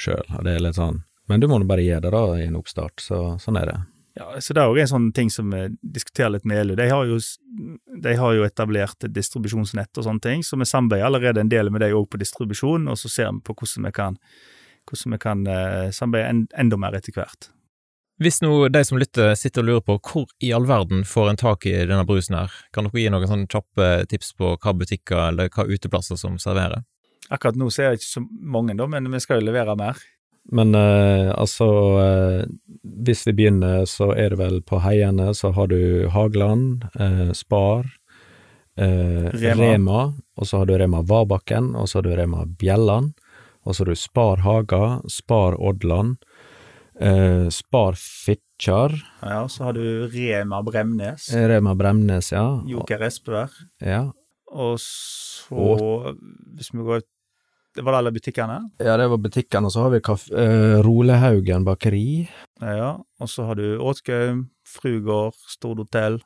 sjøl, 0.00 0.24
og 0.36 0.44
det 0.46 0.56
er 0.56 0.64
litt 0.64 0.78
sånn 0.78 1.02
Men 1.28 1.42
du 1.42 1.48
må 1.50 1.58
nå 1.60 1.68
bare 1.68 1.84
gjøre 1.84 2.06
det, 2.06 2.12
da, 2.14 2.36
i 2.38 2.46
en 2.48 2.56
oppstart, 2.56 3.02
så 3.04 3.18
sånn 3.42 3.58
er 3.60 3.68
det. 3.68 3.78
Ja, 4.18 4.40
så 4.40 4.54
Det 4.54 4.62
er 4.62 4.70
òg 4.72 4.80
en 4.82 4.90
sånn 4.90 5.10
ting 5.14 5.28
som 5.30 5.50
vi 5.52 5.66
diskuterer 5.94 6.32
litt 6.34 6.46
med 6.48 6.62
ELU. 6.62 6.74
De 6.78 6.88
har 6.90 7.04
jo, 7.06 7.18
de 8.02 8.14
har 8.18 8.32
jo 8.34 8.46
etablert 8.46 9.04
et 9.04 9.12
distribusjonsnett 9.14 10.00
og 10.00 10.06
sånne 10.06 10.24
ting, 10.24 10.42
så 10.42 10.58
vi 10.58 10.66
samarbeider 10.66 11.06
allerede 11.06 11.44
en 11.44 11.52
del 11.52 11.70
med 11.70 11.84
dem 11.84 11.94
òg 11.98 12.08
på 12.10 12.18
distribusjon, 12.18 12.88
og 12.90 12.98
så 12.98 13.12
ser 13.12 13.30
vi 13.30 13.44
på 13.46 13.54
hvordan 13.60 13.86
vi 13.86 13.94
kan, 14.00 14.18
hvordan 14.90 15.14
vi 15.14 15.20
kan 15.22 15.46
eh, 15.46 15.92
samarbeide 15.94 16.48
enda 16.64 16.80
mer 16.80 16.98
etter 16.98 17.14
hvert. 17.14 17.52
Hvis 18.18 18.40
nå 18.42 18.50
de 18.74 18.80
som 18.82 18.98
lytter 18.98 19.36
sitter 19.38 19.62
og 19.62 19.68
lurer 19.68 19.82
på 19.86 19.98
hvor 20.02 20.32
i 20.42 20.50
all 20.56 20.66
verden 20.66 21.04
får 21.06 21.28
en 21.30 21.38
tak 21.38 21.68
i 21.70 21.76
denne 21.86 22.02
brusen 22.06 22.34
her, 22.34 22.54
kan 22.74 22.88
dere 22.88 23.04
gi 23.04 23.12
noen 23.14 23.30
sånne 23.30 23.46
kjappe 23.52 23.90
tips 24.10 24.32
på 24.34 24.56
hva 24.56 24.74
butikker 24.74 25.28
eller 25.28 25.52
hva 25.54 25.68
uteplasser 25.68 26.18
som 26.18 26.40
serverer? 26.42 26.82
Akkurat 27.28 27.58
nå 27.60 27.68
så 27.70 27.82
er 27.82 27.90
det 27.92 28.00
ikke 28.00 28.14
så 28.14 28.24
mange, 28.26 28.76
da, 28.78 28.86
men 28.88 29.10
vi 29.12 29.20
skal 29.20 29.40
jo 29.42 29.50
levere 29.50 29.76
mer. 29.76 30.00
Men 30.52 30.74
eh, 30.74 31.28
altså, 31.36 31.66
eh, 32.00 32.44
hvis 33.04 33.26
vi 33.26 33.34
begynner, 33.36 33.84
så 33.88 34.12
er 34.16 34.32
det 34.32 34.40
vel 34.40 34.62
på 34.64 34.80
Heiene, 34.80 35.34
så 35.36 35.52
har 35.52 35.68
du 35.68 36.08
Hageland, 36.14 36.86
eh, 36.96 37.32
Spar, 37.36 37.84
eh, 38.80 39.28
Rema. 39.34 39.72
Rema. 39.74 40.02
og 40.38 40.46
så 40.48 40.62
har 40.62 40.70
du 40.70 40.78
Rema 40.78 41.02
Vabakken, 41.04 41.74
og 41.76 41.88
så 41.88 41.98
har 41.98 42.08
du 42.08 42.16
Rema 42.16 42.46
Bjelland, 42.46 43.12
og 43.66 43.74
så 43.74 43.84
har 43.84 43.92
du 43.92 44.00
Spar 44.00 44.44
Haga, 44.46 44.84
Spar 45.12 45.58
Odland, 45.60 46.16
eh, 47.00 47.48
Spar 47.52 47.98
Fitjar, 47.98 48.96
Ja, 49.22 49.46
Så 49.48 49.64
har 49.64 49.72
du 49.72 50.08
Rema 50.08 50.62
Bremnes, 50.62 51.28
eh, 51.34 51.48
Rema 51.48 51.74
Bremnes, 51.74 52.32
ja. 52.32 52.62
Joker 52.66 53.04
Espevær, 53.04 53.52
ja. 53.84 54.12
og 54.50 54.80
så 54.80 56.16
Hvis 56.56 56.72
vi 56.72 56.82
går 56.82 57.02
Det 57.78 57.84
alle 57.94 58.10
butikkene. 58.14 58.58
Ja, 58.82 58.96
det 58.98 59.06
var 59.12 59.20
butikkene. 59.22 59.68
og 59.68 59.72
så 59.72 59.84
har 59.84 59.92
vi 59.94 60.00
kaf 60.02 60.24
uh, 60.34 60.78
Rolehaugen 60.82 61.66
bakeri. 61.66 62.26
Ja, 62.60 62.96
og 62.98 63.30
så 63.30 63.46
har 63.46 63.58
du 63.60 63.78
Åtgaum, 63.78 64.48
Frugård, 64.66 65.38
Stord 65.46 65.78
hotell, 65.84 66.18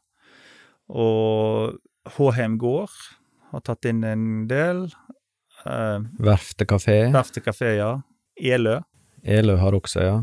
og 0.89 1.77
Håheim 2.17 2.57
gård 2.59 2.95
har 3.53 3.61
tatt 3.67 3.85
inn 3.91 4.01
en 4.09 4.25
del. 4.49 4.87
Uh, 5.67 6.01
Verftet 6.25 6.71
kafé. 6.73 7.05
Verftet 7.13 7.45
kafé, 7.45 7.77
ja. 7.77 7.93
Elø, 8.41 8.79
Elø 9.23 9.59
har 9.61 9.77
også, 9.77 10.01
ja. 10.03 10.15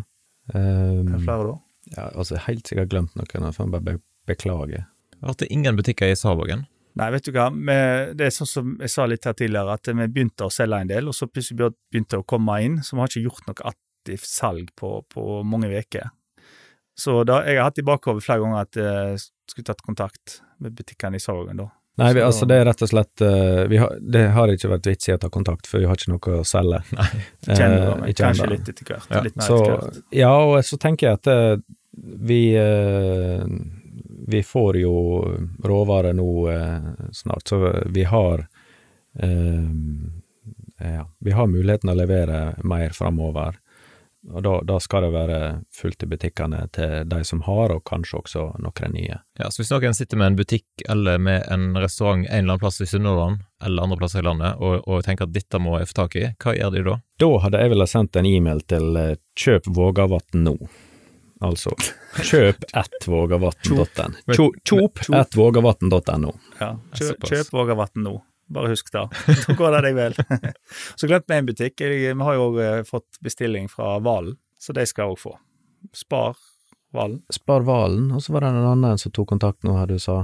hva 0.50 0.60
Um, 0.60 1.12
er 1.14 1.22
flere 1.22 1.44
da? 1.46 1.58
ja, 1.94 2.08
altså, 2.18 2.40
helt 2.48 2.66
sikkert 2.68 2.90
glemt 2.90 3.14
noen, 3.14 3.46
jeg 3.46 3.56
får 3.56 3.70
bare 3.70 3.86
be 3.86 3.94
beklage. 4.26 4.82
har 5.22 5.38
det 5.38 5.48
ingen 5.54 5.78
butikker 5.78 6.10
i 6.10 6.18
Savågen? 6.18 6.66
Nei, 6.96 7.12
vet 7.14 7.26
du 7.30 7.32
hva, 7.32 7.50
det 8.18 8.26
er 8.26 8.34
sånn 8.34 8.48
som 8.50 8.72
jeg 8.82 8.90
sa 8.90 9.06
litt 9.06 9.24
her 9.30 9.34
tidligere, 9.38 9.76
at 9.78 9.88
vi 9.88 10.08
begynte 10.08 10.48
å 10.48 10.52
selge 10.52 10.80
en 10.82 10.90
del, 10.90 11.08
og 11.08 11.16
så 11.16 11.28
plutselig 11.30 11.70
begynte 11.92 12.16
det 12.18 12.24
å 12.24 12.28
komme 12.28 12.58
inn, 12.66 12.80
så 12.84 12.96
vi 12.98 13.04
har 13.04 13.12
ikke 13.12 13.24
gjort 13.28 13.46
noe 13.48 13.72
aktivt 13.74 14.26
salg 14.28 14.72
på, 14.76 14.96
på 15.14 15.42
mange 15.48 15.70
uker. 15.70 16.10
Så 17.00 17.22
da, 17.24 17.44
jeg 17.48 17.56
har 17.62 17.70
hatt 17.70 17.80
i 17.80 17.86
bakhodet 17.88 18.26
flere 18.26 18.42
ganger 18.44 18.66
at 18.66 18.76
jeg 18.82 19.20
skulle 19.52 19.70
tatt 19.70 19.86
kontakt 19.86 20.40
med 20.60 20.74
butikkene 20.76 21.16
i 21.16 21.24
Sorgen, 21.24 21.62
da. 21.62 21.70
Nei, 22.00 22.14
vi, 22.16 22.22
altså 22.24 22.46
det 22.48 22.56
er 22.62 22.66
rett 22.70 22.82
og 22.86 22.88
slett 22.88 23.22
eh, 23.28 23.66
vi 23.68 23.76
har, 23.82 23.92
Det 24.00 24.22
har 24.32 24.48
ikke 24.54 24.70
vært 24.72 24.86
vits 24.88 25.10
i 25.10 25.14
å 25.16 25.18
ta 25.20 25.28
kontakt, 25.32 25.68
for 25.68 25.82
vi 25.82 25.88
har 25.90 25.98
ikke 26.00 26.14
noe 26.14 26.38
å 26.40 26.46
selge. 26.48 26.80
Nei. 26.96 27.08
Kjenner 27.48 27.76
Eh, 27.76 27.88
du 27.90 28.04
meg? 28.06 28.14
Kanskje 28.20 28.46
enda. 28.46 28.54
litt 28.54 28.70
etter 28.72 28.88
hvert. 28.94 29.10
Ja, 29.12 29.22
litt 29.26 29.36
mer 29.36 29.48
Så, 29.50 29.58
etter 29.60 29.76
hvert. 29.84 29.98
ja, 30.16 30.30
og 30.48 30.60
så 30.64 30.80
tenker 30.80 31.10
jeg 31.10 31.20
at 31.20 31.28
eh, 31.34 31.56
vi 32.32 32.40
eh, 32.56 33.44
Vi 34.30 34.44
får 34.46 34.78
jo 34.78 34.96
råvarer 35.66 36.14
nå 36.14 36.30
eh, 36.54 36.90
snart, 37.18 37.48
så 37.50 37.74
vi 37.90 38.04
har 38.04 38.46
eh, 39.20 39.72
Ja, 40.80 41.10
vi 41.20 41.32
har 41.36 41.50
muligheten 41.50 41.90
å 41.92 41.98
levere 41.98 42.54
mer 42.64 42.94
framover. 42.96 43.58
Og 44.30 44.44
da, 44.44 44.54
da 44.68 44.78
skal 44.84 45.06
det 45.06 45.10
være 45.16 45.40
fullt 45.74 46.04
i 46.04 46.10
butikkene 46.12 46.66
til 46.76 47.08
de 47.08 47.20
som 47.28 47.42
har, 47.46 47.72
og 47.72 47.86
kanskje 47.88 48.20
også 48.20 48.44
noen 48.60 48.94
nye. 48.94 49.20
Ja, 49.40 49.48
så 49.50 49.62
hvis 49.62 49.72
noen 49.72 49.96
sitter 49.96 50.20
med 50.20 50.34
en 50.34 50.40
butikk 50.40 50.84
eller 50.92 51.22
med 51.24 51.48
en 51.52 51.72
restaurant 51.80 52.26
en 52.26 52.32
eller 52.32 52.54
annen 52.54 52.62
plass 52.62 52.82
i 52.84 52.88
Sunnhordland 52.90 53.46
eller 53.64 53.88
andre 53.88 54.00
plasser 54.02 54.22
i 54.22 54.28
landet 54.28 54.60
og, 54.60 54.84
og 54.88 55.06
tenker 55.08 55.28
at 55.28 55.36
dette 55.36 55.62
må 55.64 55.78
jeg 55.80 55.90
få 55.92 55.98
tak 56.02 56.20
i, 56.20 56.28
hva 56.44 56.56
gjør 56.56 56.76
de 56.76 56.84
da? 56.90 56.98
Da 57.24 57.32
hadde 57.46 57.64
jeg 57.64 57.74
vel 57.74 57.88
sendt 57.88 58.20
en 58.20 58.30
e-mail 58.30 58.62
til 58.68 59.00
eh, 59.00 59.16
kjøp 59.40 59.72
Vågavatn 59.80 60.46
nå. 60.46 60.56
Altså 61.48 61.74
kjøp 62.18 62.64
at 62.74 63.06
vågavatn.no. 63.06 63.86
Kjop 64.34 64.56
Kjop. 64.66 65.00
at 65.16 65.36
vågavatn.no. 65.38 66.34
Ja, 66.60 66.72
kjøp, 66.98 67.24
kjøp 67.30 67.52
Vågavatn 67.54 68.04
nå. 68.06 68.16
Bare 68.50 68.72
husk 68.72 68.90
det. 68.92 69.04
Da 69.48 69.54
går 69.54 69.76
det 69.78 69.82
deg 69.86 69.96
vel. 70.00 70.16
så 71.00 71.08
glemte 71.10 71.30
vi 71.30 71.38
en 71.38 71.46
butikk. 71.52 71.84
Vi 71.86 72.10
har 72.26 72.34
jo 72.40 72.48
òg 72.50 72.88
fått 72.90 73.20
bestilling 73.22 73.68
fra 73.70 74.00
Valen, 74.02 74.38
så 74.60 74.74
de 74.74 74.86
skal 74.90 75.14
òg 75.14 75.20
få. 75.22 75.36
Spar 75.94 76.36
Valen. 76.92 77.22
Spar 77.32 77.62
Valen, 77.68 78.10
og 78.18 78.24
så 78.26 78.34
var 78.34 78.42
det 78.48 78.50
en 78.56 78.66
annen 78.72 78.98
som 78.98 79.14
tok 79.14 79.30
kontakt 79.36 79.62
nå, 79.64 79.76
her 79.78 79.86
du 79.92 80.00
sa. 80.02 80.24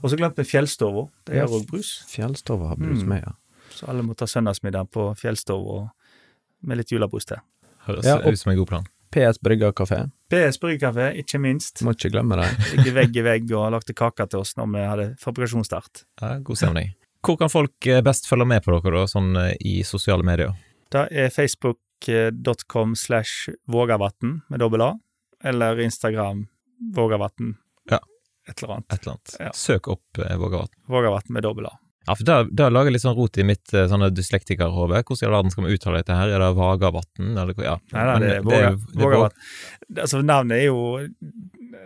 Og 0.00 0.08
så 0.12 0.16
glemte 0.16 0.44
vi 0.44 0.48
Fjellstova. 0.52 1.08
De 1.26 1.40
har 1.42 1.50
òg 1.50 1.66
brus. 1.68 1.96
Fjellstova 2.08 2.70
har 2.70 2.78
brus 2.80 3.02
Mm. 3.02 3.08
med, 3.10 3.24
ja. 3.26 3.34
Så 3.74 3.88
alle 3.90 4.02
må 4.06 4.14
ta 4.16 4.24
søndagsmiddag 4.30 4.88
på 4.94 5.10
Fjellstova 5.18 5.88
med 6.62 6.78
litt 6.80 6.90
julebrus 6.94 7.26
til. 7.28 7.42
Høres 7.84 8.06
Ja, 8.06 8.16
ut 8.22 8.38
som 8.38 8.52
en 8.52 8.56
god 8.62 8.68
plan. 8.70 8.86
PS 9.14 9.40
Brygga 9.40 9.72
kafé, 9.72 10.02
PS 10.28 10.58
Bryggerkafé, 10.60 11.08
ikke 11.22 11.38
minst. 11.40 11.80
må 11.86 11.94
ikke 11.96 12.10
glemme 12.12 12.36
det. 12.40 12.48
Ligger 12.74 12.96
vegg 12.98 13.16
i 13.16 13.24
vegg 13.24 13.52
og 13.56 13.70
lagde 13.72 13.94
kake 13.96 14.26
til 14.28 14.42
oss 14.42 14.54
når 14.58 14.70
vi 14.74 14.84
hadde 14.84 15.06
fabrikasjonsstart. 15.22 16.04
Ja, 16.20 16.34
god 16.44 16.60
stemning. 16.60 16.92
Hvor 17.24 17.38
kan 17.40 17.50
folk 17.50 17.86
eh, 17.88 18.02
best 18.04 18.28
følge 18.28 18.46
med 18.46 18.62
på 18.64 18.74
dere, 18.76 19.00
da, 19.00 19.08
sånn 19.10 19.32
eh, 19.40 19.54
i 19.64 19.78
sosiale 19.88 20.26
medier? 20.26 20.52
Det 20.92 21.06
er 21.10 21.32
facebook.com 21.34 22.94
slash 22.96 23.50
Vågavatn 23.68 24.38
med 24.48 24.62
dobbel 24.62 24.84
A, 24.84 24.92
eller 25.44 25.80
Instagram 25.84 26.46
Vågavatn. 26.94 27.56
Ja. 27.90 27.98
Et 28.48 28.62
eller 28.62 28.78
annet. 28.78 28.92
Et 28.92 29.02
eller 29.02 29.16
annet. 29.16 29.36
Ja. 29.40 29.50
Søk 29.56 29.88
opp 29.92 30.20
eh, 30.22 30.36
Vågavatn. 30.40 30.76
Vågavatn 30.88 31.34
med 31.36 31.48
dobbel 31.48 31.72
A. 31.72 31.74
Ja, 32.08 32.14
for 32.16 32.24
det, 32.24 32.36
det 32.56 32.66
lager 32.72 32.94
litt 32.94 33.02
sånn 33.02 33.16
rot 33.18 33.36
i 33.36 33.44
mitt 33.44 33.72
eh, 33.76 33.84
sånne 33.90 34.08
dyslektikerhode. 34.16 35.02
Hvordan 35.04 35.20
i 35.20 35.26
all 35.28 35.34
verden 35.34 35.52
skal 35.52 35.66
vi 35.66 35.74
uttale 35.76 36.00
dette 36.00 36.16
her? 36.16 36.30
Er 36.32 36.40
det 36.40 36.46
Vagavatn, 36.56 37.34
eller? 37.34 37.58
Ja. 37.60 37.74
Nei, 37.92 38.04
nei, 38.08 38.30
det 38.46 38.60
er 38.62 38.78
Vågavatn. 38.96 39.42
Altså, 39.92 40.22
navnet 40.24 40.62
er 40.62 40.70
jo 40.70 40.78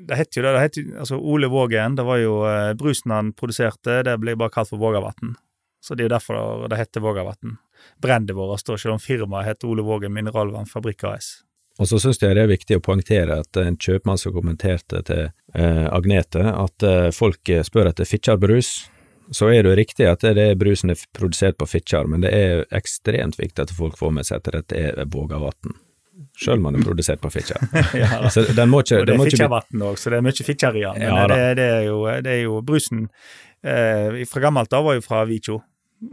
Det 0.06 0.18
heter 0.18 0.38
jo 0.38 0.44
det. 0.46 0.52
det 0.54 0.60
heter, 0.62 0.92
altså, 1.02 1.18
Ole 1.18 1.50
Vågen, 1.50 1.96
det 1.98 2.04
var 2.06 2.20
jo 2.22 2.36
eh, 2.46 2.70
brusen 2.78 3.10
han 3.10 3.32
produserte, 3.34 4.04
det 4.06 4.14
ble 4.22 4.36
bare 4.38 4.54
kalt 4.54 4.70
for 4.70 4.78
Vågavatn. 4.82 5.34
Så 5.82 5.98
det 5.98 6.04
er 6.04 6.10
jo 6.10 6.14
derfor 6.14 6.68
det 6.70 6.78
heter 6.78 7.02
Vågavatn. 7.02 7.58
Brendet 8.02 8.38
vårt 8.38 8.62
står 8.62 8.78
ikke 8.78 8.94
om 8.94 9.02
firmaet 9.02 9.48
heter 9.50 9.72
Ole 9.72 9.82
Vågen 9.82 10.14
Mineralvannfabrikk 10.14 11.02
AS. 11.10 11.32
Og 11.82 11.88
så 11.90 11.98
syns 11.98 12.22
jeg 12.22 12.36
det 12.38 12.44
er 12.44 12.52
viktig 12.52 12.78
å 12.78 12.84
poengtere 12.84 13.40
at 13.42 13.58
en 13.58 13.74
kjøpmann 13.80 14.20
som 14.20 14.34
kommenterte 14.36 15.02
til 15.08 15.24
eh, 15.26 15.86
Agnete 15.90 16.46
at 16.52 16.86
eh, 16.86 17.10
folk 17.16 17.50
spør 17.66 17.90
etter 17.90 18.06
Fitjar-brus, 18.06 18.74
så 19.30 19.48
er 19.52 19.62
det 19.62 19.72
jo 19.72 19.78
riktig 19.78 20.08
at 20.10 20.24
det 20.24 20.44
er 20.50 20.58
brusen 20.58 20.92
er 20.92 21.00
produsert 21.16 21.58
på 21.60 21.68
Fitjar, 21.68 22.08
men 22.10 22.24
det 22.24 22.32
er 22.34 22.64
ekstremt 22.74 23.38
viktig 23.38 23.64
at 23.64 23.72
folk 23.74 23.96
får 24.00 24.12
med 24.18 24.28
seg 24.28 24.42
at 24.42 24.52
dette 24.56 24.78
er 24.78 25.08
Vågavatn. 25.12 25.74
Sjøl 26.38 26.60
om 26.60 26.70
den 26.70 26.80
er 26.80 26.86
produsert 26.86 27.20
på 27.22 27.30
Fitjar. 27.32 27.60
ja. 28.02 28.30
Så 28.32 28.44
den 28.56 28.70
må 28.72 28.80
ikke, 28.82 29.02
Og 29.02 29.08
det 29.08 29.16
er 29.16 29.24
Fitjarvatn 29.28 29.84
òg, 29.84 29.98
så 30.00 30.12
det 30.12 30.20
er 30.20 30.24
mye 30.26 30.46
Fitjar 30.46 30.78
i 30.78 30.84
den. 30.86 31.02
Men 31.02 31.20
Ja, 31.20 31.26
det, 31.28 31.42
det, 31.60 31.66
er 31.78 31.84
jo, 31.88 31.98
det 32.24 32.32
er 32.32 32.40
jo 32.46 32.62
brusen 32.66 33.04
eh, 33.62 34.22
fra 34.30 34.46
gammelt 34.46 34.72
av 34.76 34.88
var 34.88 34.96
jo 34.98 35.04
fra 35.04 35.22
Vicho, 35.28 35.60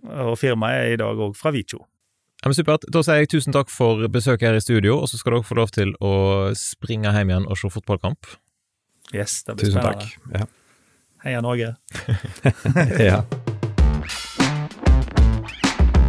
og 0.09 0.35
firmaet 0.39 0.83
er 0.83 0.97
i 0.97 0.99
dag 1.01 1.23
òg 1.27 1.37
fra 1.39 1.53
Vicho. 1.55 1.81
Ja, 2.39 2.47
men 2.47 2.55
Supert. 2.55 2.85
Da 2.87 3.01
sier 3.03 3.19
jeg 3.19 3.33
tusen 3.33 3.55
takk 3.55 3.71
for 3.71 4.05
besøket 4.11 4.47
her 4.47 4.59
i 4.59 4.63
studio, 4.63 5.01
og 5.01 5.09
så 5.11 5.19
skal 5.19 5.35
dere 5.35 5.47
få 5.47 5.57
lov 5.59 5.73
til 5.75 5.91
å 5.99 6.13
springe 6.55 7.11
hjem 7.11 7.33
igjen 7.33 7.47
og 7.49 7.59
se 7.59 7.71
fotballkamp. 7.73 8.31
Yes, 9.11 9.41
det 9.43 9.57
blir 9.57 9.67
Tusen 9.67 9.81
spennende. 9.81 10.07
takk. 10.07 10.37
Ja. 10.37 10.45
Heia 11.23 11.41
Norge. 11.41 11.75
ja. 12.99 13.23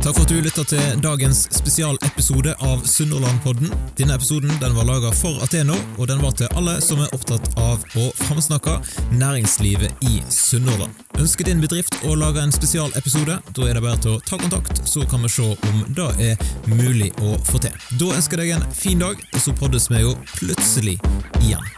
Takk 0.01 0.15
for 0.17 0.23
at 0.25 0.31
du 0.33 0.39
lytta 0.41 0.63
til 0.65 1.01
dagens 1.05 1.43
spesialepisode 1.53 2.55
av 2.65 2.87
Sunnhordlandpodden. 2.89 3.69
Denne 3.99 4.15
episoden 4.17 4.55
den 4.63 4.73
var 4.73 4.87
laga 4.89 5.11
for 5.13 5.43
Ateno, 5.45 5.77
og 5.99 6.09
den 6.09 6.23
var 6.25 6.33
til 6.39 6.49
alle 6.57 6.79
som 6.81 7.03
er 7.05 7.13
opptatt 7.13 7.51
av 7.61 7.85
å 8.01 8.07
framsnakke 8.23 8.79
næringslivet 9.21 10.07
i 10.09 10.23
Sunnhordland. 10.33 10.97
Ønsker 11.21 11.51
din 11.51 11.61
bedrift 11.61 11.99
å 12.09 12.17
lage 12.17 12.41
en 12.41 12.55
spesialepisode? 12.55 13.37
Da 13.53 13.69
er 13.69 13.77
det 13.77 13.85
bare 13.85 14.01
til 14.01 14.17
å 14.17 14.23
ta 14.25 14.41
kontakt, 14.41 14.81
så 14.89 15.05
kan 15.11 15.21
vi 15.27 15.35
se 15.37 15.51
om 15.53 15.85
det 15.93 16.09
er 16.31 16.49
mulig 16.71 17.13
å 17.21 17.37
få 17.51 17.61
til. 17.61 17.77
Da 18.01 18.15
ønsker 18.17 18.41
jeg 18.41 18.55
deg 18.55 18.57
en 18.57 18.73
fin 18.73 19.05
dag, 19.05 19.21
og 19.35 19.45
så 19.45 19.53
poddes 19.53 19.93
vi 19.93 20.01
jo 20.07 20.17
plutselig 20.39 20.97
igjen. 21.45 21.69